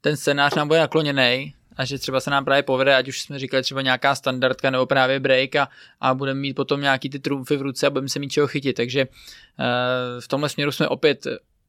[0.00, 3.38] ten scénář nám bude nakloněný a že třeba se nám právě povede, ať už jsme
[3.38, 5.68] říkali třeba nějaká standardka nebo právě break a,
[6.00, 8.76] a budeme mít potom nějaký ty trumfy v ruce a budeme se mít čeho chytit.
[8.76, 11.26] Takže eh, v tomhle směru jsme opět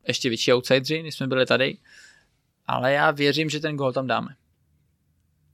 [0.07, 1.77] ještě větší outsideri, než jsme byli tady.
[2.69, 4.35] Ale já věřím, že ten gol tam dáme.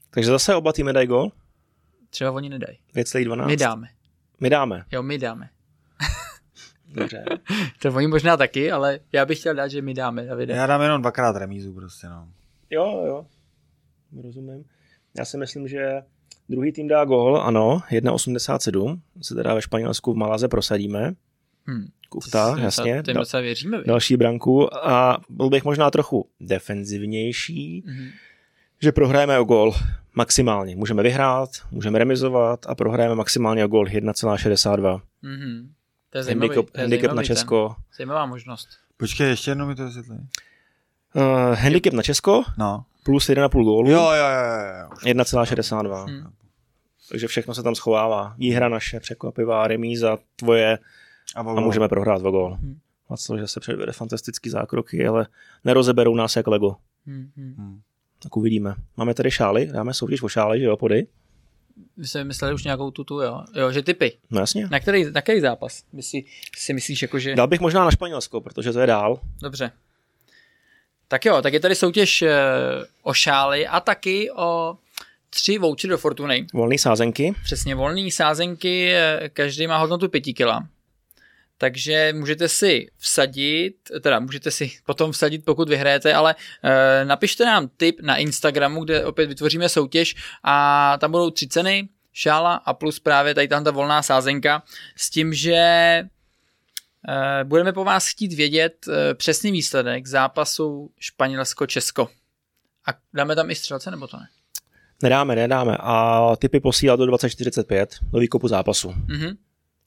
[0.09, 1.31] Takže zase oba týmy dají gol?
[2.09, 2.77] Třeba oni nedají.
[2.95, 3.45] 2,12?
[3.45, 3.87] My dáme.
[4.39, 4.83] My dáme.
[4.91, 5.49] Jo, my dáme.
[6.93, 7.25] Dobře.
[7.81, 10.53] To oni možná taky, ale já bych chtěl dát, že my dáme, Davide.
[10.53, 12.27] Já dám jenom dvakrát remízu prostě, no.
[12.69, 13.25] Jo, jo.
[14.23, 14.65] Rozumím.
[15.17, 16.01] Já si myslím, že
[16.49, 18.99] druhý tým dá gol, ano, 1,87.
[19.21, 21.13] Se teda ve Španělsku v Malaze prosadíme.
[21.65, 21.87] Hmm.
[22.09, 23.03] Kufta, jasně.
[23.05, 23.77] Tím docela věříme.
[23.77, 23.83] Vy.
[23.87, 28.07] další branku a byl bych možná trochu defenzivnější, Mhm.
[28.81, 29.73] že prohrajeme o gol
[30.13, 30.75] maximálně.
[30.75, 35.01] Můžeme vyhrát, můžeme remizovat a prohrajeme maximálně o gol 1,62.
[35.21, 35.71] Mhm.
[36.09, 37.25] To je zajímavý, Handicap, to je handicap zajímavý na ten.
[37.35, 37.75] Česko.
[37.97, 38.67] Zajímavá možnost.
[38.97, 40.15] Počkej, ještě jednou mi to vysvětli.
[41.13, 42.85] Uh, handicap na Česko No.
[43.03, 44.89] plus 1,5 gólu, Jo, jo, jo, jo.
[45.13, 46.05] 1,62.
[46.05, 46.27] Hmm.
[47.09, 48.35] Takže všechno se tam schovává.
[48.37, 50.77] Výhra naše, překvapivá, remíza tvoje
[51.35, 52.53] A, a můžeme prohrát o gol.
[52.53, 52.79] Hmm.
[53.09, 55.27] Václav, že se předvede fantastický zákroky, ale
[55.63, 56.75] nerozeberou nás jak Lego.
[57.05, 57.31] Hmm.
[57.37, 57.55] Hmm.
[57.57, 57.81] Hmm.
[58.23, 58.75] Tak uvidíme.
[58.97, 61.07] Máme tady šály, dáme soutěž o šály, že jo, pody?
[61.97, 63.43] Vy jste vymysleli už nějakou tutu, jo?
[63.55, 64.17] Jo, že typy.
[64.31, 64.67] No jasně.
[64.71, 65.83] Na který, na který zápas?
[65.93, 66.23] Vy si,
[66.57, 67.35] si myslíš, jako, že...
[67.35, 69.19] Dal bych možná na Španělsko, protože to je dál.
[69.41, 69.71] Dobře.
[71.07, 72.33] Tak jo, tak je tady soutěž eh,
[73.03, 74.77] o šály a taky o
[75.29, 76.47] tři vouchery do Fortuny.
[76.53, 77.33] Volný sázenky.
[77.43, 80.67] Přesně volný sázenky, eh, každý má hodnotu 5 kila.
[81.57, 87.69] Takže můžete si vsadit, teda můžete si potom vsadit, pokud vyhrajete, ale e, napište nám
[87.77, 92.99] tip na Instagramu, kde opět vytvoříme soutěž a tam budou tři ceny, šála a plus
[92.99, 94.63] právě tady tam ta volná sázenka
[94.95, 96.07] s tím, že e,
[97.43, 102.09] budeme po vás chtít vědět e, přesný výsledek zápasu Španělsko-Česko.
[102.87, 104.27] A dáme tam i střelce, nebo to ne?
[105.03, 105.77] Nedáme, nedáme.
[105.79, 108.93] A typy posílat do 2045 do výkopu zápasu.
[109.07, 109.37] Mhm.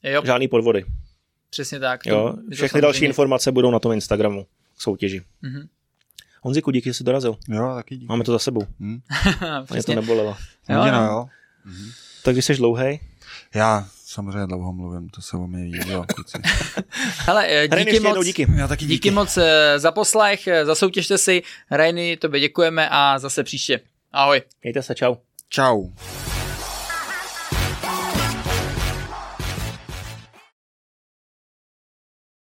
[0.03, 0.85] Jo, Žádný podvody.
[1.49, 2.05] Přesně tak.
[2.05, 2.15] Jo?
[2.15, 4.43] To- to Všechny další samozřejmě- informace budou na tom Instagramu
[4.77, 5.21] k soutěži.
[5.41, 5.67] Mhm.
[6.41, 7.37] Honziku, díky, že jsi dorazil.
[7.49, 8.05] Jo, taky díky.
[8.05, 8.61] Máme to za sebou.
[8.79, 8.99] Hm.
[9.71, 10.37] Mě to nebolelo.
[10.69, 11.11] Jo, Hodina, jo.
[11.11, 11.25] jo.
[12.23, 12.99] Tak když jsi dlouhej,
[13.55, 16.37] Já samozřejmě dlouho mluvím, to se o mě ví, jo, kluci.
[17.17, 18.47] Hele, eh, díky ještě jednou moc, díky.
[18.55, 23.43] Já taky díky moc eh, za poslech, eh, zasoutěžte si, Rajny, tobě děkujeme a zase
[23.43, 23.79] příště.
[24.11, 24.41] Ahoj.
[24.63, 25.15] Mějte se, čau.
[25.49, 25.87] Čau.